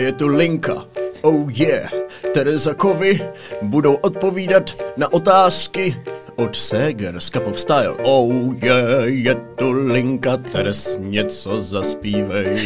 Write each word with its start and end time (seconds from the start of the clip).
je 0.00 0.12
tu 0.12 0.28
Linka. 0.28 0.84
Oh 1.22 1.50
yeah. 1.52 1.92
Tereza 2.34 2.74
Kovy 2.74 3.20
budou 3.62 3.94
odpovídat 3.94 4.70
na 4.96 5.12
otázky 5.12 5.96
od 6.36 6.56
Seger 6.56 7.20
z 7.20 7.30
Cup 7.30 7.46
of 7.46 7.60
Style. 7.60 7.94
Oh 8.02 8.54
yeah, 8.62 9.04
je 9.04 9.34
tu 9.34 9.70
Linka, 9.70 10.36
Teres 10.36 10.98
něco 11.00 11.62
zaspívej. 11.62 12.56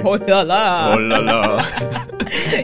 Holala. 0.02 0.92
Holala. 0.94 1.66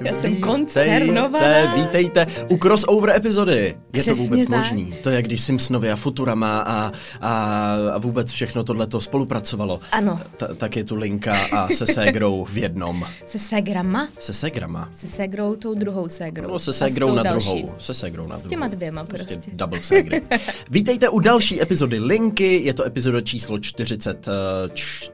Já 0.04 0.12
jsem 0.12 0.36
konsternovaná. 0.36 1.74
Vítejte 1.74 2.26
u 2.48 2.56
crossover 2.58 3.16
epizody. 3.16 3.54
Je 3.54 3.74
Přesně 3.92 4.12
to 4.14 4.18
vůbec 4.20 4.40
tak. 4.40 4.48
možný? 4.48 4.94
To 5.02 5.10
je, 5.10 5.22
když 5.22 5.40
Simpsonovi 5.40 5.90
a 5.90 5.96
Futurama 5.96 6.60
a, 6.60 6.92
a, 7.20 7.74
a 7.92 7.98
vůbec 7.98 8.32
všechno 8.32 8.64
tohleto 8.64 9.00
spolupracovalo. 9.00 9.80
Ano. 9.92 10.20
Ta, 10.36 10.54
tak 10.54 10.76
je 10.76 10.84
tu 10.84 10.96
Linka 10.96 11.36
a 11.52 11.68
se 11.68 11.86
Segrou 11.86 12.44
v 12.44 12.56
jednom. 12.56 13.06
Se 13.26 13.38
segrama? 13.38 14.08
Se 14.18 14.32
Segrama. 14.32 14.88
Se 14.92 15.06
segrou, 15.06 15.56
tou 15.56 15.74
druhou 15.74 16.08
segrou. 16.08 16.48
No, 16.48 16.58
se 16.58 16.72
s 16.72 16.94
tou 16.98 17.14
na 17.14 17.22
další. 17.22 17.48
druhou. 17.62 17.74
Se 17.78 17.94
segrou 17.94 18.26
na 18.26 18.36
S 18.36 18.40
druhou. 18.40 18.50
těma 18.50 18.68
dvěma 18.68 19.04
prostě. 19.04 19.38
double 19.52 19.80
segry. 19.82 20.22
Vítejte 20.70 21.08
u 21.08 21.18
další 21.20 21.62
epizody 21.62 21.98
Linky, 21.98 22.60
je 22.64 22.74
to 22.74 22.84
epizoda 22.84 23.20
číslo 23.20 23.58
44. 23.58 25.10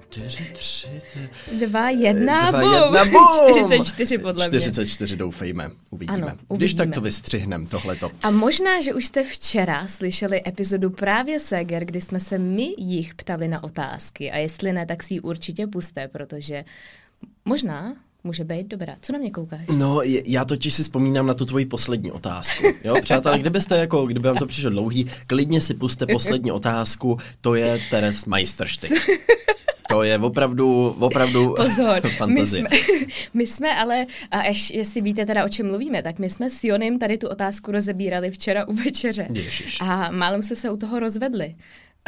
Dva, 1.67 1.91
jedna, 1.91 2.51
Dva, 2.51 2.61
bum. 2.61 2.73
jedna, 2.75 3.05
bum. 3.05 3.53
44 3.55 4.19
podle 4.19 4.49
mě. 4.49 4.61
44 4.63 5.17
doufejme, 5.17 5.71
uvidíme. 5.91 6.17
Ano, 6.17 6.27
Když 6.27 6.73
uvidíme. 6.73 6.87
tak 6.87 6.95
to 6.95 7.01
vystřihnem 7.01 7.67
tohleto. 7.67 8.11
A 8.23 8.31
možná, 8.31 8.81
že 8.81 8.95
už 8.95 9.07
jste 9.07 9.25
včera 9.25 9.87
slyšeli 9.87 10.43
epizodu 10.47 10.91
právě 10.91 11.41
Seger, 11.41 11.85
kdy 11.85 12.01
jsme 12.01 12.21
se 12.21 12.39
my 12.39 12.75
jich 12.79 13.15
ptali 13.15 13.49
na 13.49 13.65
otázky. 13.65 14.31
A 14.31 14.37
jestli 14.37 14.73
ne, 14.73 14.87
tak 14.87 15.03
si 15.03 15.15
ji 15.15 15.21
určitě 15.21 15.67
puste, 15.67 16.09
protože 16.09 16.65
možná 17.45 17.95
může 18.25 18.45
být 18.45 18.67
dobrá. 18.67 18.97
Co 19.01 19.13
na 19.13 19.19
mě 19.19 19.31
koukáš? 19.31 19.61
No, 19.79 20.03
je- 20.03 20.23
já 20.27 20.45
totiž 20.45 20.75
si 20.75 20.83
vzpomínám 20.83 21.27
na 21.27 21.35
tu 21.35 21.45
tvoji 21.45 21.67
poslední 21.67 22.13
otázku. 22.13 22.65
Jo, 22.85 22.97
přátelé, 23.03 23.39
kdybyste 23.39 23.77
jako, 23.77 24.07
kdyby 24.07 24.29
vám 24.29 24.37
to 24.37 24.47
přišlo 24.47 24.71
dlouhý, 24.71 25.07
klidně 25.27 25.61
si 25.61 25.75
puste 25.75 26.07
poslední 26.07 26.51
otázku, 26.53 27.19
to 27.41 27.55
je 27.55 27.79
Teres 27.91 28.27
Majstrštyk. 28.27 28.93
To 29.93 30.03
je 30.03 30.19
opravdu, 30.19 30.97
opravdu 30.99 31.55
Pozor, 31.57 32.01
my 32.05 32.11
fantazie. 32.11 32.67
jsme, 32.69 32.79
my 33.35 33.47
jsme 33.47 33.77
ale, 33.77 34.07
a 34.31 34.41
až 34.41 34.71
jestli 34.71 35.01
víte 35.01 35.27
teda 35.27 35.45
o 35.45 35.49
čem 35.49 35.67
mluvíme, 35.67 36.03
tak 36.03 36.19
my 36.19 36.31
jsme 36.31 36.51
s 36.51 36.65
Jonem 36.65 36.99
tady 36.99 37.19
tu 37.19 37.29
otázku 37.29 37.73
rozebírali 37.73 38.31
včera 38.31 38.69
u 38.69 38.73
večeře. 38.73 39.27
Ježiš. 39.33 39.79
A 39.81 40.11
málem 40.11 40.43
se 40.43 40.57
se 40.57 40.71
u 40.71 40.77
toho 40.77 40.99
rozvedli. 41.01 41.55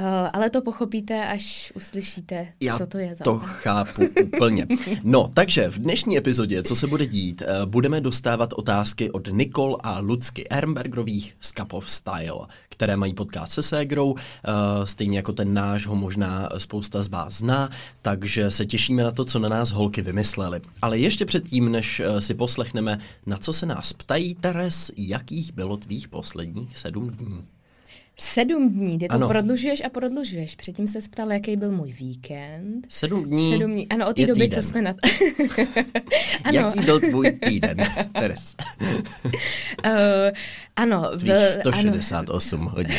Uh, 0.01 0.07
ale 0.33 0.51
to 0.51 0.63
pochopíte, 0.63 1.27
až 1.27 1.73
uslyšíte, 1.77 2.47
Já 2.61 2.79
co 2.79 2.87
to 2.87 2.99
je 2.99 3.15
za 3.17 3.25
to 3.25 3.35
otázku. 3.35 3.55
chápu 3.59 4.03
úplně. 4.25 4.67
No, 5.05 5.31
takže 5.35 5.69
v 5.71 5.79
dnešní 5.79 6.19
epizodě, 6.19 6.63
co 6.63 6.77
se 6.77 6.87
bude 6.87 7.07
dít, 7.07 7.43
eh, 7.43 7.67
budeme 7.67 8.01
dostávat 8.01 8.53
otázky 8.53 9.11
od 9.11 9.29
Nikol 9.31 9.77
a 9.83 9.99
Lucky 9.99 10.49
Ehrenbergerových 10.49 11.37
z 11.41 11.53
Cup 11.53 11.73
of 11.73 11.91
Style, 11.91 12.47
které 12.69 12.97
mají 12.97 13.15
podcast 13.15 13.53
se 13.53 13.63
Ségrou, 13.63 14.15
eh, 14.19 14.51
stejně 14.87 15.19
jako 15.19 15.33
ten 15.33 15.55
náš 15.55 15.87
ho 15.87 15.97
možná 15.97 16.49
spousta 16.59 17.03
z 17.03 17.09
vás 17.09 17.35
zná, 17.35 17.71
takže 18.03 18.51
se 18.51 18.67
těšíme 18.67 19.03
na 19.05 19.11
to, 19.11 19.25
co 19.25 19.39
na 19.39 19.49
nás 19.49 19.71
holky 19.71 20.03
vymysleli. 20.03 20.61
Ale 20.83 20.99
ještě 20.99 21.25
předtím, 21.27 21.73
než 21.73 22.01
eh, 22.01 22.21
si 22.21 22.35
poslechneme, 22.35 22.99
na 23.27 23.37
co 23.37 23.53
se 23.53 23.67
nás 23.67 23.93
ptají, 23.93 24.35
Teres, 24.35 24.91
jakých 24.97 25.53
bylo 25.53 25.77
tvých 25.77 26.09
posledních 26.09 26.77
sedm 26.79 27.11
dní? 27.11 27.45
Sedm 28.17 28.71
dní, 28.73 28.99
ty 28.99 29.09
to 29.09 29.15
Ano. 29.15 29.29
prodlužuješ 29.29 29.83
a 29.85 29.89
prodlužuješ. 29.89 30.57
Předtím 30.57 30.87
se 30.89 30.99
ptal, 31.11 31.33
jaký 31.33 31.57
byl 31.57 31.73
můj 31.73 31.93
víkend. 31.93 32.87
Sedm 32.89 33.25
dní 33.25 33.53
Sedm 33.53 33.73
dní, 33.73 33.89
ano, 33.89 34.09
od 34.09 34.17
té 34.17 34.27
doby, 34.27 34.41
týden. 34.41 34.63
co 34.63 34.69
jsme 34.69 34.83
na... 34.83 34.95
ano, 36.45 36.59
Jaký 36.59 36.81
byl 36.81 37.01
tvůj 37.01 37.31
týden, 37.33 37.77
Teres? 38.13 38.57
uh, 38.83 39.91
ano, 40.77 41.11
Tvých 41.19 41.33
byl, 41.33 41.45
168 41.45 42.61
hodin. 42.61 42.97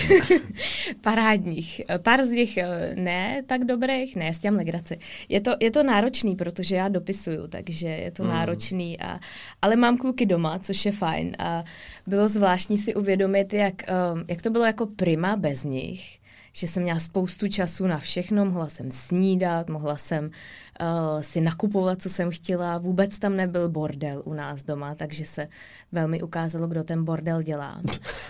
parádních. 1.01 1.81
Pár 1.97 2.23
z 2.23 2.29
nich 2.29 2.57
eh, 2.57 2.91
ne 2.95 3.43
tak 3.47 3.63
dobrých, 3.65 4.15
ne, 4.15 4.33
s 4.33 4.39
těm 4.39 4.55
legraci. 4.55 4.97
Je 5.29 5.41
to, 5.41 5.51
je 5.59 5.71
to 5.71 5.83
náročný, 5.83 6.35
protože 6.35 6.75
já 6.75 6.87
dopisuju, 6.87 7.47
takže 7.47 7.87
je 7.87 8.11
to 8.11 8.23
Hmm. 8.23 8.31
mm. 8.31 8.37
náročný. 8.37 8.99
A, 8.99 9.19
ale 9.61 9.75
mám 9.75 9.97
kluky 9.97 10.25
doma, 10.25 10.59
což 10.59 10.85
je 10.85 10.91
fajn. 10.91 11.35
A 11.39 11.63
bylo 12.07 12.27
zvláštní 12.27 12.77
si 12.77 12.95
uvědomit, 12.95 13.53
jak, 13.53 13.83
eh, 13.83 13.93
jak 14.27 14.41
to 14.41 14.49
bylo 14.49 14.65
jako 14.65 14.85
prima 14.85 15.35
bez 15.35 15.63
nich. 15.63 16.19
Že 16.53 16.67
jsem 16.67 16.83
měla 16.83 16.99
spoustu 16.99 17.47
času 17.47 17.87
na 17.87 17.99
všechno, 17.99 18.45
mohla 18.45 18.67
jsem 18.69 18.91
snídat, 18.91 19.69
mohla 19.69 19.97
jsem 19.97 20.25
uh, 20.25 21.21
si 21.21 21.41
nakupovat, 21.41 22.01
co 22.01 22.09
jsem 22.09 22.31
chtěla. 22.31 22.77
Vůbec 22.77 23.19
tam 23.19 23.35
nebyl 23.35 23.69
bordel 23.69 24.21
u 24.25 24.33
nás 24.33 24.63
doma, 24.63 24.95
takže 24.95 25.25
se 25.25 25.47
velmi 25.91 26.21
ukázalo, 26.21 26.67
kdo 26.67 26.83
ten 26.83 27.05
bordel 27.05 27.41
dělá. 27.41 27.81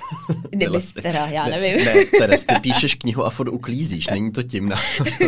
Kdyby 0.50 0.68
Vlastně- 0.72 1.02
teda, 1.02 1.26
já 1.28 1.48
nevím. 1.48 1.86
Ne, 1.86 1.94
ne 1.94 2.06
Teres, 2.20 2.44
ty 2.46 2.56
píšeš 2.62 2.96
knihu 2.96 3.26
a 3.26 3.30
furt 3.30 3.50
uklízíš, 3.50 4.08
není 4.08 4.32
to 4.32 4.44
tím. 4.44 4.70
Na... 4.70 4.76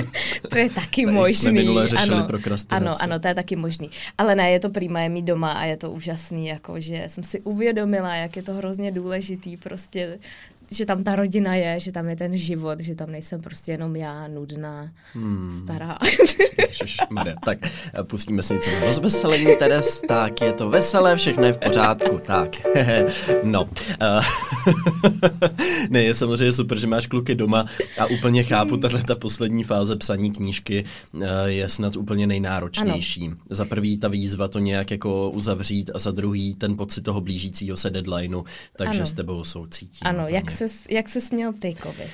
To 0.50 0.58
je 0.58 0.70
taky 0.70 1.06
Tady 1.06 1.16
možný. 1.16 1.36
jsme 1.36 1.52
minule 1.52 1.88
řešili 1.88 2.16
ano, 2.16 2.28
ano, 2.70 2.96
ano, 3.00 3.20
to 3.20 3.28
je 3.28 3.36
taky 3.36 3.56
možný. 3.56 3.90
Ale 4.18 4.36
ne, 4.36 4.52
je 4.52 4.60
to 4.60 4.70
prima, 4.70 5.02
je 5.02 5.10
mít 5.10 5.26
doma 5.26 5.52
a 5.52 5.64
je 5.64 5.78
to 5.78 5.92
úžasný, 5.92 6.48
jako, 6.48 6.80
že 6.80 7.04
jsem 7.08 7.24
si 7.24 7.42
uvědomila, 7.42 8.16
jak 8.16 8.36
je 8.36 8.44
to 8.44 8.54
hrozně 8.54 8.92
důležitý, 8.92 9.58
prostě, 9.58 10.20
že 10.72 10.86
tam 10.86 11.04
ta 11.04 11.16
rodina 11.16 11.56
je, 11.56 11.80
že 11.80 11.92
tam 11.92 12.10
je 12.10 12.16
ten 12.16 12.38
život, 12.38 12.80
že 12.80 12.96
tam 12.96 13.12
nejsem 13.12 13.42
prostě 13.42 13.72
jenom 13.72 13.96
já, 13.96 14.28
nudná, 14.28 14.92
hmm. 15.14 15.60
stará. 15.64 15.98
Ježišmarja, 16.58 17.36
tak 17.46 17.58
eh, 17.64 18.04
pustíme 18.04 18.44
si 18.44 18.54
něco 18.54 18.70
rozveselení, 18.86 19.46
Teres, 19.60 20.02
tak 20.08 20.42
je 20.42 20.54
to 20.54 20.70
veselé, 20.70 21.16
všechno 21.16 21.46
je 21.46 21.54
v 21.54 21.58
pořádku, 21.58 22.20
tak, 22.26 22.56
no. 23.44 23.70
eh, 24.02 24.20
ne, 25.90 26.04
je 26.04 26.16
samozřejmě 26.16 26.54
super, 26.54 26.80
že 26.80 26.88
máš 26.88 27.08
kluky 27.08 27.36
doma 27.36 27.66
a 28.00 28.06
úplně 28.06 28.44
chápu, 28.44 28.78
tahle 28.78 29.04
ta 29.04 29.16
poslední 29.16 29.64
fáze 29.64 29.96
psaní 29.96 30.32
knížky 30.32 30.84
eh, 31.22 31.28
je 31.46 31.70
snad 31.70 31.96
úplně 31.96 32.28
nejnáročnější. 32.28 33.26
Ano. 33.28 33.38
Za 33.50 33.66
prvý 33.66 33.98
ta 33.98 34.08
výzva 34.08 34.48
to 34.48 34.60
nějak 34.60 34.92
jako 34.92 35.30
uzavřít 35.30 35.92
a 35.94 36.00
za 36.00 36.12
druhý 36.12 36.56
ten 36.56 36.78
pocit 36.78 37.02
toho 37.02 37.22
blížícího 37.22 37.78
se 37.78 37.90
deadlineu, 37.90 38.44
takže 38.78 39.00
Ano. 39.00 39.08
s 39.08 39.14
tebou 39.14 39.44
soucítím. 39.44 40.08
ano, 40.08 40.20
úplně. 40.20 40.36
jak 40.36 40.52
jak 40.90 41.10
se 41.10 41.22
směl 41.22 41.54
ty, 41.54 41.74
Kovi? 41.74 42.04
Uh, 42.04 42.08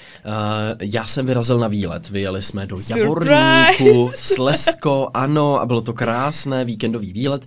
já 0.82 1.08
jsem 1.08 1.26
vyrazil 1.26 1.60
na 1.60 1.68
výlet, 1.68 2.10
vyjeli 2.10 2.42
jsme 2.42 2.66
do 2.66 2.78
Surprise! 2.78 3.00
Javorníku, 3.00 4.12
Slesko, 4.16 5.10
ano, 5.14 5.62
a 5.62 5.66
bylo 5.66 5.82
to 5.82 5.94
krásné, 5.94 6.66
víkendový 6.66 7.14
výlet. 7.14 7.46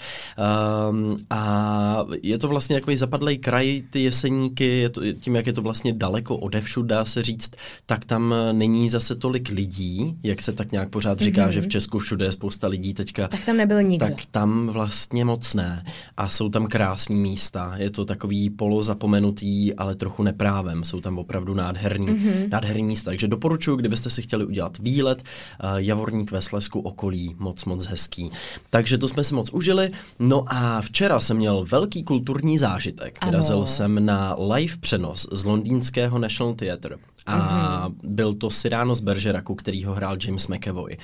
Um, 0.90 1.18
a 1.30 2.04
je 2.22 2.38
to 2.38 2.48
vlastně 2.48 2.76
takový 2.76 2.96
zapadlej 2.96 3.38
kraj, 3.38 3.82
ty 3.90 4.02
jeseníky, 4.02 4.64
je 4.64 4.88
to, 4.88 5.12
tím, 5.12 5.36
jak 5.36 5.46
je 5.46 5.52
to 5.52 5.62
vlastně 5.62 5.92
daleko 5.92 6.36
odevšud, 6.36 6.86
dá 6.86 7.04
se 7.04 7.22
říct, 7.22 7.50
tak 7.86 8.04
tam 8.04 8.34
není 8.52 8.90
zase 8.90 9.14
tolik 9.14 9.48
lidí, 9.48 10.16
jak 10.22 10.40
se 10.40 10.52
tak 10.52 10.72
nějak 10.72 10.88
pořád 10.88 11.20
říká, 11.20 11.46
mm-hmm. 11.46 11.52
že 11.52 11.60
v 11.60 11.68
Česku 11.68 11.98
všude 11.98 12.24
je 12.24 12.32
spousta 12.32 12.68
lidí 12.68 12.94
teďka. 12.94 13.28
Tak 13.28 13.44
tam 13.44 13.56
nebyl 13.56 13.82
nikdo. 13.82 14.06
Tak 14.06 14.14
tam 14.30 14.66
vlastně 14.66 15.24
moc 15.24 15.54
ne. 15.54 15.84
A 16.16 16.28
jsou 16.28 16.48
tam 16.48 16.66
krásní 16.66 17.16
místa. 17.16 17.72
Je 17.76 17.90
to 17.90 18.04
takový 18.04 18.50
polozapomenutý, 18.50 19.74
ale 19.74 19.94
trochu 19.94 20.22
neprávem. 20.22 20.84
Jsou 20.86 21.00
tam 21.00 21.18
opravdu 21.18 21.54
nádherný, 21.54 22.08
mm-hmm. 22.08 22.48
nádherný 22.48 22.82
místa. 22.82 23.10
Takže 23.10 23.28
doporučuji, 23.28 23.76
kdybyste 23.76 24.10
si 24.10 24.22
chtěli 24.22 24.46
udělat 24.46 24.78
výlet, 24.78 25.22
uh, 25.22 25.76
Javorník 25.76 26.30
ve 26.30 26.42
Slesku 26.42 26.80
okolí, 26.80 27.34
moc, 27.38 27.64
moc 27.64 27.86
hezký. 27.86 28.30
Takže 28.70 28.98
to 28.98 29.08
jsme 29.08 29.24
si 29.24 29.34
moc 29.34 29.50
užili. 29.50 29.90
No 30.18 30.44
a 30.46 30.80
včera 30.82 31.20
jsem 31.20 31.36
měl 31.36 31.64
velký 31.64 32.02
kulturní 32.02 32.58
zážitek. 32.58 33.18
Ano. 33.20 33.30
Vyrazil 33.30 33.66
jsem 33.66 34.06
na 34.06 34.36
live 34.54 34.76
přenos 34.80 35.26
z 35.32 35.44
londýnského 35.44 36.18
National 36.18 36.54
Theatre. 36.54 36.96
A 37.26 37.88
mm-hmm. 37.88 37.94
byl 38.04 38.34
to 38.34 38.50
Cyrano 38.50 38.94
z 38.94 39.00
Bergeracu, 39.00 39.54
který 39.54 39.84
ho 39.84 39.94
hrál 39.94 40.16
James 40.24 40.48
McAvoy. 40.48 40.96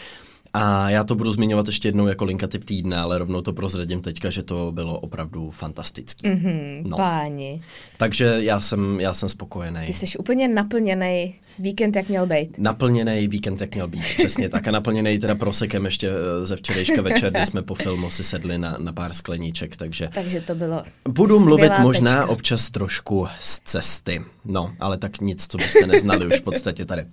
A 0.54 0.90
já 0.90 1.04
to 1.04 1.14
budu 1.14 1.32
zmiňovat 1.32 1.66
ještě 1.66 1.88
jednou 1.88 2.06
jako 2.06 2.24
linka 2.24 2.46
typ 2.46 2.64
týdne, 2.64 2.96
ale 2.98 3.18
rovnou 3.18 3.40
to 3.40 3.52
prozradím 3.52 4.00
teďka, 4.00 4.30
že 4.30 4.42
to 4.42 4.72
bylo 4.72 4.98
opravdu 5.00 5.50
fantastický. 5.50 6.28
Mhm, 6.28 6.82
No. 6.86 6.96
Páni, 6.96 7.62
Takže 7.96 8.24
já 8.38 8.60
jsem, 8.60 9.00
já 9.00 9.14
jsem 9.14 9.28
spokojený. 9.28 9.86
ty 9.86 9.92
jsi 9.92 10.18
úplně 10.18 10.48
naplněný 10.48 11.34
víkend, 11.58 11.96
jak 11.96 12.08
měl 12.08 12.26
být. 12.26 12.58
Naplněný 12.58 13.28
víkend, 13.28 13.60
jak 13.60 13.74
měl 13.74 13.88
být, 13.88 14.02
přesně 14.18 14.48
tak. 14.48 14.68
A 14.68 14.70
naplněný 14.70 15.18
teda 15.18 15.34
prosekem 15.34 15.84
ještě 15.84 16.08
eh, 16.10 16.46
ze 16.46 16.56
včerejška 16.56 17.02
večer, 17.02 17.32
kdy 17.32 17.46
jsme 17.46 17.62
po 17.62 17.74
filmu 17.74 18.10
si 18.10 18.24
sedli 18.24 18.58
na, 18.58 18.76
na 18.78 18.92
pár 18.92 19.12
skleníček, 19.12 19.76
takže 19.76 20.08
Takže 20.14 20.40
to 20.40 20.54
bylo 20.54 20.82
budu 21.08 21.40
mluvit 21.40 21.72
možná 21.78 22.10
tečka. 22.10 22.26
občas 22.26 22.70
trošku 22.70 23.28
z 23.40 23.60
cesty. 23.60 24.22
No, 24.44 24.74
ale 24.80 24.98
tak 24.98 25.20
nic, 25.20 25.46
co 25.46 25.58
byste 25.58 25.86
neznali 25.86 26.26
už 26.26 26.34
v 26.34 26.42
podstatě 26.42 26.84
tady. 26.84 27.04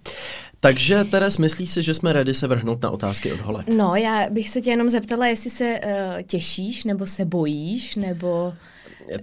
Takže 0.59 1.03
Teres, 1.03 1.37
myslíš 1.37 1.69
si, 1.69 1.83
že 1.83 1.93
jsme 1.93 2.13
ready 2.13 2.33
se 2.33 2.47
vrhnout 2.47 2.81
na 2.81 2.89
otázky 2.89 3.31
od 3.33 3.39
holek? 3.39 3.67
No, 3.67 3.95
já 3.95 4.29
bych 4.29 4.49
se 4.49 4.61
tě 4.61 4.69
jenom 4.69 4.89
zeptala, 4.89 5.27
jestli 5.27 5.49
se 5.49 5.79
uh, 5.83 6.21
těšíš, 6.21 6.83
nebo 6.83 7.07
se 7.07 7.25
bojíš, 7.25 7.95
nebo 7.95 8.53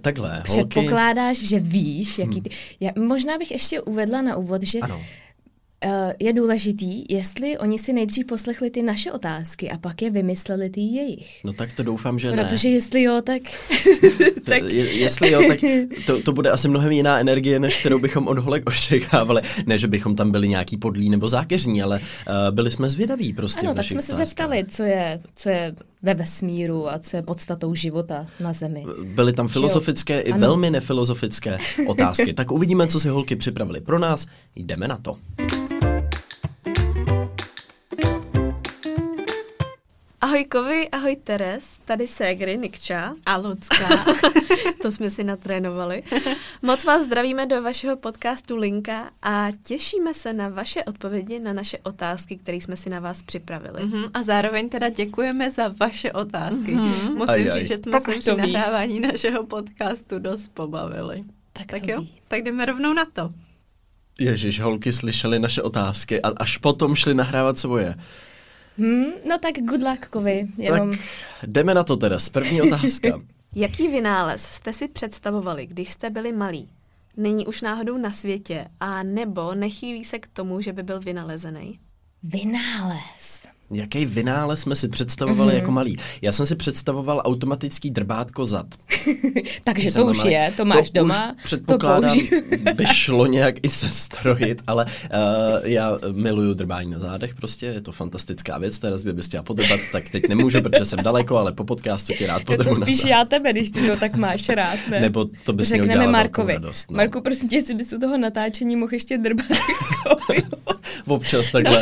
Takhle, 0.01 0.29
holky... 0.29 0.43
předpokládáš, 0.43 1.37
že 1.37 1.59
víš, 1.59 2.19
jaký 2.19 2.41
ty... 2.41 2.49
Já, 2.79 2.91
možná 2.99 3.37
bych 3.37 3.51
ještě 3.51 3.81
uvedla 3.81 4.21
na 4.21 4.35
úvod, 4.35 4.63
že 4.63 4.79
Ano. 4.79 5.01
Uh, 5.85 5.91
je 6.19 6.33
důležitý, 6.33 7.05
jestli 7.09 7.57
oni 7.57 7.79
si 7.79 7.93
nejdřív 7.93 8.25
poslechli 8.25 8.69
ty 8.69 8.83
naše 8.83 9.11
otázky 9.11 9.69
a 9.69 9.77
pak 9.77 10.01
je 10.01 10.09
vymysleli 10.09 10.69
ty 10.69 10.81
jejich. 10.81 11.43
No 11.43 11.53
tak 11.53 11.71
to 11.71 11.83
doufám, 11.83 12.19
že 12.19 12.31
ne. 12.31 12.43
Protože 12.43 12.69
jestli 12.69 13.03
jo, 13.03 13.21
tak... 13.21 13.41
tak... 14.45 14.63
Je, 14.63 14.93
jestli 14.93 15.31
jo, 15.31 15.41
tak 15.47 15.59
to, 16.05 16.21
to 16.21 16.31
bude 16.33 16.51
asi 16.51 16.67
mnohem 16.67 16.91
jiná 16.91 17.19
energie, 17.19 17.59
než 17.59 17.79
kterou 17.79 17.99
bychom 17.99 18.27
od 18.27 18.37
holek 18.37 18.69
očekávali. 18.69 19.41
Ne, 19.65 19.77
že 19.77 19.87
bychom 19.87 20.15
tam 20.15 20.31
byli 20.31 20.47
nějaký 20.47 20.77
podlí 20.77 21.09
nebo 21.09 21.29
zákeřní, 21.29 21.83
ale 21.83 21.99
uh, 21.99 22.55
byli 22.55 22.71
jsme 22.71 22.89
zvědaví 22.89 23.33
prostě. 23.33 23.59
Ano, 23.59 23.73
tak 23.73 23.85
jsme 23.85 24.01
se 24.01 24.15
zeptali, 24.15 24.65
co 24.69 24.83
je, 24.83 25.19
co 25.35 25.49
je 25.49 25.75
ve 26.01 26.13
vesmíru 26.13 26.89
a 26.91 26.99
co 26.99 27.17
je 27.17 27.21
podstatou 27.23 27.75
života 27.75 28.27
na 28.39 28.53
Zemi. 28.53 28.85
Byly 29.03 29.33
tam 29.33 29.47
filozofické 29.47 30.19
i 30.19 30.31
ano. 30.31 30.39
velmi 30.39 30.69
nefilozofické 30.69 31.57
otázky. 31.87 32.33
tak 32.33 32.51
uvidíme, 32.51 32.87
co 32.87 32.99
si 32.99 33.09
holky 33.09 33.35
připravili 33.35 33.81
pro 33.81 33.99
nás. 33.99 34.27
Jdeme 34.55 34.87
na 34.87 34.97
to. 34.97 35.17
Ahoj 40.21 40.45
Kovi, 40.45 40.89
ahoj 40.89 41.15
Teres, 41.15 41.79
tady 41.85 42.07
Ségry, 42.07 42.57
Nikča. 42.57 43.15
A 43.25 43.37
Lucka. 43.37 44.05
to 44.81 44.91
jsme 44.91 45.09
si 45.09 45.23
natrénovali. 45.23 46.03
Moc 46.61 46.85
vás 46.85 47.03
zdravíme 47.03 47.45
do 47.45 47.61
vašeho 47.61 47.97
podcastu 47.97 48.55
Linka 48.55 49.09
a 49.21 49.47
těšíme 49.63 50.13
se 50.13 50.33
na 50.33 50.49
vaše 50.49 50.83
odpovědi 50.83 51.39
na 51.39 51.53
naše 51.53 51.77
otázky, 51.83 52.37
které 52.37 52.57
jsme 52.57 52.75
si 52.75 52.89
na 52.89 52.99
vás 52.99 53.23
připravili. 53.23 53.83
Mm-hmm. 53.83 54.09
A 54.13 54.23
zároveň 54.23 54.69
teda 54.69 54.89
děkujeme 54.89 55.51
za 55.51 55.73
vaše 55.79 56.11
otázky. 56.11 56.75
Mm-hmm. 56.75 57.15
Musím 57.15 57.51
říct, 57.51 57.67
že 57.67 57.77
jsme 57.77 57.99
se 57.99 58.11
při 58.11 58.35
nahrávání 58.35 58.99
našeho 58.99 59.45
podcastu 59.45 60.19
dost 60.19 60.51
pobavili. 60.53 61.23
Tak, 61.53 61.65
tak 61.65 61.87
jo, 61.87 62.05
tak 62.27 62.43
jdeme 62.43 62.65
rovnou 62.65 62.93
na 62.93 63.05
to. 63.05 63.29
Ježíš, 64.19 64.59
holky 64.59 64.93
slyšely 64.93 65.39
naše 65.39 65.61
otázky 65.61 66.21
a 66.21 66.29
až 66.29 66.57
potom 66.57 66.95
šli 66.95 67.13
nahrávat 67.13 67.59
svoje. 67.59 67.95
Hmm, 68.77 69.05
no 69.29 69.37
tak 69.37 69.55
good 69.59 69.83
luck, 69.83 70.07
Kovi. 70.09 70.47
Jenom... 70.57 70.91
Tak 70.91 70.99
jdeme 71.47 71.73
na 71.73 71.83
to 71.83 71.97
teda. 71.97 72.17
První 72.31 72.61
otázka. 72.61 73.21
Jaký 73.55 73.87
vynález 73.87 74.41
jste 74.41 74.73
si 74.73 74.87
představovali, 74.87 75.65
když 75.65 75.91
jste 75.91 76.09
byli 76.09 76.31
malí? 76.31 76.69
Není 77.17 77.47
už 77.47 77.61
náhodou 77.61 77.97
na 77.97 78.11
světě 78.11 78.67
a 78.79 79.03
nebo 79.03 79.55
nechýlí 79.55 80.05
se 80.05 80.19
k 80.19 80.27
tomu, 80.27 80.61
že 80.61 80.73
by 80.73 80.83
byl 80.83 80.99
vynalezený? 80.99 81.79
Vynález. 82.23 83.46
Jaký 83.71 84.05
vynález 84.05 84.59
jsme 84.59 84.75
si 84.75 84.87
představovali 84.87 85.51
mm-hmm. 85.51 85.55
jako 85.55 85.71
malý? 85.71 85.97
Já 86.21 86.31
jsem 86.31 86.45
si 86.45 86.55
představoval 86.55 87.21
automatický 87.25 87.91
drbátko 87.91 88.45
zad. 88.45 88.65
Takže 89.63 89.91
to 89.91 90.05
už 90.05 90.17
malý. 90.17 90.31
je, 90.31 90.53
to 90.57 90.65
máš 90.65 90.89
to 90.89 90.99
doma. 90.99 91.35
Už 91.37 91.43
předpokládám, 91.43 92.19
to 92.65 92.73
by 92.75 92.85
šlo 92.85 93.25
nějak 93.25 93.55
i 93.63 93.69
sestrojit, 93.69 94.61
ale 94.67 94.85
uh, 94.85 94.91
já 95.63 95.99
miluju 96.11 96.53
drbání 96.53 96.91
na 96.91 96.99
zádech, 96.99 97.35
prostě 97.35 97.65
je 97.65 97.81
to 97.81 97.91
fantastická 97.91 98.57
věc. 98.57 98.79
Teraz, 98.79 99.03
kdybys 99.03 99.25
chtěla 99.25 99.43
podrbat, 99.43 99.79
tak 99.91 100.09
teď 100.09 100.27
nemůžu, 100.29 100.61
protože 100.61 100.85
jsem 100.85 101.03
daleko, 101.03 101.37
ale 101.37 101.51
po 101.51 101.63
podcastu 101.63 102.13
ti 102.13 102.25
rád 102.25 102.43
podrbu. 102.43 102.69
To 102.69 102.81
spíš 102.81 103.05
já 103.05 103.25
tebe, 103.25 103.53
když 103.53 103.69
ty 103.69 103.87
to 103.87 103.97
tak 103.97 104.15
máš 104.15 104.49
rád, 104.49 104.79
ne? 104.89 105.01
Nebo 105.01 105.25
to 105.43 105.53
bys 105.53 105.67
Řekneme 105.67 106.07
Markovi. 106.07 106.53
Radost, 106.53 106.91
no. 106.91 106.97
Marku, 106.97 107.21
prosím 107.21 107.49
tě, 107.49 107.55
jestli 107.55 107.73
bys 107.73 107.93
u 107.93 107.99
toho 107.99 108.17
natáčení 108.17 108.75
mohl 108.75 108.93
ještě 108.93 109.17
drbat. 109.17 109.45
Občas 111.07 111.51
takhle. 111.51 111.81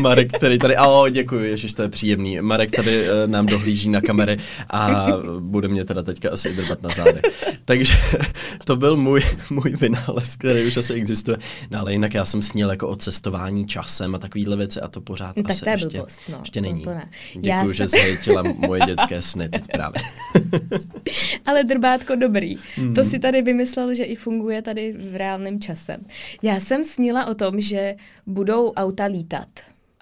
Marek, 0.00 0.32
který 0.32 0.58
tady 0.58 0.76
o, 0.88 1.08
děkuji, 1.08 1.50
ježiš, 1.50 1.72
to 1.72 1.82
je 1.82 1.88
příjemný. 1.88 2.40
Marek 2.40 2.70
tady 2.70 3.02
uh, 3.02 3.30
nám 3.30 3.46
dohlíží 3.46 3.88
na 3.88 4.00
kamery 4.00 4.36
a 4.70 5.06
bude 5.40 5.68
mě 5.68 5.84
teda 5.84 6.02
teďka 6.02 6.30
asi 6.30 6.56
drbat 6.56 6.82
na 6.82 6.90
zádech. 6.90 7.22
Takže 7.64 7.94
to 8.64 8.76
byl 8.76 8.96
můj, 8.96 9.22
můj 9.50 9.70
vynález, 9.70 10.36
který 10.36 10.66
už 10.66 10.76
asi 10.76 10.94
existuje. 10.94 11.36
No 11.70 11.80
ale 11.80 11.92
jinak 11.92 12.14
já 12.14 12.24
jsem 12.24 12.42
snil 12.42 12.70
jako 12.70 12.88
o 12.88 12.96
cestování 12.96 13.66
časem 13.66 14.14
a 14.14 14.18
takovýhle 14.18 14.56
věci 14.56 14.80
a 14.80 14.88
to 14.88 15.00
pořád 15.00 15.36
no, 15.36 15.42
asi 15.46 15.60
tak 15.60 15.64
to 15.64 15.70
je 15.70 15.74
ještě, 15.74 15.98
blbost, 15.98 16.20
no, 16.28 16.38
ještě 16.40 16.60
není. 16.60 16.82
To, 16.82 16.90
to 16.90 16.94
ne. 16.94 17.10
Děkuji, 17.32 17.48
já 17.48 17.66
že 17.66 17.88
jsem... 17.88 18.00
zhejtila 18.00 18.42
moje 18.42 18.80
dětské 18.86 19.22
sny 19.22 19.48
teď 19.48 19.62
právě. 19.72 20.02
ale 21.46 21.64
drbátko 21.64 22.16
dobrý. 22.16 22.56
Hmm. 22.76 22.94
To 22.94 23.04
si 23.04 23.18
tady 23.18 23.42
vymyslel, 23.42 23.94
že 23.94 24.04
i 24.04 24.14
funguje 24.14 24.62
tady 24.62 24.92
v 24.92 25.16
reálném 25.16 25.60
čase. 25.60 25.96
Já 26.42 26.60
jsem 26.60 26.84
snila 26.84 27.26
o 27.26 27.34
tom, 27.34 27.60
že 27.60 27.94
budou 28.26 28.72
auta 28.72 29.04
lítat 29.04 29.48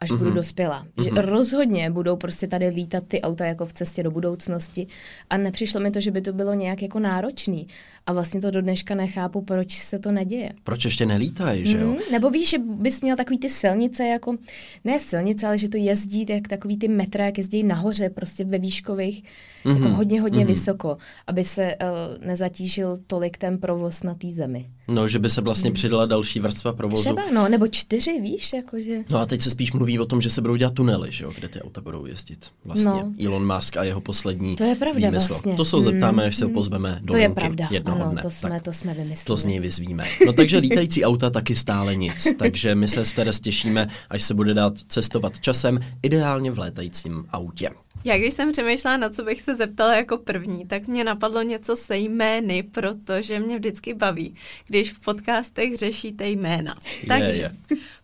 až 0.02 0.10
mm-hmm. 0.10 0.18
budu 0.18 0.30
mhm. 0.30 0.36
dospělá. 0.36 0.86
Že 1.02 1.10
mm-hmm. 1.10 1.24
rozhodně 1.24 1.90
budou 1.90 2.16
prostě 2.16 2.46
tady 2.46 2.68
lítat 2.68 3.04
ty 3.08 3.22
auta 3.22 3.46
jako 3.46 3.66
v 3.66 3.72
cestě 3.72 4.02
do 4.02 4.10
budoucnosti 4.10 4.86
a 5.30 5.36
nepřišlo 5.36 5.80
mi 5.80 5.90
to, 5.90 6.00
že 6.00 6.10
by 6.10 6.20
to 6.20 6.32
bylo 6.32 6.54
nějak 6.54 6.82
jako 6.82 6.98
náročný. 6.98 7.66
A 8.06 8.12
vlastně 8.12 8.40
to 8.40 8.50
do 8.50 8.62
dneška 8.62 8.94
nechápu, 8.94 9.42
proč 9.42 9.78
se 9.78 9.98
to 9.98 10.12
neděje. 10.12 10.52
Proč 10.64 10.84
ještě 10.84 11.06
nelítají, 11.06 11.66
že 11.66 11.78
jo? 11.78 11.86
Mm, 11.86 11.96
nebo 12.12 12.30
víš, 12.30 12.50
že 12.50 12.58
bys 12.58 13.00
měl 13.00 13.16
takový 13.16 13.38
ty 13.38 13.48
silnice, 13.48 14.04
jako, 14.04 14.36
ne 14.84 15.00
silnice, 15.00 15.46
ale 15.46 15.58
že 15.58 15.68
to 15.68 15.76
jezdí 15.76 16.26
jak 16.28 16.48
takový 16.48 16.76
ty 16.76 16.88
metra, 16.88 17.24
jak 17.24 17.38
jezdí 17.38 17.62
nahoře, 17.62 18.10
prostě 18.10 18.44
ve 18.44 18.58
výškových, 18.58 19.22
mm-hmm. 19.64 19.82
jako 19.82 19.88
hodně, 19.88 20.20
hodně 20.20 20.44
mm-hmm. 20.44 20.48
vysoko, 20.48 20.96
aby 21.26 21.44
se 21.44 21.76
uh, 21.82 22.26
nezatížil 22.26 22.98
tolik 23.06 23.36
ten 23.36 23.58
provoz 23.58 24.02
na 24.02 24.14
té 24.14 24.28
zemi. 24.32 24.70
No, 24.88 25.08
že 25.08 25.18
by 25.18 25.30
se 25.30 25.40
vlastně 25.40 25.70
mm. 25.70 25.74
přidala 25.74 26.06
další 26.06 26.40
vrstva 26.40 26.72
provozu. 26.72 27.02
Třeba, 27.02 27.22
no, 27.34 27.48
nebo 27.48 27.68
čtyři, 27.68 28.20
víš, 28.20 28.52
jakože. 28.52 28.98
No 29.10 29.18
a 29.18 29.26
teď 29.26 29.40
se 29.40 29.50
spíš 29.50 29.72
mluví 29.72 29.98
o 29.98 30.06
tom, 30.06 30.20
že 30.20 30.30
se 30.30 30.40
budou 30.40 30.56
dělat 30.56 30.74
tunely, 30.74 31.12
že 31.12 31.24
jo, 31.24 31.32
kde 31.34 31.48
ty 31.48 31.62
auta 31.62 31.80
budou 31.80 32.06
jezdit. 32.06 32.46
Vlastně 32.64 32.92
no. 32.92 33.14
Elon 33.24 33.54
Musk 33.54 33.76
a 33.76 33.84
jeho 33.84 34.00
poslední 34.00 34.56
To 34.56 34.64
je 34.64 34.74
pravda 34.74 35.08
výmysl. 35.08 35.28
vlastně. 35.28 35.54
To 35.56 35.64
se 35.64 35.82
zeptáme, 35.82 36.24
až 36.24 36.36
se 36.36 36.44
ho 36.44 36.48
mm. 36.48 36.54
pozveme 36.54 36.98
do 37.02 37.12
To 37.14 37.18
je 37.18 37.28
pravda, 37.28 37.68
jednoho 37.92 38.10
ano, 38.10 38.12
dne. 38.12 38.22
to 38.22 38.30
jsme, 38.30 38.50
tak 38.50 38.62
to 38.62 38.72
jsme 38.72 38.94
vymysleli. 38.94 39.26
To 39.26 39.36
z 39.36 39.44
něj 39.44 39.60
vyzvíme. 39.60 40.04
No 40.26 40.32
takže 40.32 40.58
lítající 40.58 41.04
auta 41.04 41.30
taky 41.30 41.56
stále 41.56 41.96
nic. 41.96 42.28
Takže 42.38 42.74
my 42.74 42.88
se 42.88 43.04
s 43.04 43.12
Teres 43.12 43.40
těšíme, 43.40 43.88
až 44.10 44.22
se 44.22 44.34
bude 44.34 44.54
dát 44.54 44.78
cestovat 44.78 45.40
časem, 45.40 45.80
ideálně 46.02 46.50
v 46.50 46.58
létajícím 46.58 47.24
autě. 47.32 47.70
Já 48.04 48.18
když 48.18 48.34
jsem 48.34 48.52
přemýšlela, 48.52 48.96
na 48.96 49.08
co 49.08 49.24
bych 49.24 49.42
se 49.42 49.54
zeptala 49.54 49.96
jako 49.96 50.18
první, 50.18 50.66
tak 50.66 50.86
mě 50.86 51.04
napadlo 51.04 51.42
něco 51.42 51.76
se 51.76 51.96
jmény, 51.98 52.62
protože 52.62 53.40
mě 53.40 53.58
vždycky 53.58 53.94
baví, 53.94 54.34
když 54.66 54.92
v 54.92 55.00
podcastech 55.00 55.76
řešíte 55.76 56.28
jména. 56.28 56.76
Je, 57.02 57.08
Takže 57.08 57.40
je. 57.40 57.52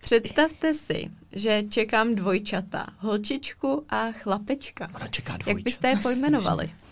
představte 0.00 0.74
si, 0.74 1.10
že 1.32 1.62
čekám 1.68 2.14
dvojčata, 2.14 2.86
holčičku 2.98 3.84
a 3.88 4.12
chlapečka. 4.12 4.88
Ona 4.94 5.08
čeká 5.08 5.32
dvojčata. 5.32 5.50
Jak 5.50 5.62
byste 5.62 5.88
je 5.88 5.96
pojmenovali? 6.02 6.70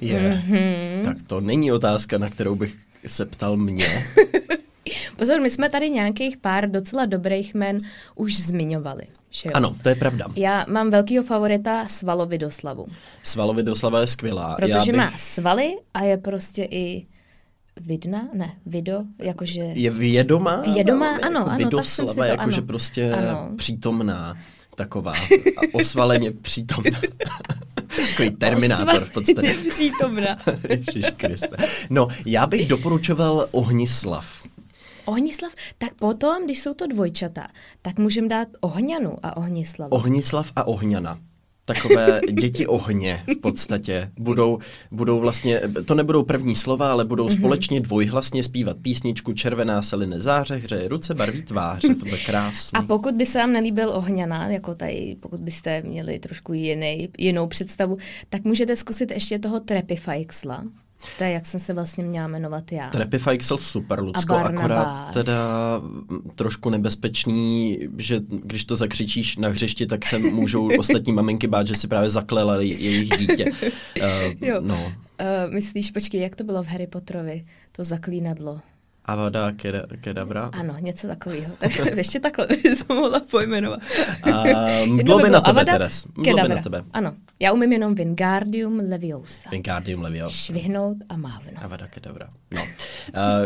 Je, 0.00 0.42
mm-hmm. 0.48 1.04
tak 1.04 1.16
to 1.26 1.40
není 1.40 1.72
otázka, 1.72 2.18
na 2.18 2.30
kterou 2.30 2.54
bych 2.54 2.76
se 3.06 3.26
ptal 3.26 3.56
mě. 3.56 3.86
Pozor, 5.16 5.40
my 5.40 5.50
jsme 5.50 5.70
tady 5.70 5.90
nějakých 5.90 6.36
pár 6.36 6.70
docela 6.70 7.06
dobrých 7.06 7.54
jmen 7.54 7.78
už 8.14 8.36
zmiňovali. 8.36 9.02
Že 9.30 9.48
jo? 9.48 9.52
Ano, 9.54 9.76
to 9.82 9.88
je 9.88 9.94
pravda. 9.94 10.26
Já 10.36 10.66
mám 10.68 10.90
velkýho 10.90 11.24
favorita 11.24 11.86
Svalovidoslavu. 11.86 12.86
Svalovidoslava 13.22 14.00
je 14.00 14.06
skvělá. 14.06 14.56
Protože 14.56 14.92
bych... 14.92 14.98
má 15.00 15.10
svaly 15.16 15.72
a 15.94 16.02
je 16.02 16.16
prostě 16.16 16.68
i 16.70 17.06
vidna, 17.80 18.28
ne, 18.34 18.52
video, 18.66 19.02
jakože... 19.18 19.60
Je 19.60 19.90
vědomá? 19.90 20.60
Vědomá, 20.74 21.08
ano, 21.08 21.38
jako 21.38 21.50
ano, 21.50 21.58
vidoslava, 21.58 21.82
tak 21.82 21.86
jsem 21.86 22.08
si 22.08 22.14
to, 22.14 22.22
jakože 22.22 22.56
ano. 22.56 22.66
prostě 22.66 23.12
ano. 23.12 23.50
přítomná 23.56 24.36
taková 24.80 25.12
a 25.12 25.60
osvaleně 25.72 26.30
přítomná. 26.30 27.00
Takový 27.96 28.30
terminátor 28.30 29.04
v 29.04 29.12
podstatě. 29.12 29.54
přítomná. 29.68 30.38
Kriste. 31.16 31.56
No, 31.90 32.08
já 32.26 32.46
bych 32.46 32.68
doporučoval 32.68 33.48
Ohnislav. 33.50 34.42
Ohnislav, 35.04 35.52
tak 35.78 35.94
potom, 35.94 36.44
když 36.44 36.60
jsou 36.62 36.74
to 36.74 36.86
dvojčata, 36.86 37.46
tak 37.82 37.98
můžeme 37.98 38.28
dát 38.28 38.48
Ohňanu 38.60 39.16
a 39.22 39.36
Ohnislav. 39.36 39.88
Ohnislav 39.92 40.52
a 40.56 40.66
Ohňana 40.66 41.18
takové 41.74 42.20
děti 42.32 42.66
ohně 42.66 43.22
v 43.36 43.40
podstatě. 43.40 44.10
Budou, 44.18 44.58
budou 44.90 45.20
vlastně, 45.20 45.60
to 45.84 45.94
nebudou 45.94 46.22
první 46.22 46.56
slova, 46.56 46.92
ale 46.92 47.04
budou 47.04 47.26
mm-hmm. 47.26 47.38
společně 47.38 47.80
dvojhlasně 47.80 48.42
zpívat 48.42 48.76
písničku 48.82 49.32
Červená 49.32 49.82
se 49.82 49.96
line 49.96 50.20
záře, 50.20 50.56
hřeje 50.56 50.88
ruce, 50.88 51.14
barví 51.14 51.42
tváře, 51.42 51.94
to 51.94 52.04
bude 52.04 52.18
krásné. 52.18 52.78
A 52.78 52.82
pokud 52.82 53.14
by 53.14 53.26
se 53.26 53.38
vám 53.38 53.52
nelíbil 53.52 53.88
ohňaná, 53.88 54.48
jako 54.48 54.74
tady, 54.74 55.16
pokud 55.20 55.40
byste 55.40 55.82
měli 55.82 56.18
trošku 56.18 56.52
jiný, 56.52 57.08
jinou 57.18 57.46
představu, 57.46 57.96
tak 58.28 58.44
můžete 58.44 58.76
zkusit 58.76 59.10
ještě 59.10 59.38
toho 59.38 59.60
Trepifajksla. 59.60 60.64
To 61.18 61.24
je, 61.24 61.30
jak 61.30 61.46
jsem 61.46 61.60
se 61.60 61.74
vlastně 61.74 62.04
měla 62.04 62.28
jmenovat 62.28 62.72
já. 62.72 62.90
Trepifajksel 62.90 63.58
super, 63.58 64.00
Lucko, 64.00 64.34
akorát 64.34 65.12
teda 65.12 65.34
trošku 66.34 66.70
nebezpečný, 66.70 67.78
že 67.98 68.20
když 68.44 68.64
to 68.64 68.76
zakřičíš 68.76 69.36
na 69.36 69.48
hřišti, 69.48 69.86
tak 69.86 70.06
se 70.06 70.18
můžou 70.18 70.70
ostatní 70.78 71.12
maminky 71.12 71.46
bát, 71.46 71.66
že 71.66 71.74
si 71.74 71.88
právě 71.88 72.10
zaklela 72.10 72.60
jejich 72.60 73.18
dítě. 73.18 73.44
Uh, 73.44 73.68
jo. 74.48 74.60
No. 74.60 74.84
Uh, 74.84 75.54
myslíš, 75.54 75.90
počkej, 75.90 76.20
jak 76.20 76.36
to 76.36 76.44
bylo 76.44 76.62
v 76.62 76.66
Harry 76.66 76.86
Potterovi, 76.86 77.44
to 77.72 77.84
zaklínadlo? 77.84 78.60
Avada 79.10 79.52
Kedavra? 80.00 80.50
Ano, 80.52 80.74
něco 80.80 81.06
takového. 81.06 81.52
Tak 81.58 81.70
ještě 81.96 82.20
takhle 82.20 82.46
jsem 82.74 82.96
mohla 82.96 83.20
pojmenovat. 83.30 83.80
Uh, 84.26 85.02
bylo 85.02 85.18
by 85.18 85.30
na 85.30 85.40
tebe, 85.40 85.64
Teres. 85.64 86.06
Bylo 86.22 86.42
by 86.42 86.48
na 86.48 86.62
tebe. 86.62 86.84
Ano, 86.92 87.12
já 87.40 87.52
umím 87.52 87.72
jenom 87.72 87.94
Wingardium 87.94 88.80
Leviosa. 88.90 89.50
Wingardium 89.50 90.02
Leviosa. 90.02 90.36
Švihnout 90.36 90.96
a 91.08 91.16
mávnout. 91.16 91.54
Avada 91.56 91.86
Kedavra. 91.86 92.28
No. 92.54 92.62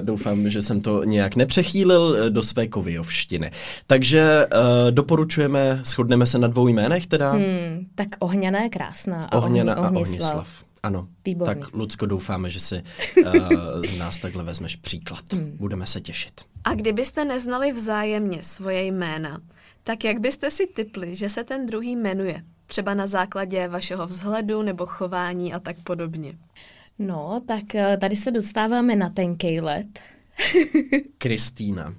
doufám, 0.01 0.51
že 0.51 0.63
jsem 0.63 0.81
to 0.81 1.05
nějak 1.05 1.37
nepřechýlil 1.37 2.31
do 2.31 2.43
své 2.43 2.67
koviovštiny. 2.69 3.51
Takže 3.87 4.47
uh, 4.47 4.61
doporučujeme, 4.91 5.81
shodneme 5.85 6.27
se 6.27 6.39
na 6.39 6.49
dvou 6.49 6.69
jménech 6.69 7.07
teda? 7.07 7.33
Hmm, 7.33 7.87
tak 7.95 8.09
Ohňana 8.19 8.61
je 8.61 8.69
krásná 8.69 9.25
a 9.25 9.37
Ohňana 9.39 9.77
ohni, 9.77 9.87
a 9.87 10.01
Ohnislav. 10.01 10.65
Ano, 10.85 11.09
Výborný. 11.25 11.61
tak 11.61 11.75
Lucko 11.75 12.07
doufáme, 12.07 12.51
že 12.51 12.61
si 12.61 12.83
uh, 13.27 13.33
z 13.87 13.99
nás 13.99 14.19
takhle 14.19 14.45
vezmeš 14.45 14.77
příklad. 14.77 15.33
Hmm. 15.33 15.57
Budeme 15.57 15.87
se 15.87 16.01
těšit. 16.01 16.41
A 16.65 16.75
kdybyste 16.75 17.25
neznali 17.25 17.73
vzájemně 17.73 18.43
svoje 18.43 18.85
jména, 18.85 19.41
tak 19.85 20.05
jak 20.05 20.21
byste 20.21 20.51
si 20.51 20.67
typli, 20.67 21.15
že 21.15 21.29
se 21.29 21.45
ten 21.45 21.67
druhý 21.67 21.97
jmenuje? 21.97 22.45
Třeba 22.67 22.95
na 22.95 23.07
základě 23.07 23.69
vašeho 23.69 24.07
vzhledu 24.07 24.63
nebo 24.63 24.87
chování 24.87 25.55
a 25.55 25.59
tak 25.59 25.77
podobně. 25.85 26.39
No, 26.99 27.43
tak 27.47 27.75
eh, 27.75 27.97
tady 27.97 28.17
se 28.17 28.31
dostáváme 28.31 28.97
na 28.97 29.11
ten 29.11 29.37
let. 29.61 30.01
Kristýna. 31.19 31.95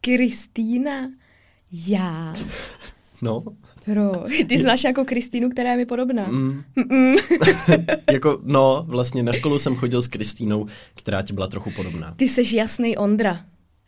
Kristýna? 0.00 1.10
Já. 1.72 2.34
No. 3.22 3.44
Pro. 3.84 4.12
Ty 4.48 4.58
znáš 4.58 4.84
jako 4.84 5.04
Kristýnu, 5.04 5.50
která 5.50 5.70
je 5.70 5.76
mi 5.76 5.86
podobná. 5.86 6.26
Mm. 6.26 6.62
jako, 8.12 8.40
no, 8.44 8.84
vlastně 8.88 9.22
na 9.22 9.32
školu 9.32 9.58
jsem 9.58 9.76
chodil 9.76 10.02
s 10.02 10.08
Kristýnou, 10.08 10.66
která 10.94 11.22
ti 11.22 11.32
byla 11.32 11.46
trochu 11.46 11.70
podobná. 11.70 12.14
Ty 12.16 12.28
jsi 12.28 12.56
jasný 12.56 12.96
Ondra. 12.96 13.40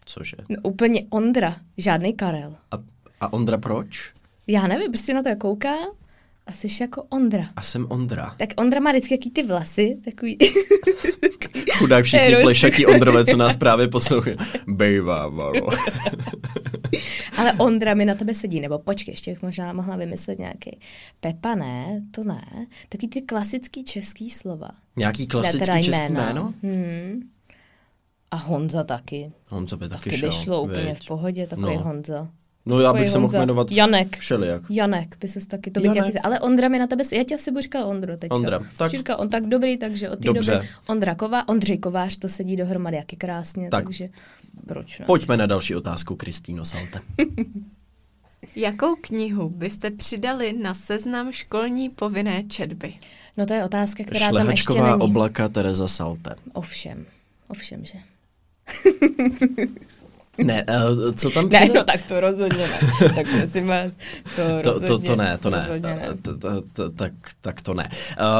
Cože? 0.04 0.36
No, 0.48 0.56
úplně 0.62 1.06
Ondra, 1.10 1.56
žádný 1.78 2.12
Karel. 2.12 2.54
A, 2.70 2.76
a 3.20 3.32
Ondra 3.32 3.58
proč? 3.58 4.12
Já 4.46 4.66
nevím, 4.66 4.90
prostě 4.90 5.14
na 5.14 5.22
to 5.22 5.30
kouká 5.38 5.74
a 6.46 6.52
jsi 6.52 6.68
jako 6.80 7.02
Ondra. 7.02 7.48
A 7.56 7.62
jsem 7.62 7.86
Ondra. 7.90 8.34
Tak 8.38 8.48
Ondra 8.56 8.80
má 8.80 8.90
vždycky 8.90 9.14
jaký 9.14 9.30
ty 9.30 9.42
vlasy, 9.42 9.98
takový... 10.04 10.38
Chudák 11.78 12.04
všichni 12.04 12.36
plešatí 12.42 12.86
Ondrové, 12.86 13.26
co 13.26 13.36
nás 13.36 13.56
právě 13.56 13.88
poslouchají. 13.88 14.36
Bejvá, 14.66 15.28
malo. 15.28 15.52
Ale 17.38 17.52
Ondra 17.52 17.94
mi 17.94 18.04
na 18.04 18.14
tebe 18.14 18.34
sedí, 18.34 18.60
nebo 18.60 18.78
počkej, 18.78 19.12
ještě 19.12 19.30
bych 19.30 19.42
možná 19.42 19.72
mohla 19.72 19.96
vymyslet 19.96 20.38
nějaký. 20.38 20.78
Pepa 21.20 21.54
ne, 21.54 22.02
to 22.10 22.24
ne. 22.24 22.66
Takový 22.88 23.08
ty 23.08 23.22
klasický 23.22 23.84
český 23.84 24.30
slova. 24.30 24.68
Nějaký 24.96 25.26
klasický 25.26 25.82
český 25.82 26.12
jméno? 26.12 26.54
Hmm. 26.62 27.20
A 28.30 28.36
Honza 28.36 28.84
taky. 28.84 29.32
Honza 29.46 29.76
by 29.76 29.88
taky, 29.88 30.04
taky 30.04 30.16
šel. 30.16 30.28
by 30.28 30.34
šlo 30.34 30.62
úplně 30.62 30.94
v 30.94 31.06
pohodě, 31.06 31.46
takový 31.46 31.76
no. 31.76 31.82
Honza. 31.82 32.28
No 32.66 32.80
já 32.80 32.92
bych 32.92 33.08
se 33.08 33.18
mohl 33.18 33.38
jmenovat 33.38 33.70
Janek. 33.70 34.16
všelijak. 34.16 34.62
Janek 34.70 35.16
by 35.20 35.28
se 35.28 35.46
taky, 35.46 35.70
to 35.70 35.80
by 35.80 35.88
tě, 35.88 36.02
ale 36.22 36.40
Ondra 36.40 36.68
mi 36.68 36.78
na 36.78 36.86
tebe, 36.86 37.04
já 37.12 37.24
tě 37.24 37.34
asi 37.34 37.50
budu 37.50 37.60
říkat 37.60 37.84
Ondro 37.84 38.16
teďka. 38.16 38.34
Ondra, 38.34 38.60
tak. 38.76 38.90
Říká, 38.90 39.16
on 39.16 39.28
tak 39.28 39.46
dobrý, 39.46 39.76
takže 39.76 40.10
od 40.10 40.18
té 40.18 40.32
doby 40.32 40.68
Ondra 40.86 41.14
Ková, 41.14 41.48
Ondřej 41.48 41.78
Kovář, 41.78 42.16
to 42.16 42.28
sedí 42.28 42.56
dohromady 42.56 42.96
jaký 42.96 43.16
krásně, 43.16 43.68
tak. 43.70 43.84
takže 43.84 44.08
proč 44.66 44.98
ne? 44.98 45.06
Pojďme 45.06 45.36
na 45.36 45.46
další 45.46 45.76
otázku, 45.76 46.16
Kristýno 46.16 46.64
Salte. 46.64 47.00
Jakou 48.56 48.96
knihu 49.00 49.48
byste 49.48 49.90
přidali 49.90 50.52
na 50.52 50.74
seznam 50.74 51.32
školní 51.32 51.88
povinné 51.88 52.44
četby? 52.44 52.94
No 53.36 53.46
to 53.46 53.54
je 53.54 53.64
otázka, 53.64 54.04
která 54.04 54.32
tam 54.32 54.50
ještě 54.50 54.82
není. 54.82 54.94
oblaka 54.94 55.48
Tereza 55.48 55.88
Salte. 55.88 56.34
Ovšem, 56.52 57.06
ovšem, 57.48 57.84
že. 57.84 57.98
Ne, 60.38 60.64
uh, 60.64 61.12
co 61.14 61.30
tam 61.30 61.48
přijde? 61.50 61.66
Ne, 61.66 61.74
no 61.74 61.84
tak 61.84 62.02
to 62.02 62.20
rozhodně 62.20 62.58
ne. 62.58 62.78
tak 63.14 63.26
prosím 63.38 63.66
vás, 63.66 63.96
to, 64.36 64.62
to, 64.62 64.80
to, 64.80 64.98
to 64.98 65.16
ne, 65.16 65.38
to 65.38 65.50
ne. 65.50 65.66
ne. 65.80 66.08
To, 66.22 66.38
to, 66.38 66.62
to, 66.72 66.90
tak, 66.90 67.12
tak 67.40 67.60
to 67.60 67.74
ne. 67.74 67.88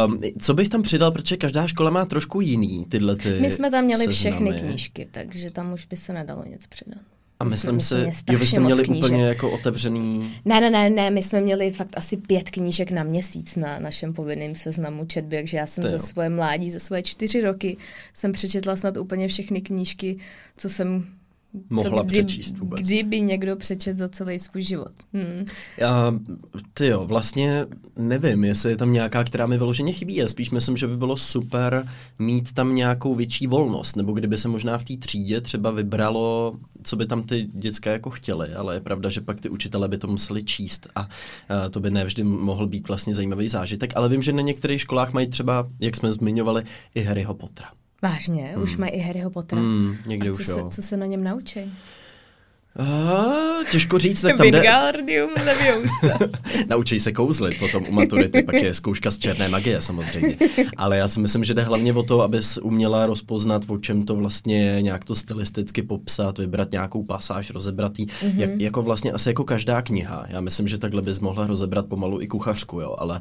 Um, 0.07 0.21
co 0.39 0.55
bych 0.55 0.69
tam 0.69 0.83
přidal, 0.83 1.11
protože 1.11 1.37
každá 1.37 1.67
škola 1.67 1.91
má 1.91 2.05
trošku 2.05 2.41
jiný 2.41 2.87
tyhle 2.89 3.17
ty 3.17 3.41
My 3.41 3.51
jsme 3.51 3.71
tam 3.71 3.85
měli 3.85 4.05
seznamy. 4.05 4.15
všechny 4.15 4.53
knížky, 4.53 5.09
takže 5.11 5.51
tam 5.51 5.73
už 5.73 5.87
by 5.87 5.97
se 5.97 6.13
nedalo 6.13 6.45
nic 6.45 6.67
přidat. 6.67 6.99
A 7.41 7.45
myslím, 7.45 7.81
si, 7.81 7.95
jo, 8.31 8.39
vy 8.39 8.47
jste 8.47 8.61
měli 8.61 8.85
knížek. 8.85 9.05
úplně 9.05 9.25
jako 9.25 9.51
otevřený... 9.51 10.33
Ne, 10.45 10.61
ne, 10.61 10.71
ne, 10.71 10.91
ne, 10.91 11.11
my 11.11 11.23
jsme 11.23 11.41
měli 11.41 11.71
fakt 11.71 11.89
asi 11.97 12.17
pět 12.17 12.51
knížek 12.51 12.91
na 12.91 13.03
měsíc 13.03 13.57
na 13.57 13.79
našem 13.79 14.13
povinném 14.15 14.57
seznamu 14.57 15.05
četby, 15.05 15.37
takže 15.37 15.57
já 15.57 15.67
jsem 15.67 15.87
ze 15.87 15.99
svoje 15.99 16.29
mládí, 16.29 16.71
ze 16.71 16.79
svoje 16.79 17.03
čtyři 17.03 17.41
roky 17.41 17.77
jsem 18.15 18.33
přečetla 18.33 18.77
snad 18.77 18.97
úplně 18.97 19.29
všechny 19.29 19.61
knížky, 19.61 20.17
co 20.57 20.69
jsem 20.69 21.07
mohla 21.71 22.03
kdy, 22.03 22.13
přečíst 22.13 22.59
vůbec. 22.59 22.81
Kdyby 22.81 23.21
někdo 23.21 23.57
přečet 23.57 23.99
za 23.99 24.09
celý 24.09 24.39
svůj 24.39 24.63
život. 24.63 24.93
Hmm. 25.13 25.47
Já, 25.79 26.15
ty 26.75 26.87
jo, 26.87 27.07
vlastně 27.07 27.67
nevím, 27.97 28.45
jestli 28.45 28.71
je 28.71 28.77
tam 28.77 28.93
nějaká, 28.93 29.25
která 29.25 29.47
mi 29.47 29.59
vyloženě 29.59 29.93
chybí. 29.93 30.17
Já 30.17 30.29
spíš 30.29 30.51
myslím, 30.51 30.77
že 30.77 30.87
by 30.87 30.97
bylo 30.97 31.17
super 31.17 31.89
mít 32.19 32.53
tam 32.53 32.75
nějakou 32.75 33.15
větší 33.15 33.47
volnost, 33.47 33.97
nebo 33.97 34.13
kdyby 34.13 34.39
se 34.39 34.49
možná 34.49 34.79
v 34.79 34.85
té 34.85 34.97
třídě 34.97 35.41
třeba 35.41 35.71
vybralo, 35.71 36.57
co 36.83 36.97
by 36.97 37.07
tam 37.07 37.23
ty 37.23 37.49
děcka 37.53 37.93
jako 37.93 38.11
chtěli, 38.11 38.55
ale 38.55 38.75
je 38.75 38.81
pravda, 38.81 39.09
že 39.09 39.21
pak 39.21 39.41
ty 39.41 39.49
učitele 39.49 39.89
by 39.89 39.99
to 39.99 40.07
museli 40.07 40.45
číst 40.45 40.89
a, 40.95 41.01
a 41.01 41.09
to 41.71 41.81
by 41.81 41.91
nevždy 41.91 42.25
mohl 42.25 42.67
být 42.67 42.89
vlastně 42.89 43.15
zajímavý 43.15 43.49
zážitek, 43.49 43.93
ale 43.97 44.09
vím, 44.09 44.23
že 44.23 44.33
na 44.33 44.43
některých 44.43 44.81
školách 44.81 45.13
mají 45.13 45.27
třeba, 45.27 45.69
jak 45.81 45.97
jsme 45.97 46.13
zmiňovali, 46.13 46.63
i 46.95 47.03
Harryho 47.03 47.35
Pottera. 47.35 47.69
Vážně? 48.03 48.51
Hmm. 48.55 48.63
Už 48.63 48.77
mají 48.77 48.93
i 48.93 48.99
Harryho 48.99 49.31
Pottera? 49.31 49.63
Hmm, 49.63 49.97
někdy 50.07 50.29
A 50.29 50.33
co 50.33 50.41
už 50.41 50.47
se, 50.47 50.61
jo. 50.61 50.69
co 50.71 50.83
se 50.83 50.97
na 50.97 51.07
něm 51.07 51.25
naučí? 51.25 51.73
Uh, 52.79 53.65
těžko 53.71 53.99
říct, 53.99 54.21
tak 54.21 54.37
tam 54.37 54.47
jde... 54.47 54.63
Naučí 56.69 57.01
se 57.01 57.13
kouzlit 57.13 57.59
potom 57.59 57.85
u 57.89 57.93
maturity, 57.93 58.43
pak 58.43 58.55
je 58.55 58.75
zkouška 58.75 59.11
z 59.11 59.19
černé 59.19 59.49
magie 59.49 59.81
samozřejmě. 59.81 60.37
Ale 60.77 60.97
já 60.97 61.09
si 61.09 61.21
myslím, 61.21 61.45
že 61.45 61.55
jde 61.55 61.63
hlavně 61.63 61.93
o 61.93 62.03
to, 62.03 62.23
abys 62.23 62.59
uměla 62.63 63.07
rozpoznat, 63.07 63.63
o 63.67 63.79
čem 63.79 64.03
to 64.03 64.17
vlastně 64.17 64.65
je, 64.65 64.83
nějak 64.83 65.05
to 65.05 65.15
stylisticky 65.15 65.83
popsat, 65.83 66.39
vybrat 66.39 66.73
nějakou 66.73 67.03
pasáž, 67.03 67.51
rozebratý, 67.51 68.07
mm-hmm. 68.07 68.35
jak, 68.37 68.51
jako 68.61 68.83
vlastně 68.83 69.13
asi 69.13 69.29
jako 69.29 69.45
každá 69.45 69.83
kniha. 69.83 70.27
Já 70.29 70.41
myslím, 70.41 70.69
že 70.69 70.79
takhle 70.79 71.03
bys 71.03 71.21
mohla 71.21 71.47
rozebrat 71.47 71.87
pomalu 71.87 72.21
i 72.21 72.27
kuchařku, 72.27 72.81
jo, 72.81 72.97
ale 72.99 73.21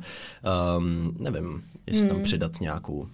um, 0.78 1.16
nevím, 1.20 1.64
jestli 1.88 2.04
mm. 2.04 2.10
tam 2.10 2.22
přidat 2.22 2.62
nějakou 2.62 3.08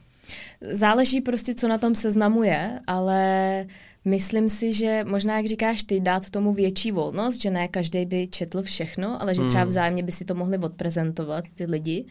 Záleží 0.72 1.22
prostě, 1.22 1.53
co 1.53 1.67
na 1.67 1.77
tom 1.77 1.96
seznamu 1.96 2.43
je, 2.43 2.79
ale 2.88 3.65
myslím 4.05 4.50
si, 4.50 4.74
že 4.74 5.03
možná, 5.07 5.38
jak 5.38 5.46
říkáš 5.46 5.84
ty, 5.84 6.00
dát 6.00 6.29
tomu 6.29 6.53
větší 6.53 6.91
volnost, 6.91 7.41
že 7.41 7.50
ne 7.50 7.67
každý 7.67 8.05
by 8.05 8.27
četl 8.27 8.63
všechno, 8.63 9.22
ale 9.22 9.36
že 9.36 9.41
třeba 9.41 9.62
hmm. 9.62 9.69
vzájemně 9.69 10.03
by 10.03 10.12
si 10.12 10.25
to 10.25 10.36
mohli 10.36 10.57
odprezentovat 10.57 11.43
ty 11.55 11.65
lidi 11.65 12.05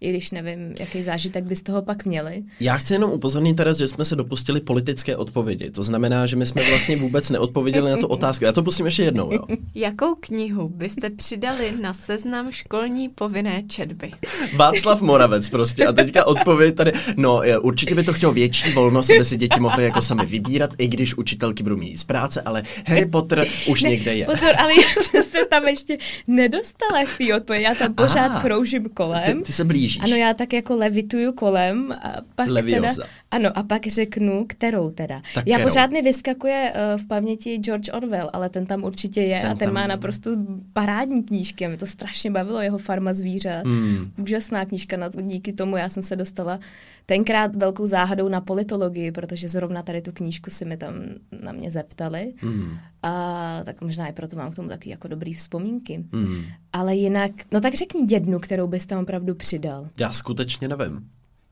i 0.00 0.10
když 0.10 0.30
nevím, 0.30 0.74
jaký 0.78 1.02
zážitek 1.02 1.44
by 1.44 1.56
z 1.56 1.62
toho 1.62 1.82
pak 1.82 2.06
měli. 2.06 2.42
Já 2.60 2.76
chci 2.76 2.92
jenom 2.92 3.10
upozornit 3.10 3.54
teraz, 3.54 3.78
že 3.78 3.88
jsme 3.88 4.04
se 4.04 4.16
dopustili 4.16 4.60
politické 4.60 5.16
odpovědi. 5.16 5.70
To 5.70 5.82
znamená, 5.82 6.26
že 6.26 6.36
my 6.36 6.46
jsme 6.46 6.62
vlastně 6.68 6.96
vůbec 6.96 7.30
neodpověděli 7.30 7.90
na 7.90 7.96
tu 7.96 8.06
otázku. 8.06 8.44
Já 8.44 8.52
to 8.52 8.62
pustím 8.62 8.86
ještě 8.86 9.02
jednou. 9.02 9.32
Jo. 9.32 9.40
Jakou 9.74 10.14
knihu 10.20 10.68
byste 10.68 11.10
přidali 11.10 11.72
na 11.80 11.92
seznam 11.92 12.52
školní 12.52 13.08
povinné 13.08 13.62
četby? 13.62 14.10
Václav 14.56 15.00
Moravec 15.02 15.48
prostě. 15.48 15.86
A 15.86 15.92
teďka 15.92 16.24
odpověď 16.24 16.74
tady. 16.74 16.92
No, 17.16 17.42
určitě 17.60 17.94
by 17.94 18.02
to 18.02 18.12
chtělo 18.12 18.32
větší 18.32 18.72
volnost, 18.72 19.10
aby 19.10 19.24
si 19.24 19.36
děti 19.36 19.60
mohly 19.60 19.84
jako 19.84 20.02
sami 20.02 20.26
vybírat, 20.26 20.70
i 20.78 20.88
když 20.88 21.14
učitelky 21.16 21.62
budou 21.62 21.76
mít 21.76 21.96
z 21.96 22.04
práce, 22.04 22.40
ale 22.40 22.62
Harry 22.86 23.06
Potter 23.06 23.46
už 23.68 23.82
ne, 23.82 23.90
někde 23.90 24.14
je. 24.14 24.26
Pozor, 24.26 24.50
ale 24.58 24.72
já 24.74 25.02
jsem 25.02 25.22
se 25.22 25.44
tam 25.50 25.68
ještě 25.68 25.98
nedostala 26.26 27.04
k 27.04 27.18
té 27.18 27.36
odpovědi. 27.36 27.64
Já 27.64 27.74
tam 27.74 27.94
pořád 27.94 28.32
ah, 28.36 28.40
kroužím 28.40 28.88
kolem. 28.88 29.38
Ty, 29.38 29.42
ty 29.42 29.52
se 29.52 29.64
blíží 29.64 29.89
Ježíš. 29.96 30.12
Ano, 30.12 30.22
já 30.22 30.34
tak 30.34 30.52
jako 30.52 30.76
levituju 30.76 31.32
kolem 31.32 31.92
a 31.92 32.16
pak 32.34 32.48
Leviosa. 32.48 32.94
teda, 32.94 33.08
ano, 33.30 33.58
a 33.58 33.62
pak 33.62 33.86
řeknu, 33.86 34.44
kterou 34.48 34.90
teda. 34.90 35.22
Tak 35.34 35.46
já 35.46 35.56
kterou? 35.56 35.68
pořád 35.68 35.90
mi 35.90 36.02
vyskakuje 36.02 36.72
uh, 36.74 37.00
v 37.00 37.06
paměti 37.06 37.56
George 37.56 37.90
Orwell, 37.92 38.30
ale 38.32 38.48
ten 38.48 38.66
tam 38.66 38.84
určitě 38.84 39.20
je 39.20 39.40
ten 39.40 39.50
a 39.50 39.54
ten 39.54 39.66
tam... 39.66 39.74
má 39.74 39.86
naprosto 39.86 40.30
parádní 40.72 41.22
knížky 41.22 41.66
a 41.66 41.68
mě 41.68 41.76
to 41.78 41.86
strašně 41.86 42.30
bavilo, 42.30 42.60
jeho 42.60 42.78
farma 42.78 43.12
zvířat. 43.12 43.66
Hmm. 43.66 44.10
Úžasná 44.18 44.64
knížka, 44.64 44.96
na 44.96 45.10
to, 45.10 45.20
díky 45.20 45.52
tomu 45.52 45.76
já 45.76 45.88
jsem 45.88 46.02
se 46.02 46.16
dostala 46.16 46.58
tenkrát 47.06 47.56
velkou 47.56 47.86
záhadou 47.86 48.28
na 48.28 48.40
politologii, 48.40 49.12
protože 49.12 49.48
zrovna 49.48 49.82
tady 49.82 50.02
tu 50.02 50.12
knížku 50.12 50.50
si 50.50 50.64
mi 50.64 50.76
tam 50.76 50.94
na 51.42 51.52
mě 51.52 51.70
zeptali. 51.70 52.32
Hmm. 52.36 52.78
A 53.02 53.60
tak 53.64 53.80
možná 53.80 54.06
i 54.06 54.12
proto 54.12 54.36
mám 54.36 54.50
k 54.50 54.56
tomu 54.56 54.68
taky 54.68 54.90
jako 54.90 55.08
dobrý 55.08 55.34
vzpomínky. 55.34 56.04
Hmm. 56.12 56.42
Ale 56.72 56.96
jinak, 56.96 57.30
no 57.52 57.60
tak 57.60 57.74
řekni 57.74 58.06
jednu, 58.08 58.38
kterou 58.38 58.66
bys 58.66 58.86
tam 58.86 58.98
opravdu 58.98 59.34
přidal. 59.34 59.88
Já 59.98 60.12
skutečně 60.12 60.68
nevím. 60.68 61.08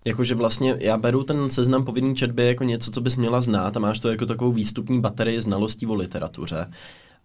Jakože 0.07 0.35
vlastně 0.35 0.77
já 0.79 0.97
beru 0.97 1.25
ten 1.25 1.51
seznam 1.51 1.85
povinný 1.85 2.15
četby 2.15 2.47
jako 2.47 2.65
něco, 2.65 2.91
co 2.91 3.01
bys 3.01 3.17
měla 3.17 3.41
znát 3.41 3.77
a 3.77 3.81
máš 3.81 3.99
to 3.99 4.11
jako 4.11 4.27
takovou 4.27 4.53
výstupní 4.53 5.01
baterii 5.01 5.41
znalostí 5.41 5.87
o 5.87 5.95
literatuře. 5.95 6.71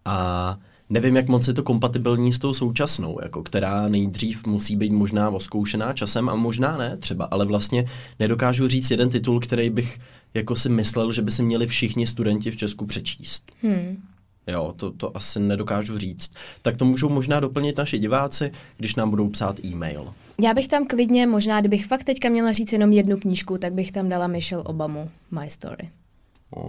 A 0.04 0.58
nevím, 0.90 1.16
jak 1.16 1.28
moc 1.28 1.48
je 1.48 1.54
to 1.54 1.62
kompatibilní 1.62 2.32
s 2.32 2.38
tou 2.38 2.54
současnou, 2.54 3.18
jako 3.22 3.42
která 3.42 3.88
nejdřív 3.88 4.46
musí 4.46 4.76
být 4.76 4.92
možná 4.92 5.30
oskoušená 5.30 5.92
časem 5.92 6.28
a 6.28 6.34
možná 6.34 6.76
ne 6.76 6.96
třeba, 6.96 7.24
ale 7.24 7.44
vlastně 7.44 7.84
nedokážu 8.20 8.68
říct 8.68 8.90
jeden 8.90 9.08
titul, 9.08 9.40
který 9.40 9.70
bych 9.70 9.98
jako 10.34 10.56
si 10.56 10.68
myslel, 10.68 11.12
že 11.12 11.22
by 11.22 11.30
si 11.30 11.42
měli 11.42 11.66
všichni 11.66 12.06
studenti 12.06 12.50
v 12.50 12.56
Česku 12.56 12.86
přečíst. 12.86 13.52
Hmm. 13.62 14.02
Jo, 14.46 14.74
to, 14.76 14.90
to 14.90 15.16
asi 15.16 15.40
nedokážu 15.40 15.98
říct. 15.98 16.32
Tak 16.62 16.76
to 16.76 16.84
můžou 16.84 17.08
možná 17.08 17.40
doplnit 17.40 17.78
naši 17.78 17.98
diváci, 17.98 18.52
když 18.76 18.94
nám 18.94 19.10
budou 19.10 19.28
psát 19.28 19.64
e-mail. 19.64 20.14
Já 20.40 20.54
bych 20.54 20.68
tam 20.68 20.86
klidně, 20.86 21.26
možná 21.26 21.60
kdybych 21.60 21.86
fakt 21.86 22.04
teďka 22.04 22.28
měla 22.28 22.52
říct 22.52 22.72
jenom 22.72 22.92
jednu 22.92 23.16
knížku, 23.16 23.58
tak 23.58 23.72
bych 23.72 23.92
tam 23.92 24.08
dala 24.08 24.26
Michelle 24.26 24.64
Obamu, 24.64 25.10
My 25.30 25.50
Story. 25.50 25.90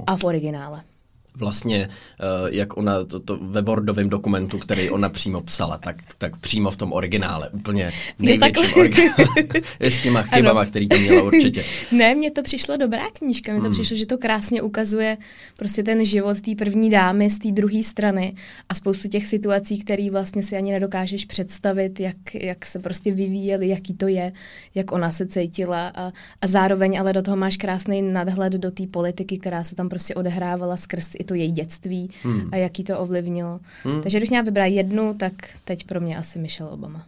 A 0.08 0.18
v 0.18 0.24
originále 0.24 0.84
vlastně, 1.36 1.90
uh, 2.44 2.50
jak 2.54 2.78
ona 2.78 3.04
to, 3.04 3.20
to 3.20 3.38
ve 3.42 3.62
Wordovém 3.62 4.10
dokumentu, 4.10 4.58
který 4.58 4.90
ona 4.90 5.10
přímo 5.10 5.42
psala, 5.42 5.78
tak, 5.78 5.96
tak 6.18 6.38
přímo 6.38 6.72
v 6.72 6.78
tom 6.78 6.94
originále, 6.94 7.50
úplně 7.50 7.92
největším 8.20 8.80
originále. 8.80 9.28
s 9.80 10.04
těma 10.04 10.22
chybama, 10.22 10.62
ano. 10.62 10.70
který 10.70 10.88
to 10.88 10.98
měla 10.98 11.24
určitě. 11.24 11.64
Ne, 11.92 12.16
mně 12.16 12.32
to 12.32 12.44
přišlo 12.44 12.78
dobrá 12.78 13.04
knížka, 13.14 13.52
mně 13.52 13.62
to 13.62 13.66
hmm. 13.66 13.74
přišlo, 13.74 13.98
že 13.98 14.06
to 14.06 14.18
krásně 14.18 14.62
ukazuje 14.62 15.18
prostě 15.58 15.84
ten 15.84 16.06
život 16.06 16.42
té 16.42 16.56
první 16.56 16.90
dámy 16.90 17.30
z 17.30 17.40
té 17.40 17.52
druhé 17.52 17.84
strany 17.84 18.36
a 18.70 18.74
spoustu 18.74 19.08
těch 19.08 19.28
situací, 19.28 19.80
které 19.80 20.10
vlastně 20.12 20.44
si 20.44 20.58
ani 20.58 20.72
nedokážeš 20.72 21.26
představit, 21.26 22.00
jak, 22.00 22.36
jak 22.36 22.66
se 22.66 22.80
prostě 22.80 23.12
vyvíjely, 23.12 23.68
jaký 23.68 23.94
to 23.94 24.08
je, 24.08 24.32
jak 24.76 24.92
ona 24.92 25.12
se 25.12 25.28
cítila 25.28 25.88
a, 25.96 26.12
a 26.42 26.48
zároveň 26.48 27.00
ale 27.00 27.14
do 27.14 27.22
toho 27.22 27.38
máš 27.38 27.58
krásný 27.58 28.02
nadhled 28.02 28.54
do 28.54 28.72
té 28.72 28.88
politiky, 28.88 29.38
která 29.38 29.64
se 29.64 29.76
tam 29.76 29.90
prostě 29.90 30.16
odehrávala 30.16 30.78
skrz 30.78 31.10
i 31.20 31.24
to 31.26 31.34
její 31.34 31.52
dětství 31.52 32.10
hmm. 32.24 32.50
a 32.52 32.56
jaký 32.56 32.84
to 32.84 33.00
ovlivnilo. 33.00 33.60
Hmm. 33.84 34.02
Takže 34.02 34.18
když 34.18 34.30
měla 34.30 34.46
vybrat 34.46 34.66
jednu, 34.66 35.14
tak 35.14 35.34
teď 35.64 35.84
pro 35.84 36.02
mě 36.02 36.18
asi 36.18 36.40
Michelle 36.40 36.72
Obama. 36.72 37.06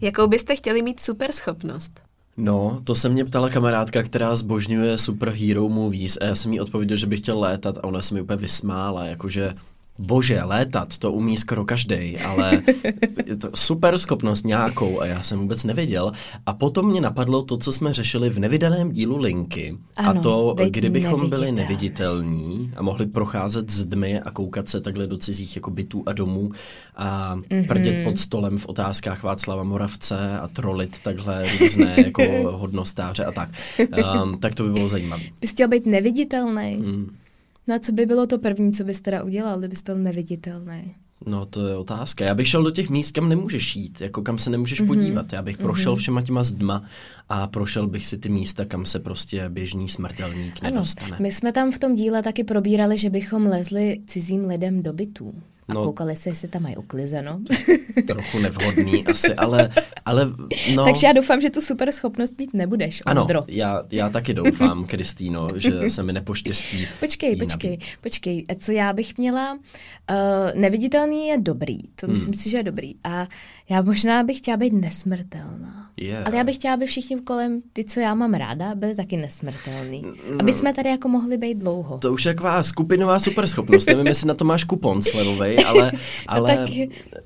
Jakou 0.00 0.26
byste 0.26 0.56
chtěli 0.56 0.82
mít 0.82 1.00
super 1.00 1.32
schopnost? 1.32 2.00
No, 2.36 2.80
to 2.84 2.94
se 2.94 3.08
mě 3.08 3.24
ptala 3.24 3.50
kamarádka, 3.50 4.02
která 4.02 4.36
zbožňuje 4.36 4.98
superhero 4.98 5.68
movies 5.68 6.18
a 6.20 6.24
já 6.24 6.34
jsem 6.34 6.52
jí 6.52 6.60
odpověděl, 6.60 6.96
že 6.96 7.06
bych 7.06 7.18
chtěl 7.20 7.40
létat 7.40 7.78
a 7.78 7.84
ona 7.84 8.02
se 8.02 8.14
mi 8.14 8.20
úplně 8.20 8.36
vysmála, 8.36 9.04
jakože 9.04 9.54
Bože, 9.98 10.42
létat, 10.42 10.98
to 10.98 11.12
umí 11.12 11.36
skoro 11.36 11.64
každý, 11.64 12.18
ale 12.18 12.62
je 13.26 13.36
to 13.36 13.50
super 13.54 13.98
schopnost 13.98 14.44
nějakou 14.44 15.00
a 15.00 15.06
já 15.06 15.22
jsem 15.22 15.38
vůbec 15.38 15.64
nevěděl. 15.64 16.12
A 16.46 16.54
potom 16.54 16.90
mě 16.90 17.00
napadlo 17.00 17.42
to, 17.42 17.56
co 17.56 17.72
jsme 17.72 17.92
řešili 17.92 18.30
v 18.30 18.38
nevydaném 18.38 18.90
dílu 18.90 19.18
Linky. 19.18 19.76
Ano, 19.96 20.20
a 20.20 20.22
to, 20.22 20.56
kdybychom 20.70 21.30
byli 21.30 21.52
neviditelní 21.52 22.72
a 22.76 22.82
mohli 22.82 23.06
procházet 23.06 23.70
z 23.70 23.84
dmy 23.84 24.20
a 24.20 24.30
koukat 24.30 24.68
se 24.68 24.80
takhle 24.80 25.06
do 25.06 25.18
cizích 25.18 25.56
jako 25.56 25.70
bytů 25.70 26.02
a 26.06 26.12
domů 26.12 26.50
a 26.96 27.36
mm-hmm. 27.36 27.66
prdět 27.66 28.04
pod 28.04 28.18
stolem 28.18 28.58
v 28.58 28.66
otázkách 28.66 29.22
Václava 29.22 29.62
Moravce 29.62 30.38
a 30.38 30.48
trolit 30.48 31.00
takhle 31.00 31.44
různé 31.58 31.94
jako 31.96 32.22
hodnostáře 32.58 33.24
a 33.24 33.32
tak. 33.32 33.48
Um, 34.22 34.38
tak 34.38 34.54
to 34.54 34.62
by 34.62 34.70
bylo 34.70 34.88
zajímavé. 34.88 35.22
Bys 35.40 35.50
chtěl 35.50 35.68
být 35.68 35.86
neviditelný? 35.86 36.76
Mm. 36.76 37.10
No 37.66 37.74
a 37.74 37.78
co 37.78 37.92
by 37.92 38.06
bylo 38.06 38.26
to 38.26 38.38
první, 38.38 38.72
co 38.72 38.84
bys 38.84 39.00
teda 39.00 39.22
udělal, 39.22 39.58
kdybys 39.58 39.82
byl 39.82 39.98
neviditelný? 39.98 40.94
No 41.26 41.46
to 41.46 41.66
je 41.66 41.76
otázka. 41.76 42.24
Já 42.24 42.34
bych 42.34 42.48
šel 42.48 42.62
do 42.62 42.70
těch 42.70 42.90
míst, 42.90 43.10
kam 43.10 43.28
nemůžeš 43.28 43.76
jít, 43.76 44.00
jako 44.00 44.22
kam 44.22 44.38
se 44.38 44.50
nemůžeš 44.50 44.80
mm-hmm. 44.80 44.86
podívat. 44.86 45.32
Já 45.32 45.42
bych 45.42 45.58
prošel 45.58 45.94
mm-hmm. 45.94 45.98
všema 45.98 46.22
těma 46.22 46.42
zdma 46.42 46.84
a 47.28 47.46
prošel 47.46 47.86
bych 47.86 48.06
si 48.06 48.18
ty 48.18 48.28
místa, 48.28 48.64
kam 48.64 48.84
se 48.84 48.98
prostě 48.98 49.48
běžný 49.48 49.88
smrtelník 49.88 50.62
nedostane. 50.62 51.08
Ano, 51.08 51.16
my 51.20 51.32
jsme 51.32 51.52
tam 51.52 51.72
v 51.72 51.78
tom 51.78 51.94
díle 51.94 52.22
taky 52.22 52.44
probírali, 52.44 52.98
že 52.98 53.10
bychom 53.10 53.46
lezli 53.46 54.00
cizím 54.06 54.46
lidem 54.46 54.82
do 54.82 54.92
bytů. 54.92 55.34
A 55.68 55.74
no, 55.74 55.84
koukali 55.84 56.16
se, 56.16 56.28
jestli 56.28 56.48
tam 56.48 56.62
mají 56.62 56.76
uklizeno. 56.76 57.40
Trochu 58.06 58.38
nevhodný 58.38 59.06
asi, 59.06 59.34
ale, 59.34 59.70
ale 60.04 60.26
no. 60.74 60.84
Takže 60.90 61.06
já 61.06 61.12
doufám, 61.12 61.40
že 61.40 61.50
tu 61.50 61.60
super 61.60 61.92
schopnost 61.92 62.38
mít 62.38 62.54
nebudeš, 62.54 63.02
Ano, 63.06 63.26
já, 63.48 63.82
já 63.90 64.08
taky 64.08 64.34
doufám, 64.34 64.84
Kristýno, 64.86 65.48
že 65.56 65.90
se 65.90 66.02
mi 66.02 66.12
nepoštěstí. 66.12 66.86
Počkej, 67.00 67.36
počkej, 67.36 67.70
nabít. 67.70 67.84
počkej. 68.00 68.46
Co 68.58 68.72
já 68.72 68.92
bych 68.92 69.18
měla? 69.18 69.52
Uh, 69.54 70.60
neviditelný 70.60 71.28
je 71.28 71.40
dobrý, 71.40 71.78
to 71.82 72.06
hmm. 72.06 72.10
myslím 72.10 72.34
si, 72.34 72.50
že 72.50 72.56
je 72.56 72.62
dobrý. 72.62 72.94
A 73.04 73.26
já 73.68 73.82
možná 73.82 74.22
bych 74.22 74.38
chtěla 74.38 74.56
být 74.56 74.72
nesmrtelná. 74.72 75.90
Yeah. 75.96 76.26
Ale 76.26 76.36
já 76.36 76.44
bych 76.44 76.54
chtěla, 76.54 76.74
aby 76.74 76.86
všichni 76.86 77.20
kolem, 77.20 77.56
ty, 77.72 77.84
co 77.84 78.00
já 78.00 78.14
mám 78.14 78.34
ráda, 78.34 78.74
byli 78.74 78.94
taky 78.94 79.16
nesmrtelní. 79.16 80.02
No, 80.30 80.36
aby 80.40 80.52
jsme 80.52 80.74
tady 80.74 80.88
jako 80.88 81.08
mohli 81.08 81.36
být 81.36 81.58
dlouho. 81.58 81.98
To 81.98 82.12
už 82.12 82.24
je 82.24 82.34
taková 82.34 82.62
skupinová 82.62 83.20
superschopnost. 83.20 83.86
Nevím, 83.86 84.06
jestli 84.06 84.28
na 84.28 84.34
to 84.34 84.44
máš 84.44 84.64
kupon 84.64 85.02
ale, 85.56 85.92
ale 86.26 86.56
tak... 86.56 86.70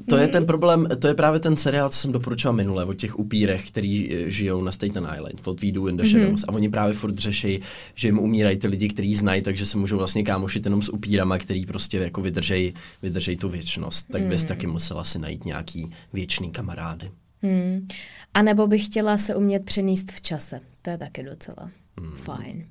to 0.08 0.16
je 0.16 0.28
ten 0.28 0.46
problém, 0.46 0.88
to 0.98 1.08
je 1.08 1.14
právě 1.14 1.40
ten 1.40 1.56
seriál, 1.56 1.88
co 1.88 1.96
jsem 1.96 2.12
doporučoval 2.12 2.56
minule, 2.56 2.84
o 2.84 2.94
těch 2.94 3.18
upírech, 3.18 3.68
který 3.68 4.14
eh, 4.14 4.30
žijou 4.30 4.62
na 4.62 4.72
Staten 4.72 5.08
Island, 5.16 5.40
od 5.44 5.62
We 5.62 5.72
Do 5.72 5.86
in 5.86 5.96
the 5.96 6.02
mhm. 6.02 6.12
Shadows. 6.12 6.40
Mm-hmm. 6.40 6.52
A 6.52 6.54
oni 6.54 6.68
právě 6.68 6.94
furt 6.94 7.18
řeší, 7.18 7.60
že 7.94 8.08
jim 8.08 8.18
umírají 8.18 8.56
ty 8.56 8.66
lidi, 8.66 8.88
kteří 8.88 9.14
znají, 9.14 9.42
takže 9.42 9.66
se 9.66 9.78
můžou 9.78 9.96
vlastně 9.96 10.22
kámošit 10.22 10.64
jenom 10.64 10.82
s 10.82 10.92
upírama, 10.92 11.38
který 11.38 11.66
prostě 11.66 11.98
jako 11.98 12.20
vydržej, 12.20 12.72
vydržej 13.02 13.36
tu 13.36 13.48
věčnost. 13.48 14.06
Tak 14.12 14.22
bys 14.22 14.42
mm. 14.42 14.48
taky 14.48 14.66
musela 14.66 15.04
si 15.04 15.18
najít 15.18 15.44
nějaký 15.44 15.90
věčný 16.12 16.50
kamarády. 16.50 17.10
Hmm. 17.42 17.88
A 18.34 18.42
nebo 18.42 18.66
bych 18.66 18.84
chtěla 18.84 19.18
se 19.18 19.34
umět 19.34 19.64
přenést 19.64 20.12
v 20.12 20.20
čase. 20.20 20.60
To 20.82 20.90
je 20.90 20.98
taky 20.98 21.22
docela 21.22 21.70
hmm. 22.00 22.12
fajn. 22.12 22.66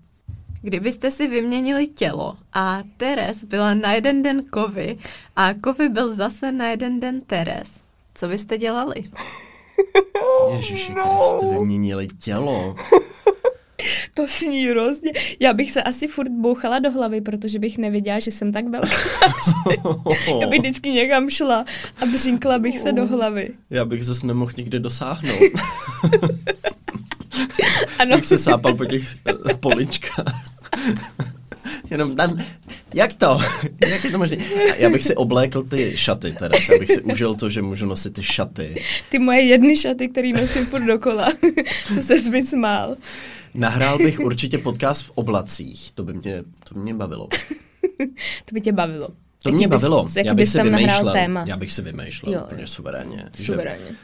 Kdybyste 0.67 1.11
si 1.11 1.27
vyměnili 1.27 1.87
tělo 1.87 2.35
a 2.53 2.83
Teres 2.97 3.43
byla 3.43 3.73
na 3.73 3.93
jeden 3.93 4.23
den 4.23 4.43
Kovy 4.43 4.97
a 5.35 5.53
Kovy 5.53 5.89
byl 5.89 6.15
zase 6.15 6.51
na 6.51 6.69
jeden 6.69 6.99
den 6.99 7.21
Teres, 7.21 7.81
co 8.15 8.27
byste 8.27 8.57
dělali? 8.57 9.03
Ježiši 10.55 10.93
Kriste, 10.93 11.47
vyměnili 11.59 12.07
tělo. 12.07 12.75
To 14.13 14.27
sní 14.27 14.65
hrozně. 14.67 15.11
Já 15.39 15.53
bych 15.53 15.71
se 15.71 15.83
asi 15.83 16.07
furt 16.07 16.29
bouchala 16.29 16.79
do 16.79 16.91
hlavy, 16.91 17.21
protože 17.21 17.59
bych 17.59 17.77
nevěděla, 17.77 18.19
že 18.19 18.31
jsem 18.31 18.51
tak 18.51 18.67
velká. 18.67 18.89
Já 20.41 20.47
bych 20.49 20.59
vždycky 20.59 20.89
někam 20.89 21.29
šla 21.29 21.65
a 22.01 22.05
břinkla 22.05 22.59
bych 22.59 22.79
se 22.79 22.91
do 22.91 23.07
hlavy. 23.07 23.49
Já 23.69 23.85
bych 23.85 24.05
zase 24.05 24.27
nemohl 24.27 24.51
nikdy 24.57 24.79
dosáhnout. 24.79 25.39
ano. 27.99 28.15
Bych 28.15 28.25
se 28.25 28.37
sápal 28.37 28.75
po 28.75 28.85
těch 28.85 29.15
eh, 29.25 29.53
poličkách. 29.59 30.56
Jenom 31.89 32.15
tam, 32.15 32.37
jak 32.93 33.13
to? 33.13 33.39
Jak 33.89 34.03
je 34.03 34.11
to 34.11 34.17
možné? 34.17 34.37
Já 34.77 34.89
bych 34.89 35.03
si 35.03 35.15
oblékl 35.15 35.63
ty 35.63 35.97
šaty 35.97 36.31
teda, 36.31 36.57
já 36.71 36.79
bych 36.79 36.91
si 36.91 37.01
užil 37.01 37.35
to, 37.35 37.49
že 37.49 37.61
můžu 37.61 37.85
nosit 37.85 38.13
ty 38.13 38.23
šaty. 38.23 38.83
Ty 39.09 39.19
moje 39.19 39.41
jedny 39.41 39.77
šaty, 39.77 40.07
který 40.07 40.33
nosím 40.33 40.65
furt 40.65 40.85
dokola. 40.85 41.27
to 41.95 42.01
se 42.01 42.29
mi 42.29 42.43
smál. 42.43 42.95
Nahrál 43.53 43.97
bych 43.97 44.19
určitě 44.19 44.57
podcast 44.57 45.05
v 45.05 45.11
oblacích, 45.15 45.91
to 45.91 46.03
by 46.03 46.13
mě, 46.13 46.43
to 46.69 46.73
by 46.73 46.79
mě 46.79 46.93
bavilo. 46.93 47.27
to 48.45 48.53
by 48.53 48.61
tě 48.61 48.71
bavilo. 48.71 49.09
To 49.43 49.51
mě 49.51 49.67
bavilo, 49.67 50.07
já 50.23 50.33
bych 50.33 50.49
si 50.49 50.63
vymýšlel, 50.63 51.13
téma. 51.13 51.43
já 51.47 51.57
bych 51.57 51.71
si 51.71 51.81
vymýšlel 51.81 52.33
jo, 52.33 52.41
úplně 52.45 52.67
suverénně. 52.67 53.25
Suverénně. 53.33 53.85
Že, 53.85 53.95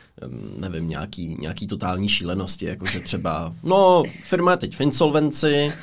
nevím, 0.57 0.89
nějaký, 0.89 1.37
nějaký 1.39 1.67
totální 1.67 2.09
šílenosti, 2.09 2.65
jakože 2.65 2.99
třeba, 2.99 3.53
no, 3.63 4.03
firma 4.23 4.51
je 4.51 4.57
teď 4.57 4.75
v 4.75 4.81
insolvenci, 4.81 5.73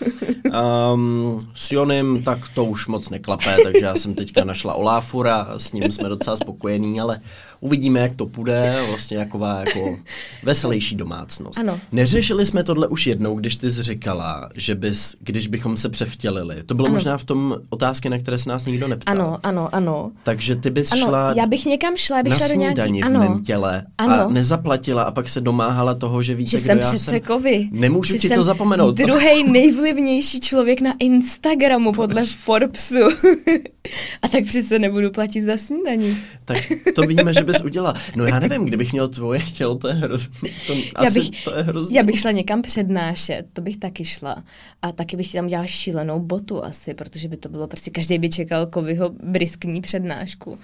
um, 0.93 1.49
s 1.55 1.73
Jonem 1.73 2.23
tak 2.23 2.39
to 2.55 2.65
už 2.65 2.87
moc 2.87 3.11
neklape, 3.11 3.57
takže 3.65 3.85
já 3.85 3.95
jsem 3.95 4.15
teďka 4.15 4.45
našla 4.45 4.75
Oláfura, 4.75 5.49
s 5.57 5.73
ním 5.73 5.93
jsme 5.93 6.09
docela 6.09 6.37
spokojení, 6.37 7.01
ale 7.01 7.21
uvidíme, 7.61 8.01
jak 8.01 8.15
to 8.15 8.27
půjde, 8.27 8.77
vlastně 8.89 9.17
jaková 9.17 9.61
jako 9.61 9.99
veselější 10.43 10.97
domácnost. 10.97 11.59
Ano. 11.59 11.81
Neřešili 11.93 12.47
jsme 12.47 12.65
tohle 12.65 12.89
už 12.89 13.07
jednou, 13.07 13.35
když 13.35 13.57
ty 13.57 13.71
jsi 13.71 13.83
říkala, 13.83 14.49
že 14.55 14.75
bys, 14.75 15.17
když 15.21 15.47
bychom 15.47 15.77
se 15.77 15.89
převtělili. 15.89 16.63
To 16.63 16.75
bylo 16.75 16.87
ano. 16.87 16.95
možná 16.95 17.19
v 17.19 17.25
tom 17.25 17.57
otázky, 17.71 18.09
na 18.11 18.19
které 18.19 18.39
se 18.39 18.49
nás 18.49 18.67
nikdo 18.67 18.89
neptal. 18.89 19.15
Ano, 19.15 19.39
ano, 19.43 19.75
ano. 19.75 20.11
Takže 20.23 20.57
ty 20.57 20.71
bys 20.71 20.93
ano, 20.93 21.07
šla 21.07 21.33
já 21.37 21.47
bych 21.47 21.67
někam 21.67 21.97
šla, 21.97 22.23
bych 22.23 22.33
na 22.33 22.39
šla 22.39 22.49
do 22.49 22.55
nějaký... 22.55 23.03
v 23.03 23.05
ano. 23.05 23.21
mém 23.21 23.45
těle 23.45 23.85
ano. 23.99 24.15
a 24.15 24.20
nezaplatila 24.29 25.03
a 25.03 25.11
pak 25.11 25.29
se 25.29 25.41
domáhala 25.41 25.95
toho, 25.95 26.23
že 26.23 26.35
víte, 26.35 26.51
že 26.51 26.59
jsem 26.59 26.79
přece 26.79 27.21
kovy. 27.21 27.69
Nemůžu 27.73 28.13
že 28.13 28.19
ti 28.19 28.29
to 28.29 28.43
zapomenout. 28.43 28.97
Druhý 28.97 29.51
nejvlivnější 29.51 30.41
člověk 30.41 30.81
na 30.81 30.95
Instagramu 30.99 31.93
podle 31.93 32.27
Forbesu. 32.27 32.99
a 34.23 34.29
tak 34.29 34.45
přece 34.45 34.79
nebudu 34.79 35.11
platit 35.11 35.43
za 35.43 35.57
snídaní. 35.57 36.19
tak 36.45 36.59
to 36.95 37.03
víme, 37.03 37.35
že 37.35 37.45
bys 37.45 37.61
udělala. 37.65 37.95
No 38.17 38.27
já 38.27 38.39
nevím, 38.39 38.65
kdybych 38.65 38.93
měl 38.93 39.09
tvoje 39.09 39.41
tělo, 39.41 39.75
to 39.75 39.89
je 39.89 39.95
hrozný. 39.95 40.51
To, 40.67 40.73
já 40.73 40.83
asi 40.97 41.21
bych, 41.21 41.45
to 41.45 41.57
je 41.57 41.63
hrozný. 41.63 41.97
Já 41.97 42.03
bych 42.03 42.19
šla 42.19 42.31
někam 42.31 42.63
přednášet, 42.63 43.47
to 43.53 43.63
bych 43.63 43.77
taky 43.77 44.05
šla. 44.05 44.45
A 44.83 44.93
taky 44.93 45.17
bych 45.17 45.27
si 45.27 45.33
tam 45.33 45.47
dělala 45.47 45.67
šílenou 45.67 46.21
botu 46.21 46.65
asi, 46.65 46.95
protože 46.95 47.29
by 47.29 47.37
to 47.37 47.49
bylo 47.49 47.67
prostě, 47.67 47.91
každý 47.91 48.19
by 48.19 48.29
čekal 48.29 48.67
kovyho 48.67 49.11
briskní 49.23 49.81
přednášku. 49.81 50.59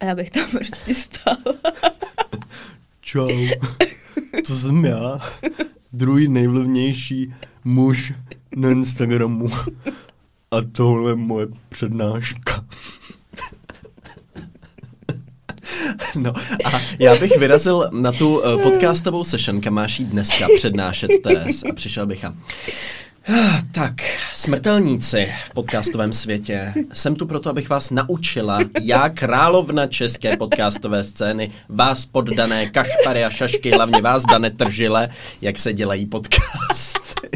A 0.00 0.04
já 0.04 0.14
bych 0.14 0.30
tam 0.30 0.50
prostě 0.50 0.94
stála. 0.94 1.38
Čau, 3.10 3.28
to 4.46 4.54
jsem 4.56 4.84
já, 4.84 5.20
druhý 5.92 6.28
nejvlivnější 6.28 7.34
muž 7.64 8.12
na 8.56 8.70
Instagramu. 8.70 9.48
A 10.50 10.56
tohle 10.72 11.10
je 11.10 11.14
moje 11.14 11.46
přednáška. 11.68 12.64
No 16.16 16.32
a 16.64 16.80
já 16.98 17.16
bych 17.16 17.38
vyrazil 17.38 17.90
na 17.92 18.12
tu 18.12 18.38
uh, 18.38 18.62
podcastovou 18.62 19.24
session, 19.24 19.60
kam 19.60 19.74
máš 19.74 20.00
jít 20.00 20.08
dneska 20.08 20.46
přednášet, 20.56 21.10
Teres, 21.22 21.62
a 21.70 21.72
přišel 21.72 22.06
bych 22.06 22.24
a... 22.24 22.34
Tak, 23.72 23.94
smrtelníci 24.34 25.34
v 25.46 25.54
podcastovém 25.54 26.12
světě. 26.12 26.74
Jsem 26.92 27.16
tu 27.16 27.26
proto, 27.26 27.50
abych 27.50 27.68
vás 27.68 27.90
naučila, 27.90 28.58
já 28.82 29.08
královna 29.08 29.86
české 29.86 30.36
podcastové 30.36 31.04
scény, 31.04 31.52
vás 31.68 32.06
poddané 32.06 32.70
kašpary 32.70 33.24
a 33.24 33.30
šašky, 33.30 33.70
hlavně 33.70 34.02
vás, 34.02 34.24
Dane 34.24 34.50
Tržile, 34.50 35.08
jak 35.40 35.58
se 35.58 35.72
dělají 35.72 36.06
podcasty. 36.06 37.30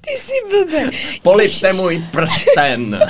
Ty 0.00 0.10
jsi 0.16 0.32
blbý. 0.50 0.98
Polipte 1.22 1.72
můj 1.72 2.04
prsten. 2.10 3.00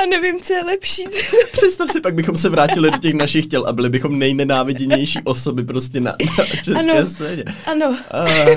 Já 0.00 0.06
nevím, 0.10 0.40
co 0.40 0.52
je 0.54 0.64
lepší. 0.64 1.02
Představ 1.52 1.90
si, 1.90 2.00
pak 2.00 2.14
bychom 2.14 2.36
se 2.36 2.48
vrátili 2.48 2.90
do 2.90 2.98
těch 2.98 3.14
našich 3.14 3.46
těl 3.46 3.64
a 3.66 3.72
byli 3.72 3.88
bychom 3.90 4.18
nejnenáviděnější 4.18 5.18
osoby 5.24 5.62
prostě 5.64 6.00
na, 6.00 6.14
na 6.38 6.44
české 6.44 6.92
Ano. 6.92 7.06
scéně. 7.06 7.44
Ano. 7.66 7.88
Uh, 7.88 8.56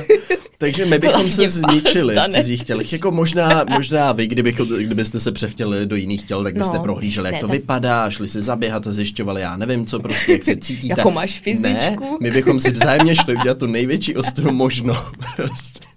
takže 0.57 0.85
my 0.85 0.99
bychom 0.99 1.19
Vlastně 1.21 1.51
se 1.51 1.59
zničili 1.59 2.15
v 2.15 2.29
cizích 2.33 2.63
tělech. 2.63 2.93
Jako 2.93 3.11
možná, 3.11 3.65
možná 3.69 4.11
vy, 4.11 4.27
kdybychom, 4.27 4.67
kdybyste 4.67 5.19
se 5.19 5.31
převtěli 5.31 5.85
do 5.85 5.95
jiných 5.95 6.23
těl, 6.23 6.43
tak 6.43 6.53
byste 6.57 6.77
No, 6.77 6.83
prohlíželi, 6.83 7.27
jak 7.27 7.33
ne, 7.33 7.39
to 7.39 7.47
tak- 7.47 7.51
vypadá, 7.59 8.09
šli 8.09 8.27
si 8.27 8.41
zaběhat 8.41 8.87
a 8.87 8.91
zjišťovali, 8.91 9.41
já 9.41 9.57
nevím 9.57 9.85
co, 9.85 9.99
prostě 9.99 10.31
jak 10.31 10.43
se 10.43 10.55
cítíte. 10.55 10.93
Jako 10.97 11.11
máš 11.11 11.39
fyzičku? 11.39 12.03
Ne, 12.03 12.17
my 12.21 12.31
bychom 12.31 12.59
si 12.59 12.71
vzájemně 12.71 13.15
šli 13.15 13.35
udělat 13.35 13.57
tu 13.57 13.67
největší 13.67 14.15
ostru 14.15 14.51
možnou. 14.51 14.95
Prostě. 15.35 15.79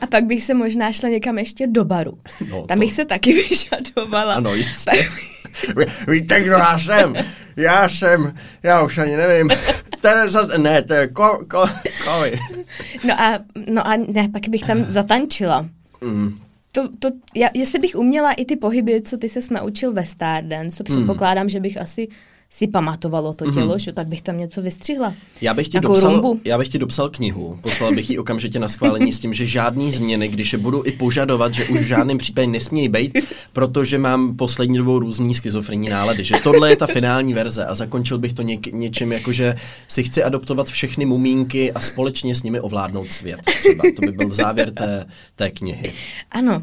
A 0.00 0.06
pak 0.06 0.24
bych 0.24 0.42
se 0.42 0.54
možná 0.54 0.92
šla 0.92 1.08
někam 1.08 1.38
ještě 1.38 1.66
do 1.66 1.84
baru. 1.84 2.18
No, 2.50 2.62
Tam 2.66 2.76
to- 2.76 2.80
bych 2.80 2.92
se 2.92 3.04
taky 3.04 3.32
vyžadovala. 3.48 4.34
Ano, 4.34 4.54
jistě. 4.54 4.90
Ví- 5.76 6.12
Víte, 6.12 6.40
kdo 6.40 6.52
já 6.52 6.78
jsem? 6.78 7.14
Já 7.56 7.88
jsem, 7.88 8.34
já 8.62 8.82
už 8.82 8.98
ani 8.98 9.16
nevím. 9.16 9.50
Tereza, 10.00 10.48
ne, 10.56 10.82
to 10.82 10.94
je 10.94 11.06
ko, 11.08 11.44
ko, 11.50 11.68
koli. 12.04 12.38
No 13.04 13.20
a, 13.20 13.38
no 13.68 13.86
a 13.86 13.96
ne, 13.96 14.28
taky 14.28 14.50
bych 14.50 14.62
tam 14.62 14.84
zatančila. 14.84 15.68
Mm. 16.00 16.38
To, 16.72 16.88
to, 16.98 17.08
já, 17.34 17.48
jestli 17.54 17.78
bych 17.78 17.94
uměla 17.96 18.32
i 18.32 18.44
ty 18.44 18.56
pohyby, 18.56 19.02
co 19.02 19.16
ty 19.16 19.28
ses 19.28 19.50
naučil 19.50 19.92
ve 19.92 20.04
Stardance, 20.04 20.76
to 20.76 20.84
předpokládám, 20.84 21.48
že 21.48 21.60
bych 21.60 21.76
asi 21.80 22.08
si 22.56 22.66
pamatovalo 22.66 23.32
to 23.32 23.52
tělo, 23.52 23.78
že 23.78 23.92
tak 23.92 24.06
bych 24.06 24.22
tam 24.22 24.38
něco 24.38 24.62
vystřihla. 24.62 25.14
Já 25.40 25.54
bych, 25.54 25.68
ti 25.68 25.80
dopsal, 25.80 26.12
rumbu. 26.12 26.40
já 26.44 26.58
bych 26.58 26.68
ti 26.68 26.78
dopsal 26.78 27.08
knihu, 27.08 27.58
poslal 27.62 27.94
bych 27.94 28.10
ji 28.10 28.18
okamžitě 28.18 28.58
na 28.58 28.68
schválení 28.68 29.12
s 29.12 29.20
tím, 29.20 29.34
že 29.34 29.46
žádný 29.46 29.92
změny, 29.92 30.28
když 30.28 30.52
je 30.52 30.58
budu 30.58 30.86
i 30.86 30.92
požadovat, 30.92 31.54
že 31.54 31.64
už 31.64 31.80
v 31.80 31.84
žádném 31.84 32.18
případě 32.18 32.46
nesmějí 32.46 32.88
být, 32.88 33.18
protože 33.52 33.98
mám 33.98 34.36
poslední 34.36 34.78
dobou 34.78 34.98
různý 34.98 35.34
schizofrenní 35.34 35.88
nálady, 35.88 36.24
že 36.24 36.34
tohle 36.42 36.70
je 36.70 36.76
ta 36.76 36.86
finální 36.86 37.34
verze 37.34 37.66
a 37.66 37.74
zakončil 37.74 38.18
bych 38.18 38.32
to 38.32 38.42
něk, 38.42 38.66
něčím 38.66 39.12
jako, 39.12 39.32
že 39.32 39.54
si 39.88 40.02
chci 40.02 40.22
adoptovat 40.22 40.68
všechny 40.68 41.06
mumínky 41.06 41.72
a 41.72 41.80
společně 41.80 42.34
s 42.34 42.42
nimi 42.42 42.60
ovládnout 42.60 43.12
svět. 43.12 43.40
Třeba 43.42 43.84
to 43.96 44.00
by 44.00 44.12
byl 44.12 44.34
závěr 44.34 44.70
té, 44.70 45.06
té 45.36 45.50
knihy. 45.50 45.92
Ano, 46.30 46.62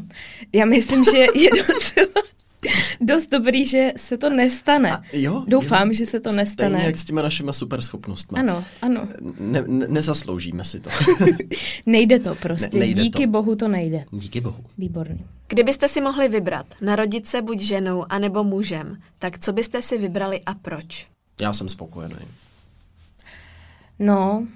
já 0.52 0.64
myslím, 0.64 1.04
že 1.04 1.18
je 1.18 1.50
docela 1.50 2.30
dost 3.00 3.30
dobrý, 3.30 3.64
že 3.64 3.92
se 3.96 4.18
to 4.18 4.30
nestane. 4.30 4.90
A 4.92 5.02
jo, 5.12 5.44
Doufám, 5.48 5.88
jo. 5.88 5.94
že 5.94 6.06
se 6.06 6.20
to 6.20 6.28
Stejně 6.28 6.42
nestane. 6.42 6.82
jak 6.84 6.96
s 6.98 7.04
těma 7.04 7.22
našima 7.22 7.52
superschopnostmi. 7.52 8.38
Ano, 8.38 8.64
ano. 8.82 9.08
Ne, 9.40 9.64
ne, 9.66 9.86
nezasloužíme 9.88 10.64
si 10.64 10.80
to. 10.80 10.90
Nejde 11.86 12.18
to 12.18 12.34
prostě. 12.34 12.78
Ne- 12.78 12.84
nejde 12.84 13.02
Díky 13.02 13.24
to. 13.26 13.30
bohu 13.30 13.56
to 13.56 13.68
nejde. 13.68 14.04
Díky 14.12 14.40
bohu. 14.40 14.64
Výborný. 14.78 15.24
Kdybyste 15.48 15.88
si 15.88 16.00
mohli 16.00 16.28
vybrat, 16.28 16.66
narodit 16.80 17.26
se 17.26 17.42
buď 17.42 17.60
ženou, 17.60 18.04
anebo 18.08 18.44
mužem, 18.44 18.96
tak 19.18 19.38
co 19.38 19.52
byste 19.52 19.82
si 19.82 19.98
vybrali 19.98 20.40
a 20.46 20.54
proč? 20.54 21.06
Já 21.40 21.52
jsem 21.52 21.68
spokojený. 21.68 22.14
No, 23.98 24.46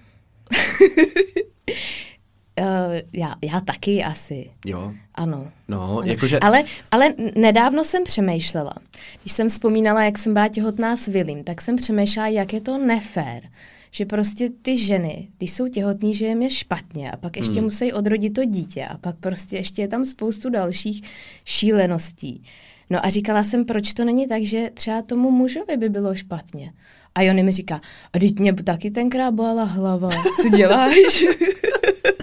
Eh, 2.58 3.02
já, 3.12 3.34
já 3.44 3.60
taky 3.60 4.04
asi. 4.04 4.50
Jo. 4.66 4.92
Ano. 5.14 5.50
No, 5.68 6.00
jakože... 6.04 6.38
Ale, 6.38 6.64
ale 6.90 7.14
nedávno 7.36 7.84
jsem 7.84 8.04
přemýšlela. 8.04 8.74
Když 9.22 9.32
jsem 9.32 9.48
vzpomínala, 9.48 10.04
jak 10.04 10.18
jsem 10.18 10.34
byla 10.34 10.48
těhotná 10.48 10.96
s 10.96 11.08
Willym, 11.08 11.44
tak 11.44 11.60
jsem 11.60 11.76
přemýšlela, 11.76 12.28
jak 12.28 12.52
je 12.52 12.60
to 12.60 12.78
nefér. 12.78 13.42
Že 13.90 14.06
prostě 14.06 14.50
ty 14.62 14.76
ženy, 14.76 15.28
když 15.38 15.50
jsou 15.50 15.68
těhotný, 15.68 16.14
že 16.14 16.26
jim 16.26 16.42
je 16.42 16.50
špatně 16.50 17.10
a 17.10 17.16
pak 17.16 17.36
ještě 17.36 17.54
hmm. 17.54 17.64
musí 17.64 17.92
odrodit 17.92 18.34
to 18.34 18.44
dítě 18.44 18.86
a 18.86 18.98
pak 18.98 19.16
prostě 19.16 19.56
ještě 19.56 19.82
je 19.82 19.88
tam 19.88 20.04
spoustu 20.04 20.50
dalších 20.50 21.02
šíleností. 21.44 22.44
No 22.90 23.06
a 23.06 23.10
říkala 23.10 23.42
jsem, 23.42 23.64
proč 23.64 23.94
to 23.94 24.04
není 24.04 24.26
tak, 24.26 24.42
že 24.42 24.70
třeba 24.74 25.02
tomu 25.02 25.30
mužovi 25.30 25.76
by 25.76 25.88
bylo 25.88 26.14
špatně. 26.14 26.72
A 27.14 27.22
Jony 27.22 27.42
mi 27.42 27.52
říká, 27.52 27.80
a 28.12 28.18
teď 28.18 28.38
mě 28.38 28.52
taky 28.52 28.90
tenkrát 28.90 29.30
bolela 29.30 29.64
hlava, 29.64 30.10
co 30.42 30.48
děláš? 30.48 31.24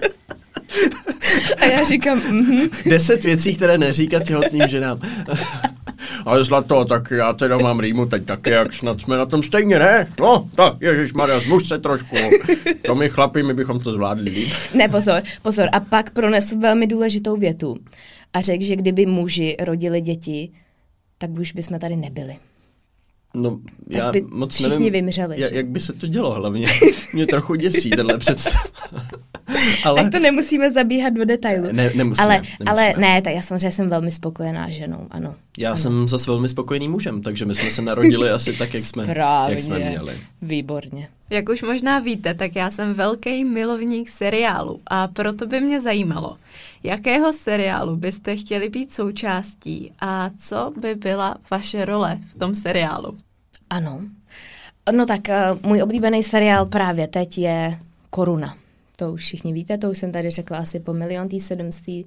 a 1.60 1.64
já 1.64 1.84
říkám, 1.84 2.18
mhm. 2.18 2.68
Deset 2.86 3.24
věcí, 3.24 3.54
které 3.56 3.78
neříkat 3.78 4.24
těhotným 4.24 4.68
ženám. 4.68 4.98
Ale 6.26 6.44
zlato, 6.44 6.84
tak 6.84 7.10
já 7.10 7.32
teda 7.32 7.58
mám 7.58 7.80
rýmu 7.80 8.06
teď 8.06 8.24
taky, 8.24 8.50
jak 8.50 8.72
snad 8.72 9.00
jsme 9.00 9.16
na 9.16 9.26
tom 9.26 9.42
stejně, 9.42 9.78
ne? 9.78 10.08
No, 10.20 10.50
tak 10.54 10.74
ježišmarja, 10.80 11.38
zmuž 11.38 11.68
se 11.68 11.78
trošku. 11.78 12.16
To 12.86 12.94
my 12.94 13.08
chlapi, 13.08 13.42
my 13.42 13.54
bychom 13.54 13.80
to 13.80 13.92
zvládli 13.92 14.30
líp. 14.30 14.48
Ne, 14.74 14.88
pozor, 14.88 15.22
pozor. 15.42 15.68
A 15.72 15.80
pak 15.80 16.10
pronesl 16.10 16.58
velmi 16.58 16.86
důležitou 16.86 17.36
větu. 17.36 17.76
A 18.32 18.40
řekl, 18.40 18.64
že 18.64 18.76
kdyby 18.76 19.06
muži 19.06 19.56
rodili 19.60 20.00
děti, 20.00 20.50
tak 21.18 21.30
by 21.30 21.40
už 21.40 21.52
bychom 21.52 21.78
tady 21.78 21.96
nebyli. 21.96 22.36
No, 23.34 23.60
já 23.88 24.12
by 24.12 24.24
moc 24.30 24.54
všichni 24.54 24.70
nevím, 24.70 24.92
vymřeli, 24.92 25.40
jak, 25.40 25.52
jak 25.52 25.66
by 25.66 25.80
se 25.80 25.92
to 25.92 26.06
dělo 26.06 26.34
hlavně. 26.34 26.66
Mě 27.14 27.26
trochu 27.26 27.54
děsí 27.54 27.90
tenhle 27.90 28.18
představ. 28.18 28.66
Ale 29.84 30.02
Tak 30.02 30.12
to 30.12 30.18
nemusíme 30.18 30.72
zabíhat 30.72 31.10
do 31.10 31.24
detailu. 31.24 31.68
Ne- 31.72 31.92
nemusíme, 31.94 32.24
ale, 32.24 32.34
nemusíme. 32.34 32.70
ale 32.70 32.94
ne, 32.98 33.22
tak 33.22 33.34
já 33.34 33.42
samozřejmě 33.42 33.70
jsem 33.70 33.88
velmi 33.88 34.10
spokojená 34.10 34.68
ženou, 34.68 35.06
ano. 35.10 35.34
já 35.58 35.70
ano. 35.70 35.78
jsem 35.78 36.08
zase 36.08 36.30
velmi 36.30 36.48
spokojený 36.48 36.88
mužem, 36.88 37.22
takže 37.22 37.44
my 37.44 37.54
jsme 37.54 37.70
se 37.70 37.82
narodili 37.82 38.30
asi 38.30 38.52
tak, 38.52 38.74
jak 38.74 38.84
jsme, 38.84 39.04
Správně. 39.04 39.54
jak 39.54 39.64
jsme 39.64 39.78
měli. 39.78 40.16
Výborně. 40.42 41.08
Jak 41.30 41.48
už 41.48 41.62
možná 41.62 41.98
víte, 41.98 42.34
tak 42.34 42.56
já 42.56 42.70
jsem 42.70 42.94
velký 42.94 43.44
milovník 43.44 44.08
seriálu 44.08 44.80
a 44.86 45.08
proto 45.08 45.46
by 45.46 45.60
mě 45.60 45.80
zajímalo, 45.80 46.36
jakého 46.84 47.32
seriálu 47.32 47.96
byste 47.96 48.36
chtěli 48.36 48.68
být 48.68 48.94
součástí 48.94 49.92
a 50.00 50.30
co 50.38 50.72
by 50.80 50.94
byla 50.94 51.36
vaše 51.50 51.84
role 51.84 52.18
v 52.30 52.38
tom 52.38 52.54
seriálu? 52.54 53.18
Ano. 53.70 54.00
No 54.92 55.06
tak 55.06 55.20
uh, 55.28 55.58
můj 55.68 55.82
oblíbený 55.82 56.22
seriál 56.22 56.66
právě 56.66 57.08
teď 57.08 57.38
je 57.38 57.78
Koruna. 58.10 58.56
To 58.96 59.12
už 59.12 59.20
všichni 59.20 59.52
víte, 59.52 59.78
to 59.78 59.90
už 59.90 59.98
jsem 59.98 60.12
tady 60.12 60.30
řekla 60.30 60.58
asi 60.58 60.80
po 60.80 60.92
miliontý, 60.92 61.40
sedmstý, 61.40 62.04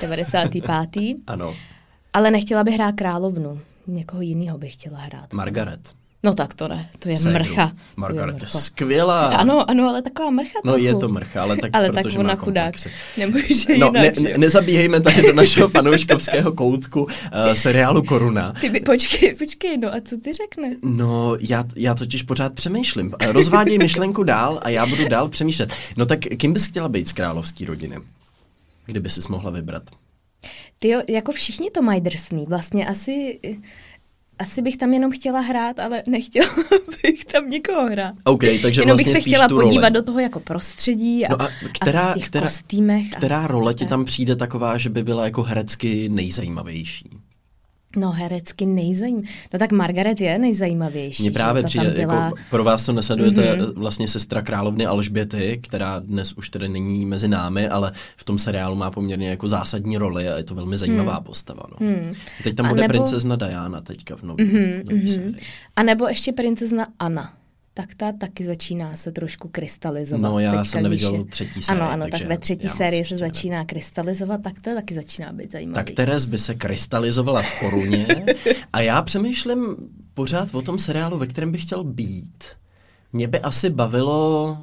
devadesátý 0.00 0.62
pátý. 0.62 1.14
Ano, 1.26 1.54
Ale 2.12 2.30
nechtěla 2.30 2.64
bych 2.64 2.74
hrát 2.74 2.94
královnu. 2.94 3.60
Někoho 3.86 4.22
jiného 4.22 4.58
bych 4.58 4.72
chtěla 4.72 4.98
hrát. 4.98 5.32
Margaret. 5.32 5.97
No 6.22 6.34
tak 6.34 6.54
to 6.54 6.68
ne, 6.68 6.90
to 6.98 7.08
je 7.08 7.16
Ségru. 7.16 7.32
mrcha. 7.38 7.72
Margaret 7.96 8.38
to 8.38 8.44
je 8.44 8.48
skvělá. 8.48 9.26
Ano, 9.26 9.70
ano, 9.70 9.88
ale 9.88 10.02
taková 10.02 10.30
mrcha 10.30 10.58
No 10.64 10.72
trochu. 10.72 10.84
je 10.86 10.94
to 10.94 11.08
mrcha, 11.08 11.42
ale 11.42 11.56
tak 11.56 11.70
ale 11.72 11.92
tak 11.92 12.02
protože 12.04 12.18
ona 12.18 12.34
má 12.34 12.40
chudák. 12.40 12.74
Nemůže 13.16 13.78
No, 13.78 13.90
ne, 13.90 14.00
jinak, 14.00 14.18
ne, 14.18 14.30
že? 14.30 14.38
nezabíhejme 14.38 15.00
tady 15.00 15.22
do 15.22 15.32
našeho 15.32 15.68
fanouškovského 15.78 16.52
koutku 16.52 17.02
uh, 17.02 17.08
seriálu 17.54 18.02
Koruna. 18.02 18.52
Ty 18.60 18.70
by, 18.70 18.80
počkej, 18.80 19.34
počkej, 19.34 19.78
no 19.78 19.94
a 19.94 20.00
co 20.04 20.18
ty 20.18 20.32
řekne? 20.32 20.76
No, 20.82 21.36
já, 21.40 21.64
já 21.76 21.94
totiž 21.94 22.22
pořád 22.22 22.54
přemýšlím. 22.54 23.14
Eh, 23.18 23.32
Rozváděj 23.32 23.78
myšlenku 23.78 24.22
dál 24.22 24.60
a 24.62 24.68
já 24.68 24.86
budu 24.86 25.08
dál 25.08 25.28
přemýšlet. 25.28 25.72
No 25.96 26.06
tak 26.06 26.18
kým 26.20 26.52
bys 26.52 26.66
chtěla 26.66 26.88
být 26.88 27.08
z 27.08 27.12
královské 27.12 27.66
rodiny? 27.66 27.96
Kdyby 28.86 29.10
si 29.10 29.20
mohla 29.28 29.50
vybrat. 29.50 29.82
Ty 30.78 30.88
jo, 30.88 31.02
jako 31.08 31.32
všichni 31.32 31.70
to 31.70 31.82
mají 31.82 32.00
drsný. 32.00 32.46
Vlastně 32.48 32.86
asi, 32.86 33.38
asi 34.38 34.62
bych 34.62 34.76
tam 34.76 34.92
jenom 34.94 35.10
chtěla 35.12 35.40
hrát, 35.40 35.78
ale 35.78 36.02
nechtěla 36.06 36.46
bych 37.02 37.24
tam 37.24 37.50
nikoho 37.50 37.86
hrát. 37.86 38.14
OK, 38.24 38.42
takže 38.62 38.80
jenom 38.80 38.88
vlastně 38.96 39.12
bych 39.14 39.22
se 39.22 39.28
chtěla 39.28 39.48
podívat 39.48 39.88
roli. 39.88 39.90
do 39.94 40.02
toho 40.02 40.20
jako 40.20 40.40
prostředí 40.40 41.26
a, 41.26 41.30
No 41.30 41.42
a 41.42 41.48
která, 41.80 42.00
a 42.02 42.10
v 42.10 42.14
těch 42.14 42.26
která, 42.28 42.46
kostýmech. 42.46 43.10
která 43.10 43.40
a, 43.40 43.46
role 43.46 43.74
ti 43.74 43.86
tam 43.86 44.04
přijde 44.04 44.36
taková, 44.36 44.78
že 44.78 44.88
by 44.90 45.02
byla 45.02 45.24
jako 45.24 45.42
herecky 45.42 46.08
nejzajímavější? 46.08 47.10
No 47.96 48.10
herecky 48.12 48.66
nejzajím. 48.66 49.22
No 49.52 49.58
tak 49.58 49.72
Margaret 49.72 50.20
je 50.20 50.38
nejzajímavější. 50.38 51.22
Mně 51.22 51.30
že 51.30 51.34
právě 51.34 51.62
přijde, 51.62 51.84
tam 51.86 51.94
dělá... 51.94 52.24
jako 52.24 52.36
pro 52.50 52.64
vás 52.64 52.86
to 52.86 52.92
nesledujete, 52.92 53.40
Mhm. 53.56 53.64
mm-hmm. 53.64 53.72
vlastně 53.74 54.08
sestra 54.08 54.42
královny 54.42 54.86
Alžběty, 54.86 55.60
která 55.62 55.98
dnes 55.98 56.32
už 56.32 56.50
tedy 56.50 56.68
není 56.68 57.06
mezi 57.06 57.28
námi, 57.28 57.68
ale 57.68 57.92
v 58.16 58.24
tom 58.24 58.38
seriálu 58.38 58.74
má 58.76 58.90
poměrně 58.90 59.30
jako 59.30 59.48
zásadní 59.48 59.98
roli 59.98 60.28
a 60.28 60.36
je 60.36 60.44
to 60.44 60.54
velmi 60.54 60.78
zajímavá 60.78 61.14
hmm. 61.14 61.24
postava. 61.24 61.62
No. 61.70 61.86
Hmm. 61.86 62.12
Teď 62.42 62.54
tam 62.56 62.66
A 62.66 62.68
bude 62.68 62.80
nebo- 62.82 62.92
princezna 62.92 63.36
Diana 63.36 63.80
teďka 63.80 64.16
v 64.16 64.22
novém 64.22 64.46
Mhm, 64.46 64.82
nový 64.84 64.98
mhm. 65.04 65.08
sérii. 65.08 65.34
A 65.76 65.82
nebo 65.82 66.08
ještě 66.08 66.32
princezna 66.32 66.86
Anna. 66.98 67.32
Tak 67.78 67.94
ta 67.94 68.12
taky 68.12 68.44
začíná 68.44 68.96
se 68.96 69.12
trošku 69.12 69.48
krystalizovat. 69.48 70.32
No, 70.32 70.38
já 70.38 70.50
teďka, 70.50 70.64
jsem 70.64 70.82
neviděl 70.82 71.14
je- 71.14 71.24
třetí 71.24 71.62
sérii, 71.62 71.80
Ano, 71.80 71.90
ano, 71.90 72.06
tak 72.10 72.26
ve 72.26 72.38
třetí 72.38 72.68
sérii 72.68 73.04
se 73.04 73.16
začíná 73.16 73.64
krystalizovat, 73.64 74.42
tak 74.42 74.60
to 74.60 74.74
taky 74.74 74.94
začíná 74.94 75.32
být 75.32 75.52
zajímavý. 75.52 75.74
Tak 75.74 75.90
Teres 75.90 76.26
by 76.26 76.38
se 76.38 76.54
krystalizovala 76.54 77.42
v 77.42 77.60
koruně 77.60 78.06
a 78.72 78.80
já 78.80 79.02
přemýšlím 79.02 79.76
pořád 80.14 80.54
o 80.54 80.62
tom 80.62 80.78
seriálu, 80.78 81.18
ve 81.18 81.26
kterém 81.26 81.52
bych 81.52 81.62
chtěl 81.62 81.84
být. 81.84 82.44
Mě 83.12 83.28
by 83.28 83.40
asi 83.40 83.70
bavilo 83.70 84.58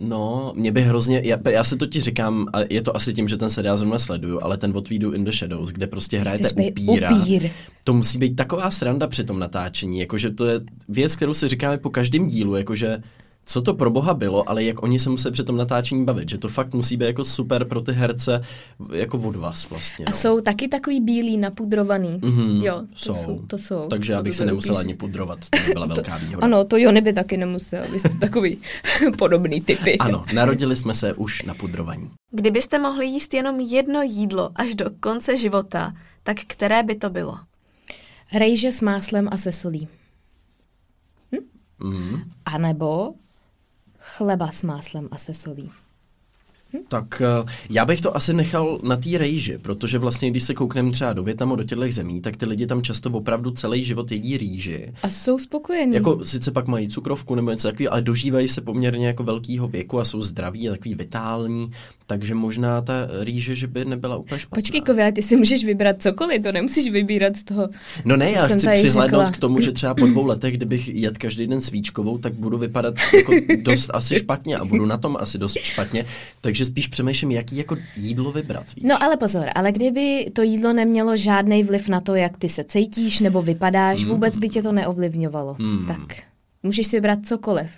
No, 0.00 0.52
mě 0.56 0.72
by 0.72 0.82
hrozně, 0.82 1.22
já, 1.24 1.38
já 1.50 1.64
se 1.64 1.76
to 1.76 1.86
ti 1.86 2.00
říkám, 2.00 2.46
a 2.52 2.58
je 2.70 2.82
to 2.82 2.96
asi 2.96 3.12
tím, 3.12 3.28
že 3.28 3.36
ten 3.36 3.50
seriál 3.50 3.78
zrovna 3.78 3.98
sleduju, 3.98 4.40
ale 4.42 4.56
ten 4.56 4.72
We 4.72 4.98
Do 4.98 5.12
in 5.12 5.24
the 5.24 5.30
Shadows, 5.30 5.70
kde 5.70 5.86
prostě 5.86 6.18
hrajete 6.18 6.48
upíra, 6.68 7.16
upír. 7.16 7.50
to 7.84 7.94
musí 7.94 8.18
být 8.18 8.36
taková 8.36 8.70
sranda 8.70 9.06
při 9.06 9.24
tom 9.24 9.38
natáčení, 9.38 9.98
jakože 10.00 10.30
to 10.30 10.46
je 10.46 10.60
věc, 10.88 11.16
kterou 11.16 11.34
si 11.34 11.48
říkáme 11.48 11.78
po 11.78 11.90
každém 11.90 12.28
dílu, 12.28 12.56
jakože 12.56 13.02
co 13.44 13.62
to 13.62 13.74
pro 13.74 13.90
boha 13.90 14.14
bylo, 14.14 14.48
ale 14.48 14.64
jak 14.64 14.82
oni 14.82 14.98
se 14.98 15.10
musí 15.10 15.30
při 15.30 15.44
tom 15.44 15.56
natáčení 15.56 16.04
bavit, 16.04 16.28
že 16.28 16.38
to 16.38 16.48
fakt 16.48 16.74
musí 16.74 16.96
být 16.96 17.04
jako 17.04 17.24
super 17.24 17.64
pro 17.64 17.80
ty 17.80 17.92
herce, 17.92 18.42
jako 18.92 19.18
od 19.18 19.36
vás 19.36 19.70
vlastně. 19.70 20.04
No. 20.08 20.14
A 20.14 20.16
jsou 20.16 20.40
taky 20.40 20.68
takový 20.68 21.00
bílí, 21.00 21.36
napudrovaný. 21.36 22.18
Mm-hmm, 22.18 22.62
jo, 22.62 22.82
to 22.90 22.96
jsou. 22.96 23.14
jsou. 23.14 23.42
To 23.46 23.58
jsou. 23.58 23.86
Takže 23.88 24.12
já 24.12 24.22
bych 24.22 24.36
se 24.36 24.46
nemusela 24.46 24.80
ani 24.80 24.94
pudrovat, 24.94 25.38
to 25.50 25.58
by 25.66 25.72
byla 25.72 25.86
velká 25.94 26.18
výhoda. 26.18 26.44
Ano, 26.44 26.64
to 26.64 26.76
Jony 26.76 27.00
by 27.00 27.12
taky 27.12 27.36
nemusel, 27.36 27.84
vy 27.92 28.00
jste 28.00 28.08
takový 28.08 28.58
podobný 29.18 29.60
typy. 29.60 29.98
Ano, 29.98 30.24
narodili 30.34 30.76
jsme 30.76 30.94
se 30.94 31.14
už 31.14 31.42
na 31.42 31.54
pudrovaní. 31.54 32.10
Kdybyste 32.30 32.78
mohli 32.78 33.06
jíst 33.06 33.34
jenom 33.34 33.60
jedno 33.60 34.02
jídlo 34.02 34.50
až 34.54 34.74
do 34.74 34.90
konce 35.00 35.36
života, 35.36 35.92
tak 36.22 36.36
které 36.46 36.82
by 36.82 36.94
to 36.94 37.10
bylo? 37.10 37.38
Rejže 38.34 38.72
s 38.72 38.80
máslem 38.80 39.28
a 39.32 39.36
se 39.36 39.52
solí. 39.52 39.88
Hm? 41.34 41.44
Mm. 41.88 42.22
A 42.44 42.58
nebo 42.58 43.14
chleba 44.02 44.52
s 44.52 44.62
máslem 44.62 45.08
a 45.10 45.18
se 45.18 45.34
solí. 45.34 45.70
Hm? 46.72 46.78
Tak 46.88 47.22
uh, 47.42 47.50
já 47.70 47.84
bych 47.84 48.00
to 48.00 48.16
asi 48.16 48.34
nechal 48.34 48.78
na 48.82 48.96
té 48.96 49.18
rejži, 49.18 49.58
protože 49.58 49.98
vlastně, 49.98 50.30
když 50.30 50.42
se 50.42 50.54
koukneme 50.54 50.90
třeba 50.90 51.12
do 51.12 51.22
Větnamu, 51.22 51.56
do 51.56 51.64
těchto 51.64 51.90
zemí, 51.90 52.20
tak 52.20 52.36
ty 52.36 52.46
lidi 52.46 52.66
tam 52.66 52.82
často 52.82 53.10
opravdu 53.10 53.50
celý 53.50 53.84
život 53.84 54.10
jedí 54.10 54.38
rýži. 54.38 54.94
A 55.02 55.08
jsou 55.08 55.38
spokojení. 55.38 55.94
Jako 55.94 56.24
sice 56.24 56.50
pak 56.50 56.66
mají 56.66 56.88
cukrovku 56.88 57.34
nebo 57.34 57.50
něco 57.50 57.68
takového, 57.68 57.92
ale 57.92 58.02
dožívají 58.02 58.48
se 58.48 58.60
poměrně 58.60 59.06
jako 59.06 59.24
velkého 59.24 59.68
věku 59.68 60.00
a 60.00 60.04
jsou 60.04 60.22
zdraví 60.22 60.68
a 60.68 60.72
takový 60.72 60.94
vitální, 60.94 61.70
takže 62.12 62.34
možná 62.34 62.80
ta 62.82 62.92
rýže, 63.20 63.54
že 63.54 63.66
by 63.66 63.84
nebyla 63.84 64.16
úplně 64.16 64.40
špatná. 64.40 64.60
Počkej, 64.60 64.80
Kově, 64.80 65.12
ty 65.12 65.22
si 65.22 65.36
můžeš 65.36 65.64
vybrat 65.64 66.02
cokoliv, 66.02 66.42
to 66.42 66.52
nemusíš 66.52 66.92
vybírat 66.92 67.36
z 67.36 67.42
toho. 67.42 67.68
No 68.04 68.16
ne, 68.16 68.30
já 68.30 68.46
chci 68.46 68.68
přihlédnout 68.74 69.20
řekla. 69.20 69.30
k 69.30 69.36
tomu, 69.36 69.60
že 69.60 69.72
třeba 69.72 69.94
po 69.94 70.06
dvou 70.06 70.26
letech, 70.26 70.56
kdybych 70.56 70.88
jet 70.88 71.18
každý 71.18 71.46
den 71.46 71.60
svíčkovou, 71.60 72.18
tak 72.18 72.32
budu 72.32 72.58
vypadat 72.58 72.94
jako 73.16 73.32
dost 73.62 73.90
asi 73.94 74.16
špatně 74.16 74.56
a 74.56 74.64
budu 74.64 74.86
na 74.86 74.96
tom 74.96 75.16
asi 75.20 75.38
dost 75.38 75.58
špatně, 75.58 76.04
takže 76.40 76.64
spíš 76.64 76.86
přemýšlím, 76.86 77.30
jaký 77.30 77.56
jako 77.56 77.76
jídlo 77.96 78.32
vybrat. 78.32 78.66
Víš? 78.76 78.84
No 78.84 79.02
ale 79.02 79.16
pozor, 79.16 79.46
ale 79.54 79.72
kdyby 79.72 80.30
to 80.32 80.42
jídlo 80.42 80.72
nemělo 80.72 81.16
žádný 81.16 81.64
vliv 81.64 81.88
na 81.88 82.00
to, 82.00 82.14
jak 82.14 82.38
ty 82.38 82.48
se 82.48 82.64
cítíš 82.64 83.20
nebo 83.20 83.42
vypadáš, 83.42 84.02
mm. 84.02 84.08
vůbec 84.08 84.36
by 84.36 84.48
tě 84.48 84.62
to 84.62 84.72
neovlivňovalo. 84.72 85.56
Mm. 85.58 85.86
Tak 85.86 86.22
můžeš 86.62 86.86
si 86.86 86.96
vybrat 86.96 87.18
cokoliv. 87.24 87.70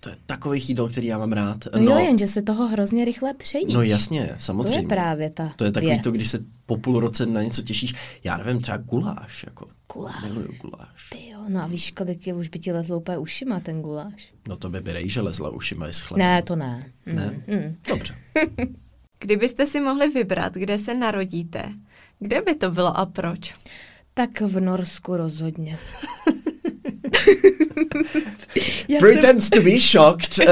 To 0.00 0.10
je 0.10 0.16
takový 0.26 0.62
jídlo, 0.68 0.88
který 0.88 1.06
já 1.06 1.18
mám 1.18 1.32
rád. 1.32 1.64
No, 1.74 1.80
no 1.82 1.90
jo, 1.90 1.98
jenže 1.98 2.26
se 2.26 2.42
toho 2.42 2.68
hrozně 2.68 3.04
rychle 3.04 3.34
přejíš. 3.34 3.74
No 3.74 3.82
jasně, 3.82 4.34
samozřejmě. 4.38 4.72
To 4.72 4.78
je 4.78 4.88
právě 4.88 5.30
ta 5.30 5.52
To 5.56 5.64
je 5.64 5.72
takový 5.72 5.92
věc. 5.92 6.02
to, 6.02 6.10
když 6.10 6.30
se 6.30 6.38
po 6.66 6.76
půl 6.76 7.00
roce 7.00 7.26
na 7.26 7.42
něco 7.42 7.62
těšíš. 7.62 7.94
Já 8.24 8.36
nevím, 8.36 8.62
třeba 8.62 8.76
guláš. 8.76 9.44
Jako. 9.44 9.68
Guláš. 9.92 10.22
Miluju 10.22 10.52
guláš. 10.60 11.10
Ty 11.10 11.28
jo, 11.28 11.44
no 11.48 11.62
a 11.62 11.66
víš, 11.66 11.90
kolik 11.90 12.26
je, 12.26 12.34
už 12.34 12.48
by 12.48 12.58
ti 12.58 12.72
lezlo 12.72 12.96
úplně 12.98 13.18
ušima 13.18 13.60
ten 13.60 13.82
guláš? 13.82 14.32
No 14.48 14.56
to 14.56 14.70
by 14.70 14.80
by 14.80 15.08
že 15.08 15.20
lezla 15.20 15.50
ušima 15.50 15.88
i 15.88 15.92
s 15.92 16.00
chlebem. 16.00 16.26
Ne, 16.26 16.42
to 16.42 16.56
ne. 16.56 16.92
Ne? 17.06 17.42
Mm. 17.46 17.56
mm. 17.56 17.76
Dobře. 17.88 18.14
Kdybyste 19.20 19.66
si 19.66 19.80
mohli 19.80 20.08
vybrat, 20.08 20.54
kde 20.54 20.78
se 20.78 20.94
narodíte, 20.94 21.72
kde 22.18 22.42
by 22.42 22.54
to 22.54 22.70
bylo 22.70 22.96
a 22.96 23.06
proč? 23.06 23.54
Tak 24.14 24.40
v 24.40 24.60
Norsku 24.60 25.16
rozhodně. 25.16 25.78
Pretends 28.98 29.48
jsem... 29.48 29.58
to 29.58 29.70
be 29.70 29.78
shocked. 29.78 30.38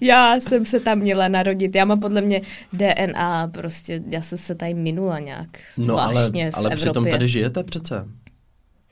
já 0.00 0.34
jsem 0.34 0.64
se 0.64 0.80
tam 0.80 0.98
měla 0.98 1.28
narodit. 1.28 1.74
Já 1.74 1.84
mám 1.84 2.00
podle 2.00 2.20
mě 2.20 2.40
DNA, 2.72 3.48
prostě 3.48 4.02
já 4.08 4.22
jsem 4.22 4.38
se 4.38 4.54
tady 4.54 4.74
minula 4.74 5.18
nějak 5.18 5.48
No 5.78 5.98
ale, 5.98 6.30
ale 6.52 6.70
přitom 6.70 7.06
tady 7.06 7.28
žijete 7.28 7.64
přece. 7.64 8.04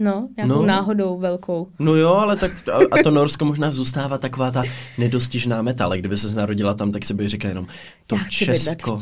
No, 0.03 0.29
nějakou 0.37 0.55
no. 0.55 0.67
náhodou 0.67 1.19
velkou. 1.19 1.69
No 1.79 1.95
jo, 1.95 2.13
ale 2.15 2.37
tak 2.37 2.51
a, 2.73 2.77
a 2.91 3.03
to 3.03 3.11
Norsko 3.11 3.45
možná 3.45 3.73
zůstává 3.73 4.19
taková 4.19 4.51
ta 4.51 4.63
nedostižná 4.99 5.63
meta, 5.63 5.85
ale 5.85 5.99
kdyby 5.99 6.17
se 6.17 6.35
narodila 6.35 6.75
tam, 6.75 6.93
tak 6.93 7.05
se 7.05 7.15
by 7.15 7.29
říkala 7.29 7.49
jenom 7.49 7.67
to 8.07 8.17
Já 8.17 8.23
Česko, 8.29 8.99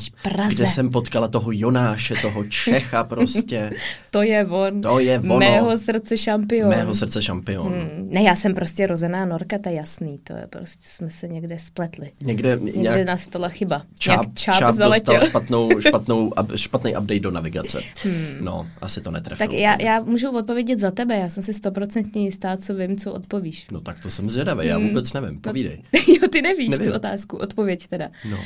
kde 0.48 0.66
jsem 0.66 0.90
potkala 0.90 1.28
toho 1.28 1.50
Jonáše, 1.52 2.14
toho 2.22 2.44
Čecha 2.44 3.04
prostě. 3.04 3.70
to 4.10 4.22
je 4.22 4.46
on. 4.46 4.80
To 4.80 4.98
je 4.98 5.18
ono. 5.20 5.38
Mého 5.38 5.78
srdce 5.78 6.16
šampion. 6.16 6.68
Mého 6.68 6.94
srdce 6.94 7.22
šampion. 7.22 7.72
Hmm. 7.72 8.08
Ne, 8.10 8.22
já 8.22 8.36
jsem 8.36 8.54
prostě 8.54 8.86
rozená 8.86 9.24
Norka, 9.24 9.58
to 9.58 9.68
je 9.68 9.74
jasný, 9.74 10.18
to 10.18 10.32
je 10.32 10.46
prostě, 10.50 10.82
jsme 10.82 11.10
se 11.10 11.28
někde 11.28 11.58
spletli. 11.58 12.10
Někde, 12.22 12.58
někde 12.62 12.80
nějak 12.80 13.06
nastala 13.06 13.48
chyba. 13.48 13.82
Čáp, 13.98 14.26
čáp, 14.34 14.58
čáp 14.58 14.76
dostal 14.76 15.20
špatnou, 15.26 15.80
špatnou, 15.80 16.32
špatný 16.56 16.96
update 16.96 17.20
do 17.20 17.30
navigace. 17.30 17.80
Hmm. 18.04 18.36
No, 18.40 18.66
asi 18.80 19.00
to 19.00 19.10
netrefil. 19.10 19.46
Tak 19.46 19.56
já, 19.56 19.82
já 19.82 20.00
můžu 20.00 20.30
odpovědět 20.38 20.78
za 20.78 20.89
tebe, 20.90 21.16
já 21.16 21.28
jsem 21.28 21.42
si 21.42 21.54
stoprocentně 21.54 22.24
jistá, 22.24 22.56
co 22.56 22.74
vím, 22.74 22.96
co 22.96 23.12
odpovíš. 23.12 23.66
No 23.70 23.80
tak 23.80 24.00
to 24.00 24.10
jsem 24.10 24.30
zvědavý, 24.30 24.66
já 24.66 24.76
hmm. 24.76 24.88
vůbec 24.88 25.12
nevím, 25.12 25.34
no, 25.34 25.40
povídej. 25.40 25.82
No, 25.92 26.00
jo, 26.22 26.28
ty 26.28 26.42
nevíš 26.42 26.68
nevím. 26.68 26.86
tu 26.86 26.96
otázku, 26.96 27.36
odpověď 27.36 27.88
teda. 27.88 28.08
No. 28.30 28.36
Uh, 28.36 28.44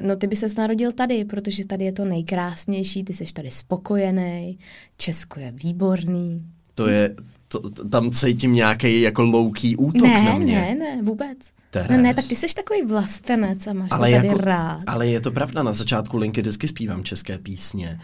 no 0.00 0.16
ty 0.16 0.26
by 0.26 0.36
ses 0.36 0.56
narodil 0.56 0.92
tady, 0.92 1.24
protože 1.24 1.66
tady 1.66 1.84
je 1.84 1.92
to 1.92 2.04
nejkrásnější, 2.04 3.04
ty 3.04 3.12
jsi 3.14 3.32
tady 3.32 3.50
spokojený, 3.50 4.58
Česko 4.96 5.40
je 5.40 5.52
výborný. 5.52 6.44
To 6.74 6.86
je, 6.86 7.14
to, 7.48 7.84
tam 7.84 8.10
cítím 8.10 8.54
nějaký 8.54 9.00
jako 9.00 9.22
louký 9.22 9.76
útok 9.76 10.02
ne, 10.02 10.24
na 10.24 10.38
mě. 10.38 10.54
Ne, 10.54 10.74
ne, 10.74 11.02
vůbec. 11.02 11.38
Teres. 11.70 11.88
No 11.90 11.96
ne, 12.02 12.14
tak 12.14 12.26
ty 12.26 12.34
jsi 12.34 12.54
takový 12.54 12.82
vlastenec 12.82 13.66
a 13.66 13.72
máš 13.72 13.88
ale 13.92 14.10
to 14.10 14.16
tady 14.16 14.28
jako, 14.28 14.40
rád. 14.40 14.82
Ale 14.86 15.08
je 15.08 15.20
to 15.20 15.30
pravda, 15.30 15.62
na 15.62 15.72
začátku 15.72 16.16
linky 16.16 16.40
vždycky 16.40 16.68
zpívám 16.68 17.04
české 17.04 17.38
písně. 17.38 18.00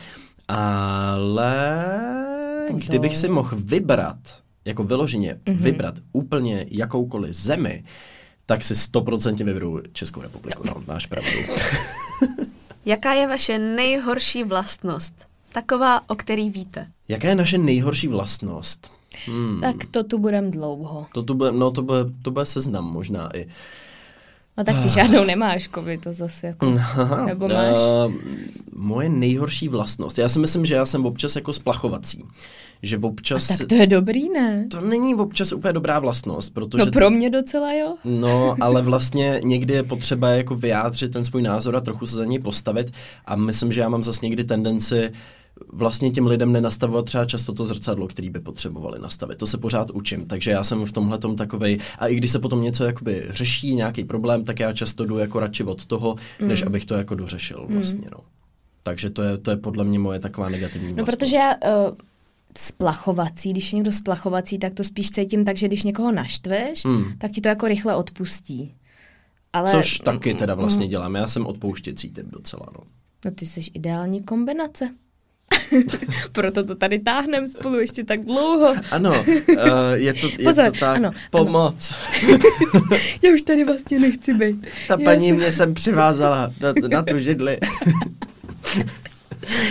Ale 0.49 1.51
Pozor. 2.73 2.89
kdybych 2.89 3.17
si 3.17 3.29
mohl 3.29 3.57
vybrat, 3.57 4.19
jako 4.65 4.85
vyloženě 4.85 5.35
mm-hmm. 5.35 5.57
vybrat 5.57 5.95
úplně 6.13 6.67
jakoukoliv 6.71 7.35
zemi, 7.35 7.85
tak 8.47 8.63
si 8.63 8.77
stoprocentně 8.77 9.45
vyberu 9.45 9.81
Českou 9.93 10.21
republiku. 10.23 10.63
No, 10.67 10.83
máš 10.87 11.07
pravdu. 11.07 11.31
Jaká 12.85 13.13
je 13.13 13.27
vaše 13.27 13.59
nejhorší 13.59 14.45
vlastnost? 14.45 15.15
Taková, 15.53 16.11
o 16.11 16.15
který 16.15 16.51
víte. 16.51 16.87
Jaká 17.09 17.29
je 17.29 17.35
naše 17.35 17.59
nejhorší 17.59 18.09
vlastnost? 18.09 18.91
Hmm. 19.27 19.61
Tak 19.61 19.77
to 19.91 20.05
tu 20.05 20.19
budem 20.19 20.51
dlouho. 20.51 21.07
To 21.13 21.23
tu 21.23 21.35
bude, 21.35 21.53
no 21.53 21.71
to 21.71 21.83
bude, 21.83 22.05
to 22.23 22.31
bude 22.31 22.47
seznam 22.47 22.85
možná 22.85 23.37
i. 23.37 23.47
No 24.61 24.65
tak 24.65 24.77
ty 24.77 24.85
ah. 24.85 24.89
žádnou 24.89 25.25
nemáš, 25.25 25.69
Kovi, 25.69 25.99
to 25.99 26.13
zase 26.13 26.47
jako, 26.47 26.75
nebo 27.27 27.49
máš? 27.49 27.79
Uh, 27.79 28.13
moje 28.73 29.09
nejhorší 29.09 29.69
vlastnost, 29.69 30.19
já 30.19 30.29
si 30.29 30.39
myslím, 30.39 30.67
že 30.67 30.75
já 30.75 30.87
jsem 30.87 31.07
občas 31.07 31.37
jako 31.37 31.53
splachovací. 31.53 32.25
Že 32.83 32.99
občas... 32.99 33.51
A 33.51 33.57
tak 33.57 33.67
to 33.67 33.75
je 33.75 33.87
dobrý, 33.87 34.29
ne? 34.29 34.67
To 34.71 34.81
není 34.81 35.15
občas 35.15 35.53
úplně 35.53 35.73
dobrá 35.73 35.99
vlastnost, 35.99 36.55
protože... 36.55 36.85
No 36.85 36.91
pro 36.91 37.11
mě 37.11 37.31
docela 37.31 37.73
jo. 37.73 37.95
No, 38.05 38.57
ale 38.61 38.83
vlastně 38.83 39.41
někdy 39.45 39.75
je 39.75 39.83
potřeba 39.83 40.29
jako 40.29 40.55
vyjádřit 40.55 41.13
ten 41.13 41.25
svůj 41.25 41.43
názor 41.43 41.77
a 41.77 41.81
trochu 41.81 42.07
se 42.07 42.15
za 42.15 42.25
něj 42.25 42.39
postavit 42.39 42.93
a 43.25 43.37
myslím, 43.37 43.73
že 43.73 43.81
já 43.81 43.89
mám 43.89 44.05
zase 44.05 44.27
někdy 44.27 44.45
tendenci 44.45 45.13
vlastně 45.69 46.11
těm 46.11 46.27
lidem 46.27 46.53
nenastavovat 46.53 47.05
třeba 47.05 47.25
často 47.25 47.53
to 47.53 47.67
zrcadlo, 47.67 48.07
který 48.07 48.31
by 48.31 48.41
potřebovali 48.41 48.99
nastavit. 48.99 49.39
To 49.39 49.47
se 49.47 49.59
pořád 49.59 49.91
učím, 49.91 50.27
takže 50.27 50.51
já 50.51 50.65
jsem 50.65 50.85
v 50.85 50.93
tomhle 50.93 51.19
tom 51.19 51.37
takovej, 51.37 51.79
a 51.99 52.07
i 52.07 52.15
když 52.15 52.31
se 52.31 52.39
potom 52.39 52.63
něco 52.63 52.85
jakoby 52.85 53.29
řeší, 53.31 53.75
nějaký 53.75 54.05
problém, 54.05 54.45
tak 54.45 54.61
já 54.61 54.73
často 54.73 55.05
jdu 55.05 55.19
jako 55.19 55.41
radši 55.41 55.65
od 55.65 55.87
toho, 55.87 56.17
mm. 56.41 56.49
než 56.49 56.63
abych 56.63 56.85
to 56.85 56.95
jako 56.95 57.15
dořešil 57.15 57.67
mm. 57.69 57.75
vlastně, 57.75 58.09
no. 58.13 58.19
Takže 58.83 59.11
to 59.11 59.23
je, 59.23 59.39
to 59.39 59.51
je 59.51 59.57
podle 59.57 59.85
mě 59.85 59.99
moje 59.99 60.19
taková 60.21 60.49
negativní 60.49 60.89
No, 60.89 60.95
vlastnost. 60.95 61.19
protože 61.19 61.37
já 61.37 61.55
uh, 61.55 61.97
splachovací, 62.59 63.53
když 63.53 63.73
je 63.73 63.77
někdo 63.77 63.93
splachovací, 63.93 64.59
tak 64.59 64.75
to 64.75 64.85
spíš 64.85 65.11
cítím 65.11 65.45
tak, 65.45 65.57
že 65.57 65.67
když 65.69 65.85
někoho 65.85 66.13
naštveš, 66.13 66.85
mm. 66.85 67.05
tak 67.19 67.31
ti 67.31 67.41
to 67.41 67.49
jako 67.49 67.69
rychle 67.69 67.97
odpustí. 67.97 68.75
Ale, 69.53 69.71
Což 69.71 69.99
taky 69.99 70.35
teda 70.35 70.55
vlastně 70.55 70.85
mm. 70.87 70.91
dělám. 70.91 71.15
Já 71.15 71.29
jsem 71.29 71.47
odpouštěcí 71.47 72.11
typ 72.11 72.27
docela, 72.27 72.67
no. 72.79 72.85
No 73.25 73.31
ty 73.31 73.47
jsi 73.47 73.61
ideální 73.75 74.23
kombinace. 74.23 74.91
Proto 76.33 76.65
to 76.65 76.75
tady 76.75 76.99
táhnem 76.99 77.49
spolu 77.49 77.81
ještě 77.81 78.05
tak 78.05 78.25
dlouho. 78.25 78.75
Ano, 78.91 79.11
uh, 79.11 79.27
je, 79.95 80.15
to, 80.15 80.27
je 80.27 80.45
Pozor, 80.45 80.73
to 80.73 80.79
tak. 80.81 80.97
Ano, 80.97 81.11
Pomoc. 81.31 81.95
Ano. 82.29 82.39
Já 83.23 83.33
už 83.33 83.43
tady 83.43 83.65
vlastně 83.65 83.99
nechci 83.99 84.35
být. 84.35 84.67
Ta 84.89 84.97
Já 85.01 85.05
paní 85.05 85.29
jsem... 85.29 85.37
mě 85.37 85.53
sem 85.53 85.75
přivázala 85.75 86.53
na, 86.61 86.89
na 86.89 87.03
tu 87.03 87.19
židli. 87.19 87.59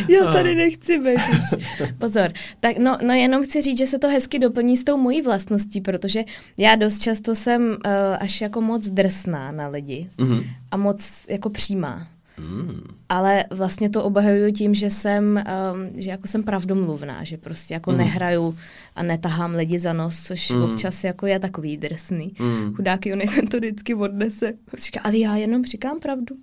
Já 0.08 0.32
tady 0.32 0.56
nechci 0.56 1.00
být 1.00 1.20
už. 1.40 1.64
Pozor, 1.98 2.32
tak 2.60 2.78
no, 2.78 2.98
no 3.04 3.14
jenom 3.14 3.44
chci 3.44 3.62
říct, 3.62 3.78
že 3.78 3.86
se 3.88 4.00
to 4.00 4.08
hezky 4.08 4.40
doplní 4.40 4.78
s 4.78 4.84
tou 4.84 4.98
mojí 4.98 5.22
vlastností, 5.22 5.82
protože 5.82 6.24
já 6.58 6.76
dost 6.76 7.02
často 7.02 7.36
jsem 7.36 7.70
uh, 7.70 7.78
až 8.20 8.42
jako 8.42 8.62
moc 8.62 8.90
drsná 8.90 9.52
na 9.52 9.68
lidi 9.68 10.10
mm-hmm. 10.18 10.44
a 10.72 10.78
moc 10.78 11.26
jako 11.30 11.50
přímá. 11.50 12.08
Hmm. 12.40 12.84
Ale 13.10 13.46
vlastně 13.50 13.90
to 13.90 14.04
obhajuju 14.04 14.52
tím, 14.52 14.74
že 14.74 14.90
jsem, 14.90 15.44
um, 15.74 16.02
že 16.02 16.12
jako 16.12 16.28
jsem 16.28 16.44
pravdomluvná, 16.44 17.24
že 17.24 17.38
prostě 17.38 17.74
jako 17.74 17.92
hmm. 17.92 18.00
nehraju 18.00 18.58
a 18.96 19.04
netahám 19.04 19.56
lidi 19.56 19.80
za 19.80 19.94
nos, 19.94 20.24
což 20.24 20.52
hmm. 20.52 20.64
občas 20.64 21.04
jako 21.04 21.28
je 21.28 21.40
takový 21.40 21.78
drsný. 21.78 22.34
Hmm. 22.38 22.74
Chudáky, 22.76 23.14
on 23.14 23.20
to 23.52 23.58
vždycky 23.58 23.96
odnese. 23.96 24.54
Říká, 24.78 25.00
ale 25.04 25.18
já 25.18 25.36
jenom 25.36 25.66
říkám 25.66 26.00
pravdu. 26.00 26.36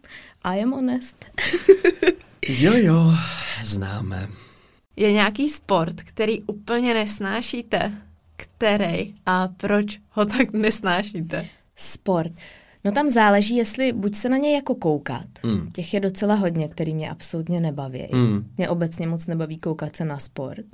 I 0.44 0.62
am 0.62 0.70
honest. 0.70 1.24
jo, 2.48 2.72
jo, 2.74 3.12
známe. 3.64 4.28
Je 4.96 5.12
nějaký 5.12 5.48
sport, 5.48 6.02
který 6.02 6.42
úplně 6.42 6.94
nesnášíte? 6.94 7.92
Který 8.36 9.14
a 9.26 9.48
proč 9.48 9.98
ho 10.10 10.24
tak 10.24 10.52
nesnášíte? 10.52 11.46
Sport. 11.76 12.32
No 12.86 12.92
tam 12.92 13.10
záleží, 13.10 13.56
jestli 13.56 13.92
buď 13.92 14.14
se 14.14 14.28
na 14.28 14.36
ně 14.36 14.54
jako 14.54 14.74
koukat. 14.74 15.26
Mm. 15.42 15.70
Těch 15.72 15.94
je 15.94 16.00
docela 16.00 16.34
hodně, 16.34 16.68
který 16.68 16.94
mě 16.94 17.10
absolutně 17.10 17.60
nebaví. 17.60 18.06
Mm. 18.12 18.46
Mě 18.56 18.68
obecně 18.68 19.06
moc 19.06 19.26
nebaví 19.26 19.58
koukat 19.58 19.96
se 19.96 20.04
na 20.04 20.18
sport. 20.18 20.66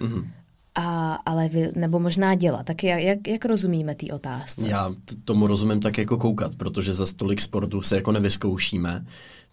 Mm. 0.00 0.30
A, 0.74 1.14
ale 1.14 1.48
vy, 1.48 1.72
nebo 1.76 1.98
možná 1.98 2.34
dělat. 2.34 2.66
Tak 2.66 2.84
jak, 2.84 3.02
jak, 3.02 3.28
jak 3.28 3.44
rozumíme 3.44 3.94
té 3.94 4.06
otázce? 4.12 4.68
Já 4.68 4.94
tomu 5.24 5.46
rozumím 5.46 5.80
tak 5.80 5.98
jako 5.98 6.16
koukat, 6.16 6.54
protože 6.54 6.94
za 6.94 7.06
stolik 7.06 7.40
sportu 7.40 7.82
se 7.82 7.96
jako 7.96 8.12
nevyzkoušíme 8.12 9.04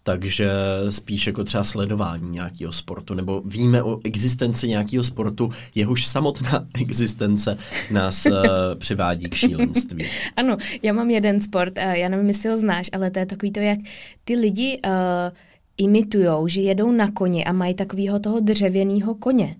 takže 0.08 0.50
spíš 0.90 1.26
jako 1.26 1.44
třeba 1.44 1.64
sledování 1.64 2.30
nějakého 2.30 2.72
sportu, 2.72 3.14
nebo 3.14 3.42
víme 3.44 3.82
o 3.82 4.00
existenci 4.04 4.68
nějakého 4.68 5.04
sportu, 5.04 5.50
jehož 5.74 6.06
samotná 6.06 6.66
existence 6.80 7.58
nás 7.90 8.26
uh, 8.26 8.32
přivádí 8.78 9.28
k 9.28 9.34
šílenství. 9.34 10.06
Ano, 10.36 10.56
já 10.82 10.92
mám 10.92 11.10
jeden 11.10 11.40
sport, 11.40 11.78
uh, 11.78 11.92
já 11.92 12.08
nevím, 12.08 12.28
jestli 12.28 12.48
ho 12.48 12.56
znáš, 12.56 12.90
ale 12.92 13.10
to 13.10 13.18
je 13.18 13.26
takový 13.26 13.52
to, 13.52 13.60
jak 13.60 13.78
ty 14.24 14.34
lidi 14.34 14.80
uh, 14.84 14.92
imitujou, 15.76 16.48
že 16.48 16.60
jedou 16.60 16.92
na 16.92 17.10
koni 17.10 17.44
a 17.44 17.52
mají 17.52 17.74
takového 17.74 18.18
toho 18.18 18.40
dřevěného 18.40 19.14
koně 19.14 19.56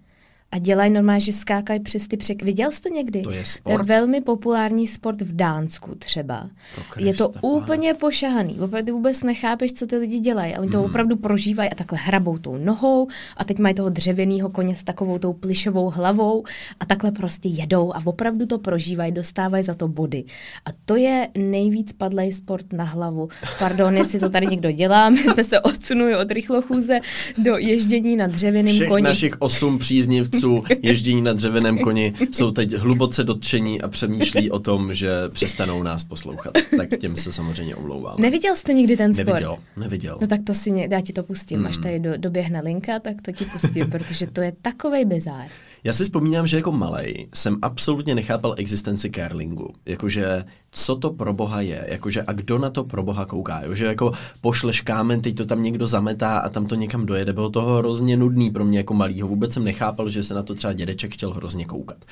a 0.52 0.58
dělají 0.58 0.92
normálně, 0.92 1.20
že 1.20 1.32
skákají 1.32 1.80
přes 1.80 2.06
ty 2.06 2.16
přek. 2.16 2.42
Viděl 2.42 2.72
jsi 2.72 2.82
to 2.82 2.88
někdy? 2.88 3.22
To 3.22 3.30
je 3.30 3.44
sport? 3.44 3.74
To 3.76 3.82
je 3.82 3.86
velmi 3.86 4.20
populární 4.20 4.86
sport 4.86 5.20
v 5.22 5.36
Dánsku 5.36 5.94
třeba. 5.94 6.50
To 6.94 7.04
je 7.04 7.14
to 7.14 7.28
úplně 7.40 7.88
pane. 7.88 7.98
pošahaný. 7.98 8.60
Opravdu 8.60 8.92
vůbec 8.92 9.22
nechápeš, 9.22 9.72
co 9.72 9.86
ty 9.86 9.96
lidi 9.96 10.18
dělají. 10.18 10.54
A 10.54 10.60
oni 10.60 10.70
to 10.70 10.78
mm. 10.78 10.84
opravdu 10.84 11.16
prožívají 11.16 11.70
a 11.70 11.74
takhle 11.74 11.98
hrabou 11.98 12.38
tou 12.38 12.56
nohou 12.56 13.08
a 13.36 13.44
teď 13.44 13.58
mají 13.58 13.74
toho 13.74 13.88
dřevěného 13.88 14.48
koně 14.50 14.76
s 14.76 14.82
takovou 14.82 15.18
tou 15.18 15.32
plišovou 15.32 15.90
hlavou 15.90 16.44
a 16.80 16.86
takhle 16.86 17.12
prostě 17.12 17.48
jedou 17.48 17.92
a 17.94 18.00
opravdu 18.04 18.46
to 18.46 18.58
prožívají, 18.58 19.12
dostávají 19.12 19.64
za 19.64 19.74
to 19.74 19.88
body. 19.88 20.24
A 20.64 20.68
to 20.84 20.96
je 20.96 21.28
nejvíc 21.38 21.92
padlej 21.92 22.32
sport 22.32 22.72
na 22.72 22.84
hlavu. 22.84 23.28
Pardon, 23.58 23.96
jestli 23.96 24.20
to 24.20 24.30
tady 24.30 24.46
někdo 24.46 24.70
dělá, 24.70 25.10
my 25.10 25.22
jsme 25.22 25.44
se 25.44 25.60
odsunuli 25.60 26.16
od 26.16 26.30
rychlochůze 26.30 27.00
do 27.44 27.56
ježdění 27.56 28.16
na 28.16 28.26
dřevěném 28.26 28.88
koni. 28.88 29.02
našich 29.02 29.36
osm 29.38 29.78
příznivců 29.78 30.37
jezdců 30.38 30.64
ježdění 30.82 31.22
na 31.22 31.32
dřevěném 31.32 31.78
koni 31.78 32.12
jsou 32.32 32.50
teď 32.50 32.72
hluboce 32.72 33.24
dotčení 33.24 33.82
a 33.82 33.88
přemýšlí 33.88 34.50
o 34.50 34.58
tom, 34.58 34.94
že 34.94 35.10
přestanou 35.28 35.82
nás 35.82 36.04
poslouchat. 36.04 36.54
Tak 36.76 36.88
těm 37.00 37.16
se 37.16 37.32
samozřejmě 37.32 37.76
omlouvám. 37.76 38.16
Neviděl 38.18 38.56
jste 38.56 38.72
nikdy 38.72 38.96
ten 38.96 39.14
sport? 39.14 39.26
Neviděl, 39.26 39.56
neviděl. 39.76 40.18
No 40.20 40.26
tak 40.26 40.40
to 40.44 40.54
si, 40.54 40.88
já 40.90 41.00
ti 41.00 41.12
to 41.12 41.22
pustím, 41.22 41.58
hmm. 41.58 41.66
až 41.66 41.76
tady 41.76 41.98
do, 41.98 42.16
doběhne 42.16 42.60
linka, 42.60 42.98
tak 42.98 43.22
to 43.22 43.32
ti 43.32 43.44
pustím, 43.44 43.90
protože 43.90 44.26
to 44.26 44.40
je 44.40 44.52
takovej 44.62 45.04
bizár. 45.04 45.46
Já 45.84 45.92
si 45.92 46.04
vzpomínám, 46.04 46.46
že 46.46 46.56
jako 46.56 46.72
malej 46.72 47.28
jsem 47.34 47.58
absolutně 47.62 48.14
nechápal 48.14 48.54
existenci 48.58 49.10
curlingu. 49.10 49.74
Jakože 49.86 50.44
co 50.70 50.96
to 50.96 51.10
pro 51.10 51.32
boha 51.32 51.60
je, 51.60 51.84
jakože 51.88 52.22
a 52.22 52.32
kdo 52.32 52.58
na 52.58 52.70
to 52.70 52.84
pro 52.84 53.02
boha 53.02 53.24
kouká, 53.24 53.60
jo? 53.64 53.74
že 53.74 53.84
jako 53.84 54.12
pošleš 54.40 54.80
kámen, 54.80 55.20
teď 55.20 55.36
to 55.36 55.46
tam 55.46 55.62
někdo 55.62 55.86
zametá 55.86 56.38
a 56.38 56.48
tam 56.48 56.66
to 56.66 56.74
někam 56.74 57.06
dojede, 57.06 57.32
bylo 57.32 57.50
to 57.50 57.62
hrozně 57.62 58.16
nudný 58.16 58.50
pro 58.50 58.64
mě 58.64 58.78
jako 58.78 58.94
malýho, 58.94 59.28
vůbec 59.28 59.52
jsem 59.52 59.64
nechápal, 59.64 60.08
že 60.08 60.24
se 60.24 60.34
na 60.34 60.42
to 60.42 60.54
třeba 60.54 60.72
dědeček 60.72 61.12
chtěl 61.12 61.32
hrozně 61.32 61.64
koukat. 61.64 62.04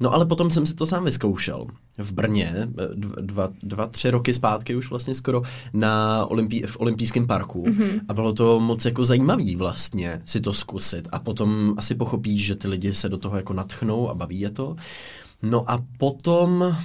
No 0.00 0.14
ale 0.14 0.26
potom 0.26 0.50
jsem 0.50 0.66
si 0.66 0.74
to 0.74 0.86
sám 0.86 1.04
vyzkoušel 1.04 1.66
v 1.98 2.12
Brně, 2.12 2.54
eh, 2.56 2.68
dva, 3.20 3.48
dva 3.62 3.86
tři 3.86 4.10
roky 4.10 4.34
zpátky 4.34 4.76
už 4.76 4.90
vlastně 4.90 5.14
skoro, 5.14 5.42
na 5.72 6.26
Olympí, 6.26 6.62
v 6.66 6.80
olympijském 6.80 7.26
parku 7.26 7.64
mm-hmm. 7.64 8.00
a 8.08 8.14
bylo 8.14 8.32
to 8.32 8.60
moc 8.60 8.84
jako 8.84 9.04
zajímavý 9.04 9.56
vlastně 9.56 10.22
si 10.24 10.40
to 10.40 10.52
zkusit 10.52 11.08
a 11.12 11.18
potom 11.18 11.74
asi 11.76 11.94
pochopíš, 11.94 12.44
že 12.44 12.54
ty 12.54 12.68
lidi 12.68 12.94
se 12.94 13.08
do 13.12 13.18
toho 13.18 13.36
jako 13.36 13.52
natchnou 13.52 14.10
a 14.10 14.14
baví 14.14 14.40
je 14.40 14.50
to. 14.50 14.76
No 15.42 15.70
a 15.70 15.84
potom 15.98 16.76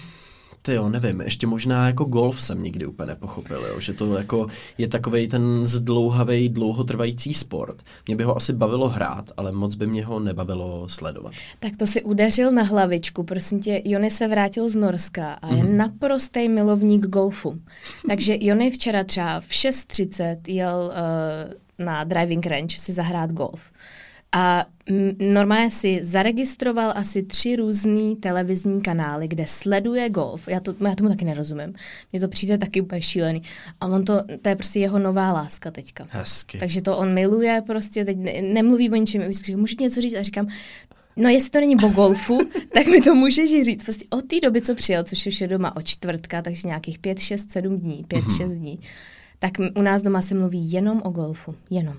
ty 0.68 0.74
jo, 0.74 0.90
nevím, 0.90 1.22
ještě 1.22 1.48
možná 1.48 1.88
jako 1.88 2.04
golf 2.04 2.42
jsem 2.42 2.64
nikdy 2.64 2.86
úplně 2.86 3.08
nepochopil, 3.08 3.66
jo, 3.70 3.80
že 3.80 3.94
to 3.94 4.18
jako 4.18 4.48
je 4.78 4.88
takový 4.88 5.28
ten 5.28 5.68
zdlouhavý, 5.68 6.50
dlouhotrvající 6.50 7.34
sport. 7.34 7.82
Mě 8.08 8.16
by 8.16 8.24
ho 8.24 8.38
asi 8.38 8.54
bavilo 8.54 8.90
hrát, 8.90 9.32
ale 9.38 9.52
moc 9.52 9.76
by 9.76 9.88
mě 9.88 10.06
ho 10.06 10.20
nebavilo 10.20 10.90
sledovat. 10.90 11.34
Tak 11.60 11.76
to 11.76 11.86
si 11.86 12.04
udeřil 12.04 12.52
na 12.52 12.64
hlavičku, 12.64 13.24
prosím 13.24 13.60
tě, 13.60 13.82
Jony 13.86 14.10
se 14.10 14.28
vrátil 14.28 14.70
z 14.70 14.76
Norska 14.76 15.34
a 15.34 15.48
je 15.56 15.64
mm-hmm. 15.64 15.76
naprostý 15.76 16.50
milovník 16.50 17.08
golfu. 17.08 17.60
Takže 18.08 18.38
Jony 18.40 18.72
včera 18.72 19.04
třeba 19.04 19.40
v 19.40 19.50
6.30 19.50 20.38
jel 20.48 20.92
uh, 21.80 21.86
na 21.86 22.04
driving 22.04 22.46
range 22.46 22.80
si 22.80 22.94
zahrát 22.94 23.32
golf. 23.32 23.62
A 24.40 24.66
normálně 25.20 25.72
si 25.72 26.00
zaregistroval 26.04 26.94
asi 26.96 27.24
tři 27.24 27.56
různý 27.56 28.16
televizní 28.16 28.82
kanály, 28.82 29.28
kde 29.28 29.46
sleduje 29.48 30.10
golf. 30.10 30.48
Já, 30.48 30.60
to, 30.60 30.76
já 30.88 30.96
tomu 30.96 31.10
taky 31.10 31.26
nerozumím. 31.26 31.74
Mně 32.12 32.22
to 32.22 32.28
přijde 32.28 32.58
taky 32.58 32.82
úplně 32.82 33.02
šílený. 33.02 33.42
A 33.82 33.88
on 33.88 34.06
to, 34.06 34.24
to 34.42 34.50
je 34.50 34.56
prostě 34.56 34.80
jeho 34.80 35.00
nová 35.00 35.34
láska 35.34 35.72
teďka. 35.72 36.08
Hezky. 36.10 36.58
Takže 36.58 36.82
to 36.82 36.98
on 36.98 37.14
miluje 37.14 37.62
prostě, 37.66 38.06
teď 38.06 38.18
ne, 38.18 38.42
nemluví 38.42 38.90
o 38.90 38.96
ničem. 38.96 39.22
Můžu 39.56 39.76
něco 39.80 40.02
říct 40.02 40.14
a 40.14 40.22
říkám, 40.22 40.48
No 41.16 41.30
jestli 41.30 41.50
to 41.50 41.60
není 41.60 41.76
o 41.76 41.90
golfu, 41.90 42.40
tak 42.74 42.88
mi 42.88 43.02
to 43.02 43.16
můžeš 43.16 43.52
říct. 43.66 43.84
Prostě 43.84 44.06
od 44.10 44.22
té 44.22 44.40
doby, 44.40 44.62
co 44.62 44.76
přijel, 44.76 45.04
což 45.04 45.28
už 45.28 45.42
je 45.42 45.48
doma 45.48 45.76
od 45.76 45.88
čtvrtka, 45.88 46.42
takže 46.42 46.68
nějakých 46.68 47.00
pět, 47.00 47.20
šest, 47.20 47.52
sedm 47.52 47.80
dní, 47.80 48.06
pět, 48.08 48.26
mm-hmm. 48.26 48.38
šest 48.38 48.54
dní, 48.54 48.80
tak 49.40 49.52
u 49.76 49.82
nás 49.82 50.02
doma 50.02 50.22
se 50.22 50.36
mluví 50.36 50.72
jenom 50.72 51.02
o 51.06 51.10
golfu. 51.10 51.56
Jenom. 51.70 51.98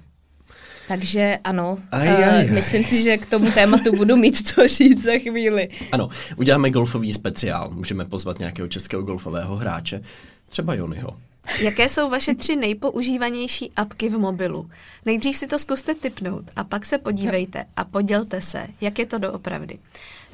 Takže 0.89 1.39
ano, 1.45 1.79
aj, 1.93 2.09
aj, 2.09 2.25
aj. 2.25 2.45
Uh, 2.45 2.51
myslím 2.51 2.83
si, 2.85 3.03
že 3.05 3.21
k 3.21 3.27
tomu 3.27 3.53
tématu 3.53 3.97
budu 3.97 4.17
mít 4.17 4.49
co 4.49 4.69
říct 4.69 5.03
za 5.03 5.19
chvíli. 5.19 5.69
Ano, 5.93 6.09
uděláme 6.37 6.71
golfový 6.71 7.15
speciál. 7.15 7.71
Můžeme 7.71 8.05
pozvat 8.05 8.39
nějakého 8.39 8.69
českého 8.69 9.03
golfového 9.03 9.57
hráče, 9.57 10.03
třeba 10.49 10.75
Jonyho. 10.75 11.17
Jaké 11.61 11.89
jsou 11.89 12.11
vaše 12.11 12.35
tři 12.35 12.57
nejpoužívanější 12.57 13.73
apky 13.77 14.09
v 14.09 14.19
mobilu? 14.19 14.71
Nejdřív 15.05 15.37
si 15.37 15.47
to 15.47 15.59
zkuste 15.59 15.95
typnout 15.95 16.45
a 16.57 16.65
pak 16.65 16.87
se 16.87 16.99
podívejte 16.99 17.65
a 17.77 17.85
podělte 17.85 18.41
se, 18.41 18.67
jak 18.81 18.99
je 18.99 19.07
to 19.07 19.19
doopravdy. 19.19 19.79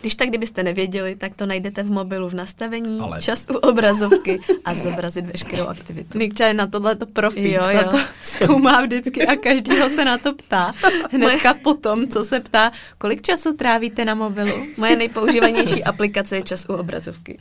Když 0.05 0.14
tak, 0.14 0.29
kdybyste 0.29 0.62
nevěděli, 0.62 1.17
tak 1.17 1.35
to 1.35 1.47
najdete 1.47 1.83
v 1.83 1.90
mobilu 1.90 2.29
v 2.29 2.35
nastavení, 2.35 3.01
Ale... 3.01 3.23
čas 3.23 3.47
u 3.51 3.55
obrazovky 3.55 4.38
a 4.64 4.75
zobrazit 4.75 5.27
veškerou 5.27 5.67
aktivitu. 5.67 6.19
Nikča 6.19 6.47
je 6.47 6.55
na 6.55 6.67
tohle 6.67 6.97
to 6.97 7.07
profil, 7.07 7.53
jo, 7.53 7.62
jo. 7.71 7.90
to 7.90 7.99
zkoumá 8.23 8.81
vždycky 8.81 9.27
a 9.27 9.37
každýho 9.37 9.88
se 9.88 10.05
na 10.05 10.19
to 10.19 10.35
ptá. 10.35 10.75
Hnedka 11.11 11.49
Moje... 11.49 11.62
potom, 11.62 12.09
co 12.09 12.25
se 12.25 12.40
ptá, 12.40 12.73
kolik 12.99 13.23
času 13.23 13.53
trávíte 13.53 14.05
na 14.05 14.14
mobilu? 14.14 14.67
Moje 14.77 14.97
nejpoužívanější 14.97 15.85
aplikace 15.85 16.37
je 16.37 16.43
čas 16.43 16.67
u 16.69 16.73
obrazovky. 16.73 17.38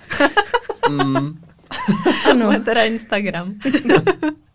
mm. 0.90 1.40
Ano. 2.30 2.46
Moje 2.46 2.60
teda 2.60 2.84
Instagram. 2.84 3.54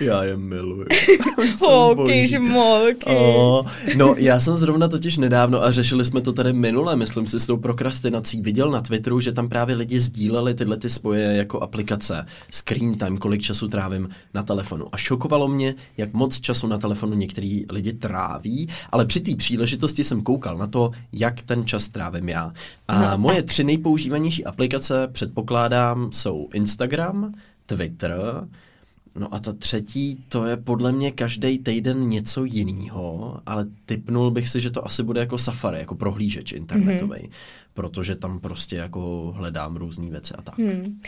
Já 0.00 0.24
je 0.24 0.36
miluji. 0.36 0.86
Holky, 1.60 2.26
žmolky. 2.26 3.10
Oh, 3.16 3.66
no, 3.96 4.14
já 4.18 4.40
jsem 4.40 4.56
zrovna 4.56 4.88
totiž 4.88 5.16
nedávno 5.16 5.62
a 5.62 5.72
řešili 5.72 6.04
jsme 6.04 6.20
to 6.20 6.32
tady 6.32 6.52
minule, 6.52 6.96
myslím 6.96 7.26
si, 7.26 7.40
s 7.40 7.46
tou 7.46 7.56
prokrastinací. 7.56 8.40
Viděl 8.40 8.70
na 8.70 8.80
Twitteru, 8.80 9.20
že 9.20 9.32
tam 9.32 9.48
právě 9.48 9.76
lidi 9.76 10.00
sdíleli 10.00 10.54
tyhle 10.54 10.76
ty 10.76 10.90
spoje 10.90 11.36
jako 11.36 11.60
aplikace. 11.60 12.26
Screen 12.50 12.98
time, 12.98 13.18
kolik 13.18 13.42
času 13.42 13.68
trávím 13.68 14.08
na 14.34 14.42
telefonu. 14.42 14.86
A 14.92 14.96
šokovalo 14.96 15.48
mě, 15.48 15.74
jak 15.96 16.12
moc 16.12 16.40
času 16.40 16.66
na 16.66 16.78
telefonu 16.78 17.14
některý 17.14 17.64
lidi 17.70 17.92
tráví, 17.92 18.68
ale 18.92 19.06
při 19.06 19.20
té 19.20 19.36
příležitosti 19.36 20.04
jsem 20.04 20.22
koukal 20.22 20.58
na 20.58 20.66
to, 20.66 20.90
jak 21.12 21.42
ten 21.42 21.66
čas 21.66 21.88
trávím 21.88 22.28
já. 22.28 22.52
A 22.88 23.10
no, 23.10 23.18
moje 23.18 23.42
tři 23.42 23.64
nejpoužívanější 23.64 24.44
aplikace, 24.44 25.08
předpokládám, 25.12 26.12
jsou 26.12 26.48
Instagram, 26.54 27.32
Twitter, 27.66 28.46
No 29.20 29.34
a 29.34 29.38
ta 29.38 29.52
třetí, 29.52 30.24
to 30.28 30.46
je 30.46 30.56
podle 30.56 30.92
mě 30.92 31.10
každý 31.10 31.58
týden 31.58 32.08
něco 32.08 32.44
jiného, 32.44 33.40
ale 33.46 33.66
typnul 33.86 34.30
bych 34.30 34.48
si, 34.48 34.60
že 34.60 34.70
to 34.70 34.86
asi 34.86 35.02
bude 35.02 35.20
jako 35.20 35.38
Safari, 35.38 35.78
jako 35.78 35.94
prohlížeč 35.94 36.52
internetový, 36.52 37.20
mm-hmm. 37.20 37.30
protože 37.74 38.16
tam 38.16 38.40
prostě 38.40 38.76
jako 38.76 39.32
hledám 39.36 39.76
různé 39.76 40.10
věci 40.10 40.34
a 40.34 40.42
tak. 40.42 40.58
Hmm. 40.58 41.00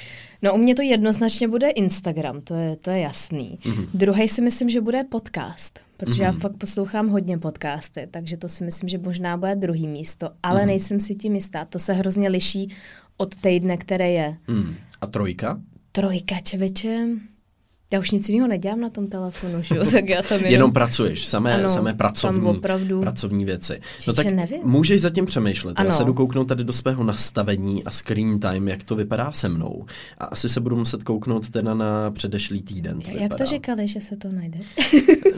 No 0.42 0.54
u 0.54 0.58
mě 0.58 0.74
to 0.74 0.82
jednoznačně 0.82 1.48
bude 1.48 1.70
Instagram, 1.70 2.40
to 2.40 2.54
je, 2.54 2.76
to 2.76 2.90
je 2.90 3.00
jasný. 3.00 3.58
Mm-hmm. 3.62 3.86
Druhý 3.94 4.28
si 4.28 4.42
myslím, 4.42 4.70
že 4.70 4.80
bude 4.80 5.04
podcast, 5.04 5.80
protože 5.96 6.22
mm-hmm. 6.22 6.24
já 6.24 6.30
mhm. 6.30 6.40
fakt 6.40 6.56
poslouchám 6.56 7.08
hodně 7.08 7.38
podcasty, 7.38 8.08
takže 8.10 8.36
to 8.36 8.48
si 8.48 8.64
myslím, 8.64 8.88
že 8.88 8.98
možná 8.98 9.36
bude 9.36 9.54
druhý 9.54 9.88
místo, 9.88 10.30
ale 10.42 10.60
mm-hmm. 10.60 10.66
nejsem 10.66 11.00
si 11.00 11.14
tím 11.14 11.34
jistá, 11.34 11.64
to 11.64 11.78
se 11.78 11.92
hrozně 11.92 12.28
liší 12.28 12.74
od 13.16 13.36
týdne, 13.36 13.76
které 13.76 14.10
je. 14.10 14.36
Mm. 14.48 14.74
A 15.00 15.06
trojka? 15.06 15.60
Trojka, 15.92 16.40
čeveče. 16.40 17.06
Já 17.92 17.98
už 17.98 18.10
nic 18.10 18.28
jiného 18.28 18.48
nedělám 18.48 18.80
na 18.80 18.90
tom 18.90 19.06
telefonu, 19.06 19.62
že 19.62 19.76
jo? 19.76 19.84
Tak 19.92 20.08
já 20.08 20.22
tam 20.22 20.38
jenom... 20.38 20.52
jenom 20.52 20.72
pracuješ, 20.72 21.24
samé, 21.26 21.54
ano, 21.54 21.68
samé 21.68 21.94
pracovní, 21.94 22.46
opravdu... 22.46 23.00
pracovní 23.00 23.44
věci. 23.44 23.80
No 24.06 24.12
tak 24.12 24.26
nevím. 24.26 24.60
můžeš 24.64 25.00
zatím 25.00 25.26
přemýšlet. 25.26 25.80
Ano. 25.80 25.86
Já 25.86 25.92
se 25.92 26.04
jdu 26.04 26.14
kouknout 26.14 26.48
tady 26.48 26.64
do 26.64 26.72
svého 26.72 27.04
nastavení 27.04 27.84
a 27.84 27.90
screen 27.90 28.40
time, 28.40 28.68
jak 28.68 28.82
to 28.82 28.94
vypadá 28.94 29.32
se 29.32 29.48
mnou. 29.48 29.86
A 30.18 30.24
asi 30.24 30.48
se 30.48 30.60
budu 30.60 30.76
muset 30.76 31.02
kouknout 31.02 31.50
teda 31.50 31.74
na 31.74 32.10
předešlý 32.10 32.62
týden. 32.62 33.00
To 33.00 33.10
jak 33.10 33.20
vypadá. 33.20 33.36
to 33.36 33.50
říkali, 33.50 33.88
že 33.88 34.00
se 34.00 34.16
to 34.16 34.28
najde? 34.32 34.58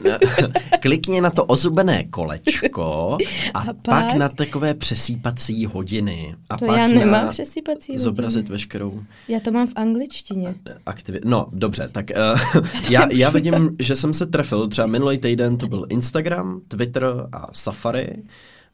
Klikni 0.81 1.21
na 1.21 1.29
to 1.29 1.45
ozubené 1.45 2.03
kolečko 2.03 3.17
a, 3.53 3.59
a 3.59 3.65
pak? 3.65 3.75
pak 3.83 4.13
na 4.13 4.29
takové 4.29 4.73
přesýpací 4.73 5.65
hodiny. 5.65 6.35
A 6.49 6.57
to 6.57 6.65
pak 6.65 6.77
já 6.77 6.87
nemám 6.87 7.29
přesýpací 7.29 7.91
hodiny. 7.91 8.03
Zobrazit 8.03 8.49
veškerou... 8.49 9.03
Já 9.27 9.39
to 9.39 9.51
mám 9.51 9.67
v 9.67 9.73
angličtině. 9.75 10.55
Aktivi- 10.85 11.21
no, 11.25 11.47
dobře, 11.51 11.89
tak 11.91 12.05
uh, 12.33 12.44
já, 12.89 13.07
já 13.11 13.29
vidím, 13.29 13.75
že 13.79 13.95
jsem 13.95 14.13
se 14.13 14.25
trefil, 14.25 14.67
třeba 14.67 14.87
minulý 14.87 15.17
týden 15.17 15.57
to 15.57 15.67
byl 15.67 15.85
Instagram, 15.89 16.61
Twitter 16.67 17.27
a 17.31 17.47
Safari. 17.53 18.23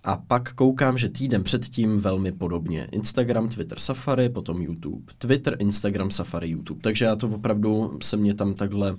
A 0.03 0.17
pak 0.17 0.53
koukám, 0.53 0.97
že 0.97 1.09
týden 1.09 1.43
předtím 1.43 1.97
velmi 1.97 2.31
podobně. 2.31 2.87
Instagram, 2.91 3.49
Twitter, 3.49 3.79
Safari, 3.79 4.29
potom 4.29 4.61
YouTube. 4.61 5.13
Twitter, 5.17 5.55
Instagram, 5.59 6.11
Safari, 6.11 6.49
YouTube. 6.49 6.81
Takže 6.81 7.05
já 7.05 7.15
to 7.15 7.27
opravdu 7.27 7.97
se 8.01 8.17
mě 8.17 8.33
tam 8.33 8.53
takhle, 8.53 8.95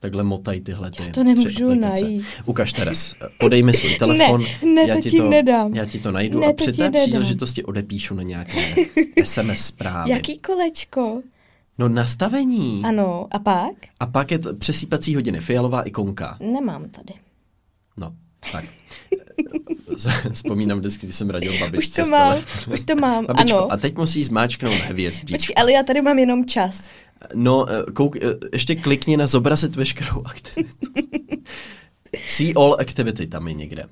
takhle 0.00 0.22
motají 0.22 0.60
tyhle 0.60 0.90
ty 0.90 1.02
Já 1.06 1.12
to 1.12 1.24
nemůžu 1.24 1.74
najít. 1.74 2.24
Ukaž 2.44 2.72
Teres, 2.72 3.14
podej 3.40 3.62
mi 3.62 3.72
svůj 3.72 3.94
telefon. 3.94 4.42
Ne, 4.62 4.74
ne 4.74 4.88
já 4.88 4.94
to 4.96 5.02
ti 5.02 5.16
to, 5.16 5.30
nedám. 5.30 5.74
Já 5.74 5.84
ti 5.84 5.98
to 5.98 6.12
najdu 6.12 6.40
ne, 6.40 6.46
a 6.46 6.52
při 6.52 6.72
té 6.72 6.90
příležitosti 6.90 7.64
odepíšu 7.64 8.14
na 8.14 8.22
nějaké 8.22 8.74
SMS 9.24 9.60
zprávy. 9.60 10.10
Jaký 10.10 10.38
kolečko? 10.38 11.22
No 11.78 11.88
nastavení. 11.88 12.82
Ano, 12.84 13.26
a 13.30 13.38
pak? 13.38 13.72
A 14.00 14.06
pak 14.06 14.30
je 14.30 14.38
t- 14.38 14.52
přesýpací 14.54 15.14
hodiny, 15.14 15.40
fialová 15.40 15.82
ikonka. 15.82 16.36
Nemám 16.40 16.88
tady. 16.88 17.14
No, 17.96 18.14
tak. 18.52 18.64
Vzpomínám 20.32 20.78
vždycky, 20.78 21.06
když 21.06 21.16
jsem 21.16 21.30
radil 21.30 21.52
babičce 21.60 22.02
Už 22.02 22.08
to 22.08 22.10
mám, 22.10 22.38
už 22.72 22.80
to 22.80 22.94
mám, 22.96 23.26
Babičko, 23.26 23.56
ano. 23.58 23.72
a 23.72 23.76
teď 23.76 23.96
musí 23.96 24.24
zmáčknout 24.24 24.74
hvězdičku. 24.74 25.32
Počkej, 25.34 25.54
ale 25.58 25.72
já 25.72 25.82
tady 25.82 26.02
mám 26.02 26.18
jenom 26.18 26.44
čas. 26.44 26.82
No, 27.34 27.66
eh, 27.70 27.92
kouk, 27.92 28.16
eh, 28.16 28.20
ještě 28.52 28.76
klikni 28.76 29.16
na 29.16 29.26
zobrazit 29.26 29.76
veškerou 29.76 30.22
aktivitu. 30.24 30.86
See 32.26 32.54
all 32.54 32.76
activity 32.80 33.26
tam 33.26 33.48
je 33.48 33.54
někde. 33.54 33.84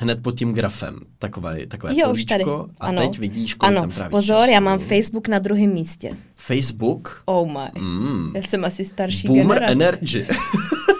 Hned 0.00 0.22
pod 0.22 0.38
tím 0.38 0.52
grafem. 0.52 0.98
Takové, 1.18 1.66
takové 1.66 1.92
Jo, 1.96 1.98
už 1.98 2.24
políčko 2.24 2.34
tady. 2.34 2.44
a 2.80 2.86
Ano. 2.86 3.02
teď 3.02 3.18
vidíš, 3.18 3.54
kolik 3.54 3.72
Ano, 3.76 3.80
tam 3.80 3.90
trávíš 3.90 4.10
pozor, 4.10 4.40
času. 4.40 4.52
já 4.52 4.60
mám 4.60 4.78
Facebook 4.78 5.28
na 5.28 5.38
druhém 5.38 5.72
místě. 5.72 6.16
Facebook? 6.36 7.22
Oh 7.24 7.48
my. 7.52 7.80
Mm. 7.80 8.32
Já 8.36 8.42
jsem 8.42 8.64
asi 8.64 8.84
starší 8.84 9.28
Boomer 9.28 9.58
generace. 9.58 9.72
Energy. 9.72 10.26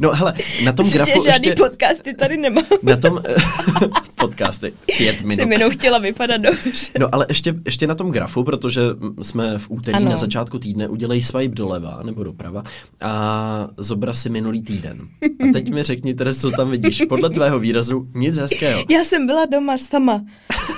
no 0.00 0.12
hele, 0.12 0.34
na 0.64 0.72
tom 0.72 0.86
Myslím, 0.86 0.98
grafu 1.02 1.22
že 1.24 1.30
žádný 1.30 1.48
ještě... 1.48 1.62
podcasty 1.62 2.14
tady 2.14 2.36
nemám. 2.36 2.64
Na 2.82 2.96
tom 2.96 3.22
podcasty, 4.14 4.72
pět 4.96 5.22
minut. 5.22 5.42
Jsem 5.42 5.52
jenom 5.52 5.70
chtěla 5.70 5.98
vypadat 5.98 6.36
dobře. 6.36 6.86
No 6.98 7.14
ale 7.14 7.26
ještě, 7.28 7.54
ještě 7.64 7.86
na 7.86 7.94
tom 7.94 8.10
grafu, 8.10 8.44
protože 8.44 8.80
jsme 9.22 9.58
v 9.58 9.70
úterý 9.70 9.96
Ano. 9.96 10.10
na 10.10 10.16
začátku 10.16 10.58
týdne, 10.58 10.88
udělej 10.88 11.22
swipe 11.22 11.54
doleva 11.54 12.00
nebo 12.02 12.24
doprava 12.24 12.64
a 13.00 13.68
zobraz 13.76 14.22
si 14.22 14.28
minulý 14.30 14.62
týden. 14.62 15.08
A 15.22 15.52
teď 15.52 15.70
mi 15.70 15.82
řekni 15.82 16.14
teda, 16.14 16.34
co 16.34 16.50
tam 16.50 16.70
vidíš. 16.70 17.02
Podle 17.08 17.30
tvého 17.30 17.58
výrazu 17.58 18.06
nic 18.14 18.38
hezkého. 18.38 18.84
Já 18.90 19.04
jsem 19.04 19.26
byla 19.26 19.46
doma 19.46 19.78
sama, 19.78 20.24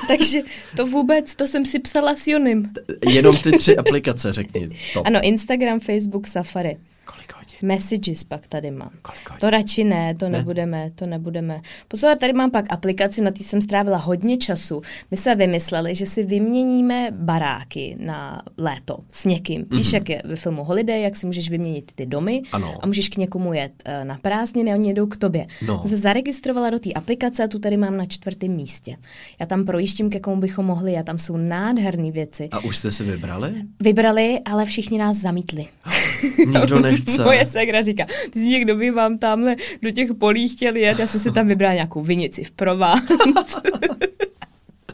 takže 0.08 0.40
to 0.76 0.86
vůbec, 0.86 1.34
to 1.34 1.46
jsem 1.46 1.66
si 1.66 1.78
psala 1.78 2.14
s 2.16 2.26
Jonym. 2.26 2.72
Jenom 3.08 3.36
ty 3.36 3.52
tři 3.52 3.76
aplikace 3.76 4.32
řekni 4.32 4.70
to. 4.94 5.06
Ano, 5.06 5.20
Instagram, 5.22 5.80
Facebook, 5.80 6.26
Safari. 6.26 6.76
Kolik? 7.04 7.32
Messages 7.62 8.24
pak 8.24 8.46
tady 8.46 8.70
mám. 8.70 8.90
Kolik 9.02 9.30
hodin? 9.30 9.40
To 9.40 9.50
radši 9.50 9.84
ne, 9.84 10.14
to 10.14 10.28
Ne? 10.28 10.38
nebudeme, 10.38 10.90
to 10.94 11.06
nebudeme. 11.06 11.60
Pozor, 11.88 12.16
tady 12.18 12.32
mám 12.32 12.50
pak 12.50 12.64
aplikaci, 12.72 13.22
na 13.22 13.30
té 13.30 13.44
jsem 13.44 13.60
strávila 13.60 13.98
hodně 13.98 14.36
času. 14.36 14.82
My 15.10 15.16
jsme 15.16 15.34
vymysleli, 15.34 15.94
že 15.94 16.06
si 16.06 16.22
vyměníme 16.22 17.08
baráky 17.10 17.96
na 18.00 18.42
léto 18.58 18.96
s 19.10 19.24
někým. 19.24 19.62
Mm-hmm. 19.64 19.76
Víš, 19.76 19.92
jak 19.92 20.08
je 20.08 20.22
ve 20.24 20.36
filmu 20.36 20.64
Holiday, 20.64 21.02
jak 21.02 21.16
si 21.16 21.26
můžeš 21.26 21.50
vyměnit 21.50 21.92
ty 21.94 22.06
domy 22.06 22.42
Ano. 22.52 22.74
a 22.80 22.86
můžeš 22.86 23.08
k 23.08 23.16
někomu 23.16 23.52
jet 23.52 23.72
eh, 23.84 24.04
na 24.04 24.18
prázdniny 24.22 24.72
a 24.72 24.74
oni 24.74 24.88
jedou 24.88 25.06
k 25.06 25.16
tobě. 25.16 25.46
No. 25.66 25.82
Jsem 25.86 25.98
zaregistrovala 25.98 26.70
do 26.70 26.78
té 26.78 26.92
aplikace 26.92 27.44
a 27.44 27.48
tu 27.48 27.58
tady 27.58 27.76
mám 27.76 27.96
na 27.96 28.06
čtvrtém 28.06 28.50
místě. 28.52 28.96
Já 29.40 29.46
tam 29.46 29.64
projíždím, 29.64 30.10
ke 30.10 30.20
komu 30.20 30.40
bychom 30.40 30.66
mohli 30.66 30.96
a 30.96 31.02
tam 31.02 31.18
jsou 31.18 31.36
nádherné 31.36 32.10
věci. 32.10 32.48
A 32.52 32.58
už 32.58 32.76
jste 32.76 32.90
si 32.92 33.04
vybrali? 33.04 33.54
Vybrali, 33.80 34.40
ale 34.44 34.64
všichni 34.64 34.98
nás 34.98 35.16
zamítli. 35.16 35.66
Nikdo 36.46 36.78
nechce. 36.80 37.24
Moje 37.24 37.46
ségra 37.53 37.82
říká, 37.82 38.07
myslíte, 38.34 38.61
kdo 38.61 38.76
by 38.76 38.90
vám 38.90 39.18
tamhle 39.18 39.57
do 39.82 39.90
těch 39.90 40.14
polí 40.14 40.48
chtěl 40.48 40.76
jet? 40.76 40.98
Já 40.98 41.07
jsem 41.07 41.20
si 41.20 41.32
tam 41.32 41.46
vybrala 41.46 41.74
nějakou 41.74 42.03
vinici 42.03 42.44
v 42.44 42.50
Provence. 42.50 43.14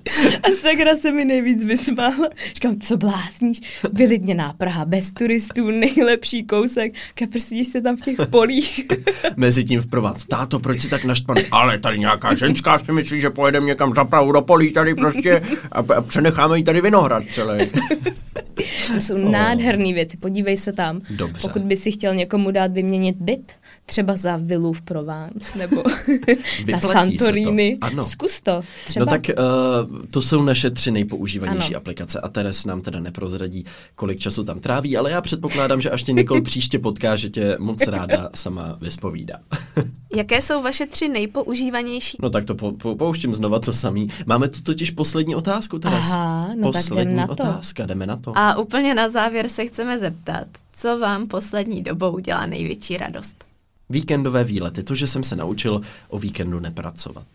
A 0.42 0.48
ségra 0.61 0.96
se 0.96 1.12
mi 1.12 1.24
nejvíc 1.24 1.64
vysmála. 1.64 2.28
Říkám, 2.54 2.80
co 2.80 2.96
blázníš? 2.96 3.61
Vylidněná 3.92 4.52
Praha, 4.52 4.84
bez 4.84 5.12
turistů, 5.12 5.70
nejlepší 5.70 6.44
kousek. 6.44 6.94
Kaprsíš 7.14 7.66
se 7.66 7.80
tam 7.80 7.96
v 7.96 8.00
těch 8.00 8.16
polích. 8.30 8.86
Mezi 9.36 9.64
tím 9.64 9.80
v 9.80 9.86
Provence. 9.86 10.26
Táto, 10.28 10.59
proč 10.59 10.80
jsi 10.80 10.88
tak 10.88 11.04
naštvaný? 11.04 11.42
Ale 11.50 11.78
tady 11.78 11.98
nějaká 11.98 12.34
ženská 12.34 12.78
si 12.78 12.92
myslí, 12.92 13.20
že 13.20 13.30
pojedeme 13.30 13.66
někam 13.66 13.94
za 13.94 14.04
Prahu 14.04 14.32
do 14.32 14.42
polí 14.42 14.72
tady 14.72 14.94
prostě 14.94 15.42
a, 15.72 15.78
a 15.96 16.02
přenecháme 16.02 16.59
jí 16.59 16.64
tady 16.64 16.80
vinohrad 16.80 17.24
celý. 17.24 17.66
Tam 18.88 19.00
jsou 19.00 19.18
nádherné 19.18 19.92
věci, 19.92 20.16
podívej 20.16 20.56
se 20.56 20.72
tam. 20.72 21.00
Dobře. 21.11 21.42
Pokud 21.42 21.62
by 21.62 21.76
si 21.76 21.92
chtěl 21.92 22.14
někomu 22.14 22.50
dát 22.50 22.72
vyměnit 22.72 23.16
byt, 23.20 23.52
třeba 23.89 24.16
za 24.16 24.36
vilu 24.36 24.72
v 24.72 24.80
Provence 24.82 25.59
nebo 25.59 25.82
na 26.72 26.80
to. 26.80 26.89
Santorini. 26.89 27.78
Ano. 27.80 28.05
Zkus 28.05 28.41
to. 28.41 28.62
Třeba. 28.86 29.05
No 29.07 29.11
tak 29.11 29.22
uh, 29.39 30.07
to 30.11 30.22
jsou 30.22 30.43
naše 30.43 30.70
tři 30.70 30.91
nejpoužívanější 30.91 31.74
Ano. 31.74 31.76
aplikace 31.76 32.20
a 32.20 32.28
Teres 32.28 32.64
nám 32.64 32.80
teda 32.80 33.01
neprozradí, 33.01 33.64
kolik 33.95 34.18
času 34.18 34.45
tam 34.45 34.61
tráví, 34.61 34.97
ale 34.97 35.11
já 35.11 35.20
předpokládám, 35.20 35.80
že 35.80 35.91
až 35.91 36.03
tě 36.03 36.12
Nikol 36.12 36.41
příště 36.43 36.78
potká, 36.78 37.16
že 37.16 37.30
tě 37.30 37.57
moc 37.59 37.86
ráda 37.86 38.30
sama 38.34 38.78
vyspovídá. 38.80 39.34
Jaké 40.16 40.43
jsou 40.43 40.62
vaše 40.62 40.86
tři 40.86 41.09
nejpoužívanější? 41.09 42.16
no 42.22 42.30
tak 42.30 42.45
to 42.45 42.55
po, 42.55 42.72
po, 42.72 42.97
pouštím 42.97 43.34
znova 43.34 43.61
co 43.61 43.72
samý. 43.72 44.09
Máme 44.26 44.49
tu 44.49 44.62
totiž 44.62 44.91
poslední 44.91 45.34
otázku, 45.34 45.78
Teres. 45.78 46.11
Aha, 46.12 46.49
no 46.49 46.53
tak 46.53 46.59
jdem 46.61 46.72
poslední 46.72 47.16
na 47.16 47.26
to. 47.26 47.32
otázka, 47.32 47.86
jdeme 47.86 48.07
na 48.07 48.16
to. 48.16 48.39
A 48.39 48.59
úplně 48.59 48.95
na 48.95 49.09
závěr 49.09 49.49
se 49.49 49.66
chceme 49.66 49.99
zeptat, 49.99 50.47
co 50.72 50.99
vám 50.99 51.26
poslední 51.28 51.82
dobou 51.82 52.18
dělá 52.18 52.47
největší 52.47 52.97
radost? 52.97 53.45
Víkendové 53.91 54.45
výlety, 54.45 54.82
to, 54.82 54.95
že 54.95 55.07
jsem 55.07 55.22
se 55.22 55.36
naučil 55.36 55.80
o 56.09 56.18
víkendu 56.18 56.61
nepracovat. 56.61 57.26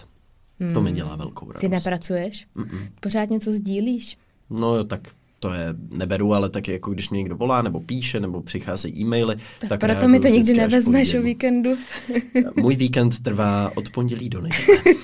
To 0.73 0.81
mi 0.81 0.91
dělá 0.91 1.15
velkou 1.15 1.47
radost. 1.47 1.61
Ty 1.61 1.69
nepracuješ? 1.69 2.47
Mm-mm. 2.55 2.89
Pořád 2.99 3.29
něco 3.29 3.51
sdílíš? 3.51 4.17
No 4.49 4.75
jo, 4.75 4.83
tak 4.83 5.07
to 5.43 5.53
je, 5.53 5.65
neberu, 5.89 6.33
ale 6.33 6.49
tak 6.49 6.67
jako 6.67 6.91
když 6.91 7.09
mě 7.09 7.17
někdo 7.17 7.35
volá, 7.35 7.61
nebo 7.61 7.79
píše, 7.79 8.19
nebo 8.19 8.41
přicházejí 8.41 8.99
e-maily, 9.01 9.35
tak, 9.59 9.69
Tak 9.69 9.79
proto 9.79 10.07
mi 10.07 10.19
to 10.19 10.27
nikdy 10.27 10.53
nevezmeš 10.53 11.13
o 11.13 11.21
víkendu. 11.21 11.69
Můj 12.61 12.75
víkend 12.75 13.19
trvá 13.23 13.71
od 13.75 13.89
pondělí 13.89 14.29
do 14.29 14.41
neděle. 14.41 14.77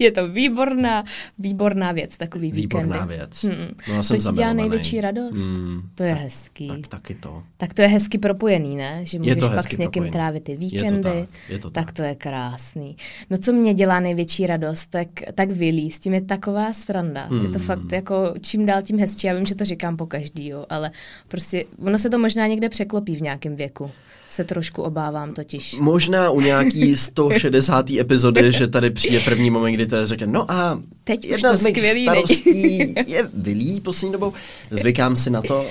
Je 0.00 0.12
to 0.12 0.28
výborná, 0.28 1.04
výborná 1.38 1.92
věc, 1.92 2.16
takový 2.16 2.52
Výborná 2.52 2.92
víkendy. 2.96 3.14
věc. 3.16 3.42
Mm. 3.42 3.50
No, 3.88 3.94
já 3.94 3.96
to 3.96 4.02
jsem 4.02 4.16
ti 4.20 4.32
dělá 4.36 4.52
největší 4.52 5.00
radost. 5.00 5.46
Mm, 5.46 5.82
To 5.94 6.02
je 6.02 6.14
hezký. 6.14 6.68
tak 6.68 6.86
taky 6.86 7.14
to. 7.14 7.42
Tak 7.56 7.74
to 7.74 7.82
je 7.82 7.88
hezky 7.88 8.18
propojený, 8.18 8.76
ne? 8.76 9.00
Že 9.06 9.18
můžeš 9.18 9.36
to 9.36 9.48
pak 9.48 9.60
s 9.68 9.70
někým 9.70 9.78
propojený. 9.90 10.10
trávit 10.10 10.44
ty 10.44 10.52
Je 10.52 10.56
to 10.58 10.60
víkendy. 10.60 11.02
tak, 11.02 11.28
je 11.48 11.58
to 11.58 11.70
tak 11.70 11.86
tak. 11.86 11.94
to 11.94 12.02
je 12.02 12.14
krásný. 12.14 12.96
No 13.30 13.38
co 13.38 13.52
mě 13.52 13.74
dělá 13.74 14.00
největší 14.00 14.46
radost, 14.46 14.86
tak, 14.90 15.08
tak 15.34 15.50
Willy, 15.50 15.90
s 15.90 15.98
tím 16.00 16.14
je 16.14 16.20
taková 16.20 16.72
sranda. 16.72 17.22
Je 17.22 17.28
to 17.28 17.34
Hmm. 17.58 17.66
fakt 17.66 17.92
jako 17.92 18.34
čím 18.40 18.66
dál 18.66 18.82
tím 18.82 18.98
hezčí. 19.02 19.26
Já 19.26 19.34
vím, 19.34 19.46
že 19.46 19.54
to 19.54 19.64
říkám 19.64 19.96
po 19.96 20.06
každý, 20.06 20.48
jo, 20.48 20.66
ale 20.70 20.90
prostě 21.28 21.64
ono 21.78 21.98
se 21.98 22.10
to 22.10 22.18
možná 22.18 22.46
někde 22.46 22.68
překlopí 22.68 23.16
v 23.16 23.22
nějakém 23.22 23.56
věku. 23.56 23.90
Se 24.28 24.44
trošku 24.44 24.82
obávám 24.82 25.34
totiž. 25.34 25.76
Možná 25.80 26.30
u 26.30 26.40
nějaký 26.40 26.96
160. 26.96 27.90
epizody, 27.90 28.52
že 28.52 28.66
tady 28.66 28.90
přijde 28.90 29.20
první 29.20 29.50
moment, 29.50 29.72
kdy 29.72 29.86
to 29.86 30.06
řekne, 30.06 30.26
no 30.26 30.50
a 30.50 30.82
Teď 31.04 31.24
už 31.24 31.30
jedna 31.30 31.52
to 31.52 31.58
z 31.58 31.62
mých 31.62 32.02
starostí 32.02 32.78
je 33.06 33.28
vylí 33.34 33.80
poslední 33.80 34.12
dobou. 34.12 34.32
Zvykám 34.70 35.16
si 35.16 35.30
na 35.30 35.42
to, 35.42 35.66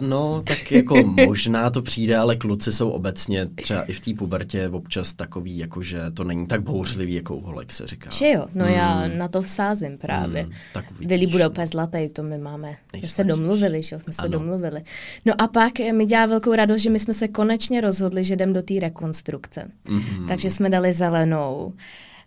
no 0.00 0.42
tak 0.46 0.72
jako 0.72 1.02
možná 1.26 1.70
to 1.70 1.82
přijde, 1.82 2.16
ale 2.16 2.36
kluci 2.36 2.72
jsou 2.72 2.90
obecně 2.90 3.46
třeba 3.46 3.82
i 3.82 3.92
v 3.92 4.00
té 4.00 4.14
pubertě 4.14 4.68
občas 4.68 5.14
takový, 5.14 5.58
jako 5.58 5.82
že 5.82 6.10
to 6.14 6.24
není 6.24 6.46
tak 6.46 6.62
bouřlivý, 6.62 7.14
jako 7.14 7.36
u 7.36 7.40
holek 7.40 7.72
se 7.72 7.86
říká. 7.86 8.10
Že 8.10 8.30
jo, 8.30 8.46
no 8.54 8.66
já 8.66 9.08
na 9.08 9.28
to 9.28 9.42
vsázím 9.42 9.98
právě. 9.98 10.42
Hmm, 10.42 10.52
tak 10.72 10.90
uvidíš. 10.90 11.08
Vili 11.08 11.26
bude 11.26 11.48
úplně 11.48 11.66
zlatý, 11.66 12.08
to 12.08 12.22
my 12.22 12.38
máme. 12.38 12.76
My 12.92 13.08
se 13.08 13.24
domluvili, 13.24 13.82
že 13.82 13.96
jo, 13.96 14.00
jsme 14.00 14.12
se 14.12 14.22
Ano. 14.22 14.30
domluvili. 14.38 14.82
No 15.24 15.40
a 15.40 15.48
pak 15.48 15.80
eh, 15.80 15.92
mi 15.92 16.06
dělá 16.06 16.26
velkou 16.26 16.54
radost, 16.54 16.80
že 16.80 16.90
my 16.90 16.98
jsme 16.98 17.14
se 17.14 17.28
konečně 17.28 17.80
rozhodli, 17.80 18.24
že 18.24 18.34
jdem 18.34 18.52
do 18.52 18.62
té 18.62 18.74
rekonstrukce. 18.80 19.70
Mhm. 19.88 20.00
Mm-hmm. 20.00 20.28
Takže 20.28 20.50
jsme 20.50 20.70
dali 20.70 20.92
zelenou. 20.92 21.72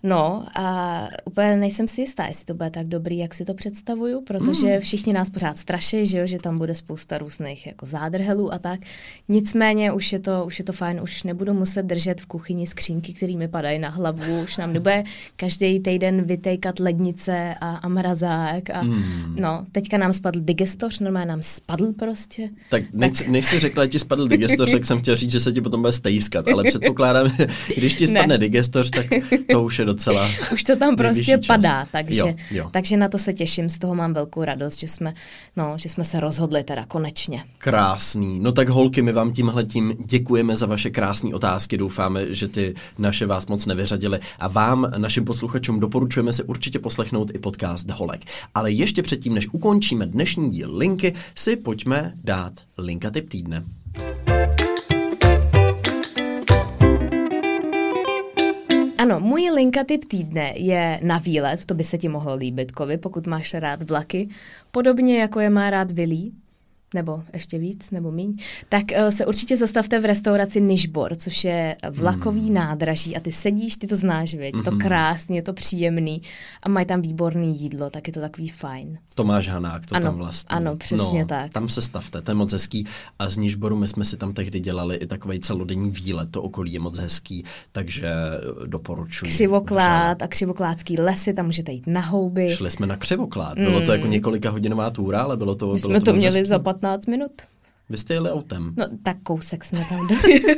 No 0.03 0.45
a 0.55 1.07
úplně 1.25 1.55
nejsem 1.55 1.87
si 1.87 2.01
jistá, 2.01 2.25
jestli 2.25 2.45
to 2.45 2.53
bude 2.53 2.69
tak 2.69 2.87
dobrý, 2.87 3.17
jak 3.17 3.33
si 3.33 3.45
to 3.45 3.53
představuju, 3.53 4.21
protože 4.21 4.67
mm. 4.67 4.79
všichni 4.79 5.13
nás 5.13 5.29
pořád 5.29 5.57
straší, 5.57 6.07
že, 6.07 6.19
jo, 6.19 6.27
že 6.27 6.37
tam 6.37 6.57
bude 6.57 6.75
spousta 6.75 7.17
různých 7.17 7.67
jako 7.67 7.85
zádrhelů 7.85 8.53
a 8.53 8.59
tak. 8.59 8.79
Nicméně 9.29 9.91
už 9.91 10.13
je, 10.13 10.19
to, 10.19 10.43
už 10.45 10.59
je 10.59 10.65
to 10.65 10.71
fajn, 10.71 11.01
už 11.01 11.23
nebudu 11.23 11.53
muset 11.53 11.83
držet 11.83 12.21
v 12.21 12.25
kuchyni 12.25 12.67
skřínky, 12.67 13.13
které 13.13 13.35
mi 13.35 13.47
padají 13.47 13.79
na 13.79 13.89
hlavu, 13.89 14.41
už 14.41 14.57
nám 14.57 14.73
nebude 14.73 15.03
každý 15.35 15.79
týden 15.79 16.23
vytejkat 16.23 16.79
lednice 16.79 17.55
a, 17.61 17.75
a 17.75 17.87
mrazák. 17.87 18.69
A, 18.69 18.83
mm. 18.83 19.35
No, 19.39 19.65
teďka 19.71 19.97
nám 19.97 20.13
spadl 20.13 20.39
digestoř, 20.39 20.99
normálně 20.99 21.27
nám 21.27 21.41
spadl 21.41 21.93
prostě. 21.93 22.49
Tak 22.69 22.83
než, 22.93 23.17
tak... 23.17 23.27
než 23.27 23.45
jsi 23.45 23.59
řekla, 23.59 23.85
že 23.85 23.89
ti 23.89 23.99
spadl 23.99 24.27
digestoř, 24.27 24.71
tak 24.71 24.85
jsem 24.85 24.99
chtěl 24.99 25.17
říct, 25.17 25.31
že 25.31 25.39
se 25.39 25.51
ti 25.51 25.61
potom 25.61 25.81
bude 25.81 25.93
stejskat, 25.93 26.47
ale 26.47 26.63
předpokládám, 26.63 27.29
že 27.29 27.47
když 27.77 27.93
ti 27.93 28.07
spadne 28.07 28.27
ne. 28.27 28.37
digestoř, 28.37 28.89
tak 28.89 29.05
to 29.51 29.63
už 29.63 29.79
je 29.79 29.86
docela 29.88 30.29
Už 30.53 30.63
to 30.63 30.75
tam 30.75 30.95
prostě 30.95 31.39
padá, 31.47 31.88
takže, 31.91 32.19
jo, 32.19 32.33
jo. 32.51 32.69
takže 32.71 32.97
na 32.97 33.07
to 33.07 33.17
se 33.17 33.33
těším, 33.33 33.69
z 33.69 33.77
toho 33.77 33.95
mám 33.95 34.13
velkou 34.13 34.43
radost, 34.43 34.79
že 34.79 34.88
jsme, 34.88 35.13
no, 35.55 35.73
že 35.77 35.89
jsme 35.89 36.03
se 36.03 36.19
rozhodli 36.19 36.63
teda 36.63 36.85
konečně. 36.85 37.43
Krásný. 37.57 38.39
No 38.39 38.51
tak 38.51 38.69
holky, 38.69 39.01
my 39.01 39.11
vám 39.11 39.31
tímhle 39.31 39.63
tím 39.63 39.95
děkujeme 40.05 40.55
za 40.55 40.65
vaše 40.65 40.89
krásné 40.89 41.35
otázky, 41.35 41.77
doufáme, 41.77 42.33
že 42.33 42.47
ty 42.47 42.73
naše 42.97 43.25
vás 43.25 43.47
moc 43.47 43.65
nevyřadily 43.65 44.19
a 44.39 44.47
vám, 44.47 44.91
našim 44.97 45.25
posluchačům, 45.25 45.79
doporučujeme 45.79 46.33
si 46.33 46.43
určitě 46.43 46.79
poslechnout 46.79 47.31
i 47.35 47.39
podcast 47.39 47.89
Holek. 47.89 48.21
Ale 48.55 48.71
ještě 48.71 49.03
předtím, 49.03 49.33
než 49.33 49.47
ukončíme 49.51 50.05
dnešní 50.05 50.49
díl 50.49 50.77
linky, 50.77 51.13
si 51.35 51.55
pojďme 51.55 52.13
dát 52.23 52.53
linka 52.77 53.09
tip 53.09 53.29
týdne. 53.29 53.63
Ano, 58.97 59.19
můj 59.19 59.49
linka 59.49 59.83
typ 59.83 60.05
týdne 60.05 60.53
je 60.55 60.99
na 61.03 61.17
výlet, 61.17 61.65
to 61.65 61.73
by 61.73 61.83
se 61.83 61.97
ti 61.97 62.07
mohlo 62.07 62.35
líbit, 62.35 62.71
Kovi, 62.71 62.97
pokud 62.97 63.27
máš 63.27 63.53
rád 63.53 63.89
vlaky. 63.89 64.29
Podobně 64.71 65.19
jako 65.21 65.39
je 65.39 65.49
má 65.49 65.69
rád 65.69 65.91
Vilí, 65.91 66.33
nebo 66.93 67.23
ještě 67.33 67.57
víc, 67.59 67.91
nebo 67.91 68.11
míň, 68.11 68.38
tak 68.69 68.83
uh, 68.91 69.09
se 69.09 69.25
určitě 69.25 69.57
zastavte 69.57 69.99
v 69.99 70.05
restauraci 70.05 70.61
Nižbor, 70.61 71.15
což 71.15 71.43
je 71.43 71.75
vlakový 71.89 72.45
hmm. 72.45 72.53
nádraží 72.53 73.17
a 73.17 73.19
ty 73.19 73.31
sedíš, 73.31 73.77
ty 73.77 73.88
to 73.88 73.95
znáš, 73.95 74.33
věď, 74.33 74.55
mm-hmm. 74.55 74.63
to 74.63 74.71
mhm. 74.71 74.79
krásný, 74.79 75.35
je 75.35 75.41
to 75.41 75.53
příjemný 75.53 76.21
a 76.63 76.69
mají 76.69 76.85
tam 76.85 77.01
výborný 77.01 77.61
jídlo, 77.61 77.89
tak 77.89 78.07
je 78.07 78.13
to 78.13 78.19
takový 78.19 78.49
fajn. 78.49 78.97
Tomáš 79.15 79.47
Hanák 79.47 79.85
to 79.85 79.95
ano, 79.95 80.05
tam 80.05 80.15
vlastně. 80.15 80.55
Ano, 80.55 80.75
přesně 80.75 81.21
no, 81.21 81.27
tak. 81.27 81.53
Tam 81.53 81.69
se 81.69 81.81
stavte, 81.81 82.21
to 82.21 82.31
je 82.31 82.35
moc 82.35 82.53
hezký 82.53 82.85
a 83.19 83.29
z 83.29 83.38
Nižboru 83.38 83.75
my 83.75 83.88
jsme 83.88 84.05
si 84.05 84.17
tam 84.17 84.33
tehdy 84.33 84.59
dělali 84.59 84.95
i 84.95 85.07
takový 85.07 85.39
celodenní 85.39 85.91
výlet, 85.91 86.31
to 86.31 86.41
okolí 86.41 86.73
je 86.73 86.79
moc 86.79 86.97
hezký, 86.97 87.43
takže 87.71 88.07
eh, 88.07 88.67
doporučuji. 88.67 89.31
Křivoklád 89.31 90.21
a 90.21 90.27
křivokládský 90.27 90.97
lesy, 90.97 91.33
tam 91.33 91.45
můžete 91.45 91.71
jít 91.71 91.88
na 91.88 92.01
houby. 92.01 92.49
Šli 92.49 92.71
jsme 92.71 92.88
na 92.88 92.97
Křivoklád, 92.97 93.57
bylo 93.57 93.79
mm. 93.79 93.85
to 93.85 93.91
jako 93.91 94.07
několika 94.07 94.49
hodinová 94.49 94.89
túra, 94.89 95.21
ale 95.21 95.38
bylo 95.38 95.55
to 95.55 95.73
My 95.73 95.79
bylo 95.79 95.91
jsme 95.91 95.99
to, 95.99 96.05
to 96.05 96.13
měli 96.13 96.43
za 96.43 96.59
15 96.78 97.07
minut. 97.07 97.47
Vy 97.89 97.97
jste 97.97 98.13
jeli 98.13 98.31
autem. 98.31 98.73
No 98.77 98.85
tak 99.03 99.17
kousek 99.23 99.63
jsme 99.63 99.85
tam 99.89 100.07
dojeli. 100.23 100.55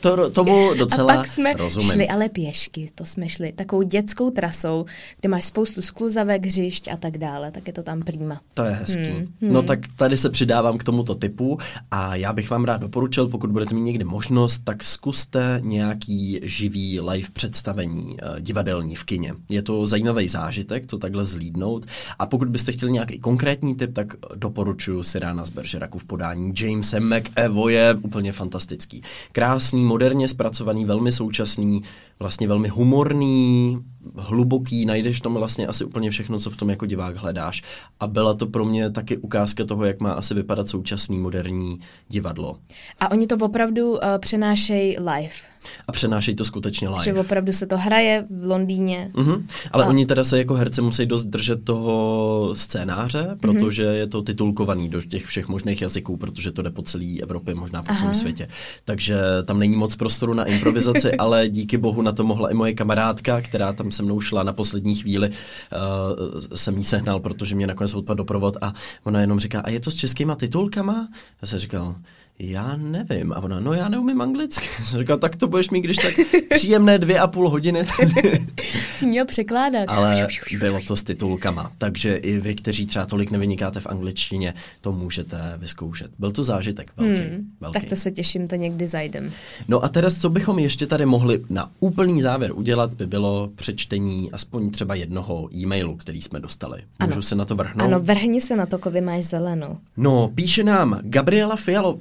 to, 0.00 0.30
tomu 0.30 0.74
docela 0.74 1.12
A 1.12 1.16
pak 1.16 1.26
jsme 1.26 1.52
rozumím. 1.54 1.90
šli 1.90 2.08
ale 2.08 2.28
pěšky, 2.28 2.90
to 2.94 3.04
jsme 3.04 3.28
šli 3.28 3.52
takovou 3.52 3.82
dětskou 3.82 4.30
trasou, 4.30 4.84
kde 5.20 5.28
máš 5.28 5.44
spoustu 5.44 5.82
skluzavek, 5.82 6.46
hřišť 6.46 6.88
a 6.88 6.96
tak 6.96 7.18
dále, 7.18 7.50
tak 7.50 7.66
je 7.66 7.72
to 7.72 7.82
tam 7.82 8.00
prýma. 8.00 8.40
To 8.54 8.64
je 8.64 8.70
hezký. 8.70 9.02
Hmm, 9.02 9.28
hmm. 9.40 9.52
No 9.52 9.62
tak 9.62 9.80
tady 9.96 10.16
se 10.16 10.30
přidávám 10.30 10.78
k 10.78 10.84
tomuto 10.84 11.14
typu 11.14 11.58
a 11.90 12.14
já 12.16 12.32
bych 12.32 12.50
vám 12.50 12.64
rád 12.64 12.80
doporučil, 12.80 13.28
pokud 13.28 13.50
budete 13.50 13.74
mít 13.74 13.82
někdy 13.82 14.04
možnost, 14.04 14.58
tak 14.64 14.84
zkuste 14.84 15.60
nějaký 15.64 16.40
živý 16.42 17.00
live 17.00 17.28
představení 17.32 18.04
uh, 18.06 18.40
divadelní 18.40 18.94
v 18.94 19.04
kině. 19.04 19.34
Je 19.48 19.62
to 19.62 19.86
zajímavý 19.86 20.28
zážitek, 20.28 20.86
to 20.86 20.98
takhle 20.98 21.24
zlídnout 21.24 21.86
a 22.18 22.26
pokud 22.26 22.48
byste 22.48 22.72
chtěli 22.72 22.92
nějaký 22.92 23.18
konkrétní 23.18 23.74
tip, 23.76 23.94
tak 23.94 24.14
doporučuji 24.34 25.02
si 25.02 25.18
rána 25.18 25.44
z 25.44 25.50
Beržeraku 25.50 25.98
v 25.98 26.04
podání 26.04 26.27
Jamesem 26.34 27.14
McEvoye, 27.14 27.94
úplně 28.02 28.32
fantastický. 28.32 29.02
Krásný, 29.32 29.84
moderně 29.84 30.28
zpracovaný, 30.28 30.84
velmi 30.84 31.12
současný, 31.12 31.82
vlastně 32.20 32.48
velmi 32.48 32.68
humorný, 32.68 33.78
hluboký, 34.16 34.84
najdeš 34.86 35.20
tam 35.20 35.34
vlastně 35.34 35.66
asi 35.66 35.84
úplně 35.84 36.10
všechno, 36.10 36.38
co 36.38 36.50
v 36.50 36.56
tom 36.56 36.70
jako 36.70 36.86
divák 36.86 37.16
hledáš. 37.16 37.62
A 38.00 38.06
byla 38.06 38.34
to 38.34 38.46
pro 38.46 38.64
mě 38.64 38.90
taky 38.90 39.16
ukázka 39.16 39.64
toho, 39.64 39.84
jak 39.84 40.00
má 40.00 40.12
asi 40.12 40.34
vypadat 40.34 40.68
současný 40.68 41.18
moderní 41.18 41.80
divadlo. 42.08 42.56
A 43.00 43.10
oni 43.10 43.26
to 43.26 43.36
opravdu 43.36 43.90
uh, 43.90 43.98
přenášejí 44.18 44.96
live. 44.98 45.48
A 45.88 45.92
přenášejí 45.92 46.34
to 46.34 46.44
skutečně 46.44 46.88
live. 46.88 47.04
Že 47.04 47.14
opravdu 47.14 47.52
se 47.52 47.66
to 47.66 47.78
hraje 47.78 48.26
v 48.30 48.46
Londýně. 48.46 49.10
Uh-huh. 49.14 49.44
Ale 49.72 49.84
a... 49.84 49.88
oni 49.88 50.06
teda 50.06 50.24
se 50.24 50.38
jako 50.38 50.54
herci 50.54 50.82
musí 50.82 51.06
dost 51.06 51.24
držet 51.24 51.64
toho 51.64 52.50
scénáře, 52.54 53.26
mhm. 53.28 53.38
protože 53.38 53.86
uh-huh. 53.86 53.94
je 53.94 54.06
to 54.06 54.22
titulkovaný 54.22 54.88
do 54.88 55.02
těch 55.02 55.26
všech 55.26 55.48
možných 55.48 55.82
jazyků, 55.82 56.16
protože 56.16 56.52
to 56.52 56.62
jde 56.62 56.70
po 56.70 56.82
celé 56.82 57.18
Evropě, 57.22 57.54
možná 57.54 57.82
po 57.82 57.94
celém 57.94 58.14
světě. 58.14 58.48
Takže 58.84 59.20
tam 59.44 59.58
není 59.58 59.76
moc 59.76 59.96
prostoru 59.96 60.34
na 60.34 60.44
improvizaci, 60.44 61.12
ale 61.18 61.48
díky 61.48 61.78
bohu 61.78 62.02
na 62.08 62.12
to 62.12 62.24
mohla 62.24 62.50
i 62.50 62.54
moje 62.54 62.72
kamarádka, 62.72 63.40
která 63.40 63.72
tam 63.72 63.90
se 63.90 64.02
mnou 64.02 64.20
šla 64.20 64.42
na 64.42 64.52
poslední 64.52 64.94
chvíli. 64.94 65.28
Uh, 65.28 66.40
jsem 66.54 66.78
jí 66.78 66.84
sehnal, 66.84 67.20
protože 67.20 67.54
mě 67.54 67.66
nakonec 67.66 67.94
odpadl 67.94 68.16
doprovod 68.16 68.56
a 68.60 68.72
ona 69.04 69.20
jenom 69.20 69.40
říká, 69.40 69.60
a 69.60 69.70
je 69.70 69.80
to 69.80 69.90
s 69.90 69.94
českýma 69.94 70.34
titulkama? 70.34 71.08
Já 71.42 71.48
jsem 71.48 71.58
říkal, 71.58 71.94
já 72.38 72.76
nevím. 72.76 73.32
A 73.32 73.40
ona, 73.40 73.60
no 73.60 73.72
já 73.72 73.88
neumím 73.88 74.20
anglicky. 74.20 74.68
Jsem 74.84 75.00
říkal, 75.00 75.18
tak 75.18 75.36
to 75.36 75.48
budeš 75.48 75.70
mít, 75.70 75.80
když 75.80 75.96
tak 75.96 76.14
příjemné 76.54 76.98
dvě 76.98 77.18
a 77.20 77.26
půl 77.26 77.48
hodiny. 77.48 77.84
Jsi 78.96 79.06
měl 79.06 79.26
překládat. 79.26 79.88
Ale 79.88 80.28
bylo 80.58 80.80
to 80.86 80.96
s 80.96 81.02
titulkama, 81.02 81.72
takže 81.78 82.16
i 82.16 82.40
vy, 82.40 82.54
kteří 82.54 82.86
třeba 82.86 83.06
tolik 83.06 83.30
nevynikáte 83.30 83.80
v 83.80 83.86
angličtině, 83.86 84.54
to 84.80 84.92
můžete 84.92 85.54
vyzkoušet. 85.58 86.10
Byl 86.18 86.32
to 86.32 86.44
zážitek 86.44 86.90
velký. 86.96 87.20
Hmm, 87.20 87.46
velký. 87.60 87.80
Tak 87.80 87.88
to 87.88 87.96
se 87.96 88.10
těším, 88.10 88.48
to 88.48 88.54
někdy 88.54 88.88
zajdem. 88.88 89.32
No 89.68 89.84
a 89.84 89.88
teraz, 89.88 90.18
co 90.18 90.30
bychom 90.30 90.58
ještě 90.58 90.86
tady 90.86 91.06
mohli 91.06 91.44
na 91.50 91.70
úplný 91.80 92.22
závěr 92.22 92.52
udělat, 92.54 92.94
by 92.94 93.06
bylo 93.06 93.50
přečtení 93.54 94.32
aspoň 94.32 94.70
třeba 94.70 94.94
jednoho 94.94 95.48
e-mailu, 95.54 95.96
který 95.96 96.22
jsme 96.22 96.40
dostali. 96.40 96.82
Můžu 97.02 97.12
ano. 97.12 97.22
se 97.22 97.34
na 97.34 97.44
to 97.44 97.54
vrhnout? 97.54 97.86
Ano, 97.86 98.00
vrhni 98.00 98.40
se 98.40 98.56
na 98.56 98.66
to, 98.66 98.78
kovy 98.78 99.00
máš 99.00 99.24
zelenou. 99.24 99.78
No, 99.96 100.30
píše 100.34 100.64
nám 100.64 101.00
Gabriela 101.02 101.56
Fialo... 101.56 101.98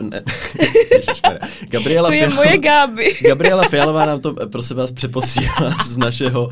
Gabriela 1.67 2.09
to 2.09 2.13
je 2.13 2.19
Fialová, 2.19 2.35
moje 2.35 2.57
Gabi. 2.57 3.15
Gabriela 3.21 3.63
Fialová 3.69 4.05
nám 4.05 4.21
to, 4.21 4.33
prosím 4.51 4.77
vás, 4.77 4.91
přeposílá 4.91 5.77
z, 5.85 5.97
našeho, 5.97 6.49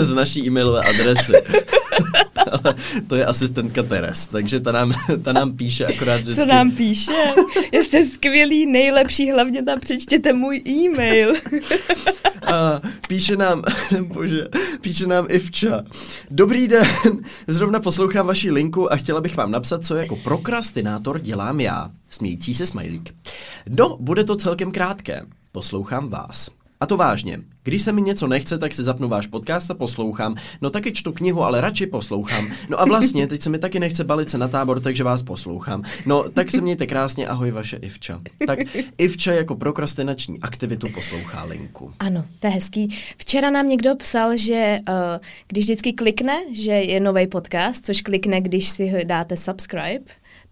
z 0.00 0.12
naší 0.12 0.46
e-mailové 0.46 0.80
adresy. 0.80 1.32
Ale 2.64 2.74
to 3.06 3.16
je 3.16 3.26
asistentka 3.26 3.82
Teres, 3.82 4.28
takže 4.28 4.60
ta 4.60 4.72
nám, 4.72 4.92
ta 5.22 5.32
nám 5.32 5.56
píše 5.56 5.86
akorát 5.86 6.20
vždycky. 6.20 6.40
Co 6.40 6.46
nám 6.46 6.70
píše? 6.70 7.12
Jste 7.72 8.04
skvělý, 8.04 8.66
nejlepší, 8.66 9.32
hlavně 9.32 9.62
tam 9.62 9.80
přečtěte 9.80 10.32
můj 10.32 10.62
e-mail. 10.68 11.34
A 12.52 12.80
píše 13.08 13.36
nám, 13.36 13.62
bože, 14.02 14.48
píše 14.80 15.06
nám 15.06 15.26
Ivča. 15.28 15.82
Dobrý 16.30 16.68
den, 16.68 16.86
zrovna 17.46 17.80
poslouchám 17.80 18.26
vaši 18.26 18.50
linku 18.50 18.92
a 18.92 18.96
chtěla 18.96 19.20
bych 19.20 19.36
vám 19.36 19.50
napsat, 19.50 19.84
co 19.84 19.96
jako 19.96 20.16
prokrastinátor 20.16 21.20
dělám 21.20 21.60
já. 21.60 21.90
Smějící 22.10 22.54
se 22.54 22.66
smajlík. 22.66 23.14
No, 23.68 23.96
bude 24.00 24.24
to 24.24 24.36
celkem 24.36 24.72
krátké. 24.72 25.22
Poslouchám 25.52 26.08
vás. 26.08 26.59
A 26.82 26.86
to 26.86 26.96
vážně. 26.96 27.40
Když 27.62 27.82
se 27.82 27.92
mi 27.92 28.02
něco 28.02 28.26
nechce, 28.26 28.58
tak 28.58 28.74
si 28.74 28.84
zapnu 28.84 29.08
váš 29.08 29.26
podcast 29.26 29.70
a 29.70 29.74
poslouchám. 29.74 30.36
No 30.60 30.70
taky 30.70 30.92
čtu 30.92 31.12
knihu, 31.12 31.42
ale 31.42 31.60
radši 31.60 31.86
poslouchám. 31.86 32.48
No 32.68 32.80
a 32.80 32.84
vlastně, 32.84 33.26
teď 33.26 33.42
se 33.42 33.50
mi 33.50 33.58
taky 33.58 33.80
nechce 33.80 34.04
balit 34.04 34.30
se 34.30 34.38
na 34.38 34.48
tábor, 34.48 34.80
takže 34.80 35.04
vás 35.04 35.22
poslouchám. 35.22 35.82
No, 36.06 36.24
tak 36.30 36.50
se 36.50 36.60
mějte 36.60 36.86
krásně, 36.86 37.28
ahoj 37.28 37.50
vaše 37.50 37.76
Ivča. 37.76 38.20
Tak 38.46 38.58
Ivča 38.98 39.32
jako 39.32 39.54
prokrastinační 39.54 40.40
aktivitu 40.40 40.88
poslouchá 40.88 41.44
linku. 41.44 41.92
Ano, 41.98 42.24
to 42.38 42.46
je 42.46 42.50
hezký. 42.50 42.96
Včera 43.18 43.50
nám 43.50 43.68
někdo 43.68 43.96
psal, 43.96 44.36
že 44.36 44.78
uh, 44.88 44.94
když 45.48 45.64
vždycky 45.64 45.92
klikne, 45.92 46.34
že 46.52 46.72
je 46.72 47.00
nový 47.00 47.26
podcast, 47.26 47.86
což 47.86 48.00
klikne, 48.00 48.40
když 48.40 48.68
si 48.68 49.04
dáte 49.04 49.36
subscribe, 49.36 50.00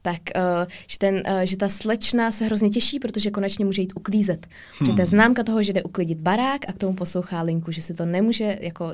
tak 0.02 0.20
uh, 0.36 0.66
že, 0.86 0.98
ten, 0.98 1.14
uh, 1.14 1.40
že 1.40 1.56
ta 1.56 1.68
slečna 1.68 2.30
se 2.30 2.44
hrozně 2.44 2.70
těší, 2.70 2.98
protože 2.98 3.30
konečně 3.30 3.64
může 3.64 3.82
jít 3.82 3.92
uklízet. 3.96 4.46
Hmm. 4.78 4.86
Že 4.86 4.92
to 4.92 5.00
je 5.00 5.06
známka 5.06 5.42
toho, 5.42 5.62
že 5.62 5.72
jde 5.72 5.82
uklidit 5.82 6.18
barák 6.18 6.68
a 6.68 6.72
k 6.72 6.78
tomu 6.78 6.94
poslouchá 6.94 7.42
linku, 7.42 7.72
že 7.72 7.82
si 7.82 7.94
to 7.94 8.06
nemůže 8.06 8.58
jako 8.60 8.92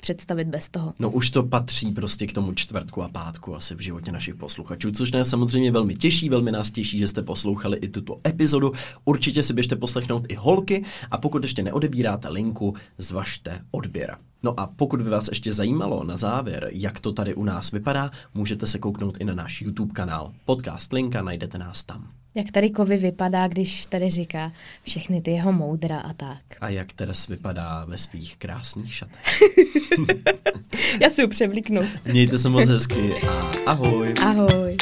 představit 0.00 0.48
bez 0.48 0.68
toho. 0.68 0.94
No 0.98 1.10
už 1.10 1.30
to 1.30 1.42
patří 1.42 1.92
prostě 1.92 2.26
k 2.26 2.32
tomu 2.32 2.52
čtvrtku 2.52 3.02
a 3.02 3.08
pátku 3.08 3.56
asi 3.56 3.74
v 3.74 3.80
životě 3.80 4.12
našich 4.12 4.34
posluchačů, 4.34 4.92
což 4.92 5.12
nás 5.12 5.28
samozřejmě 5.28 5.70
velmi 5.70 5.94
těší, 5.94 6.28
velmi 6.28 6.52
nás 6.52 6.70
těší, 6.70 6.98
že 6.98 7.08
jste 7.08 7.22
poslouchali 7.22 7.76
i 7.76 7.88
tuto 7.88 8.20
epizodu. 8.26 8.72
Určitě 9.04 9.42
si 9.42 9.52
běžte 9.52 9.76
poslechnout 9.76 10.24
i 10.28 10.34
holky 10.34 10.84
a 11.10 11.18
pokud 11.18 11.42
ještě 11.42 11.62
neodebíráte 11.62 12.28
linku, 12.28 12.74
zvažte 12.98 13.60
odběr. 13.70 14.16
No 14.42 14.60
a 14.60 14.66
pokud 14.66 15.02
by 15.02 15.10
vás 15.10 15.28
ještě 15.28 15.52
zajímalo 15.52 16.04
na 16.04 16.16
závěr, 16.16 16.68
jak 16.72 17.00
to 17.00 17.12
tady 17.12 17.34
u 17.34 17.44
nás 17.44 17.70
vypadá, 17.70 18.10
můžete 18.34 18.66
se 18.66 18.78
kouknout 18.78 19.16
i 19.20 19.24
na 19.24 19.34
náš 19.34 19.62
YouTube 19.62 19.92
kanál. 19.92 20.32
Podcast 20.44 20.92
linka, 20.92 21.22
najdete 21.22 21.58
nás 21.58 21.84
tam. 21.84 22.19
Jak 22.34 22.50
tady 22.50 22.70
Kovy 22.70 22.96
vypadá, 22.96 23.48
když 23.48 23.86
tady 23.86 24.10
říká 24.10 24.52
všechny 24.82 25.20
ty 25.20 25.30
jeho 25.30 25.52
moudra 25.52 25.98
a 25.98 26.12
tak. 26.12 26.38
A 26.60 26.68
jak 26.68 26.92
Teres 26.92 27.26
vypadá 27.26 27.84
ve 27.84 27.98
svých 27.98 28.36
krásných 28.36 28.94
šatech. 28.94 29.40
Já 31.00 31.10
si 31.10 31.22
ho 31.22 31.28
převlíknu. 31.28 31.82
Mějte 32.04 32.38
se 32.38 32.48
moc 32.48 32.68
hezky 32.68 33.14
a 33.28 33.52
ahoj. 33.66 34.14
Ahoj. 34.22 34.76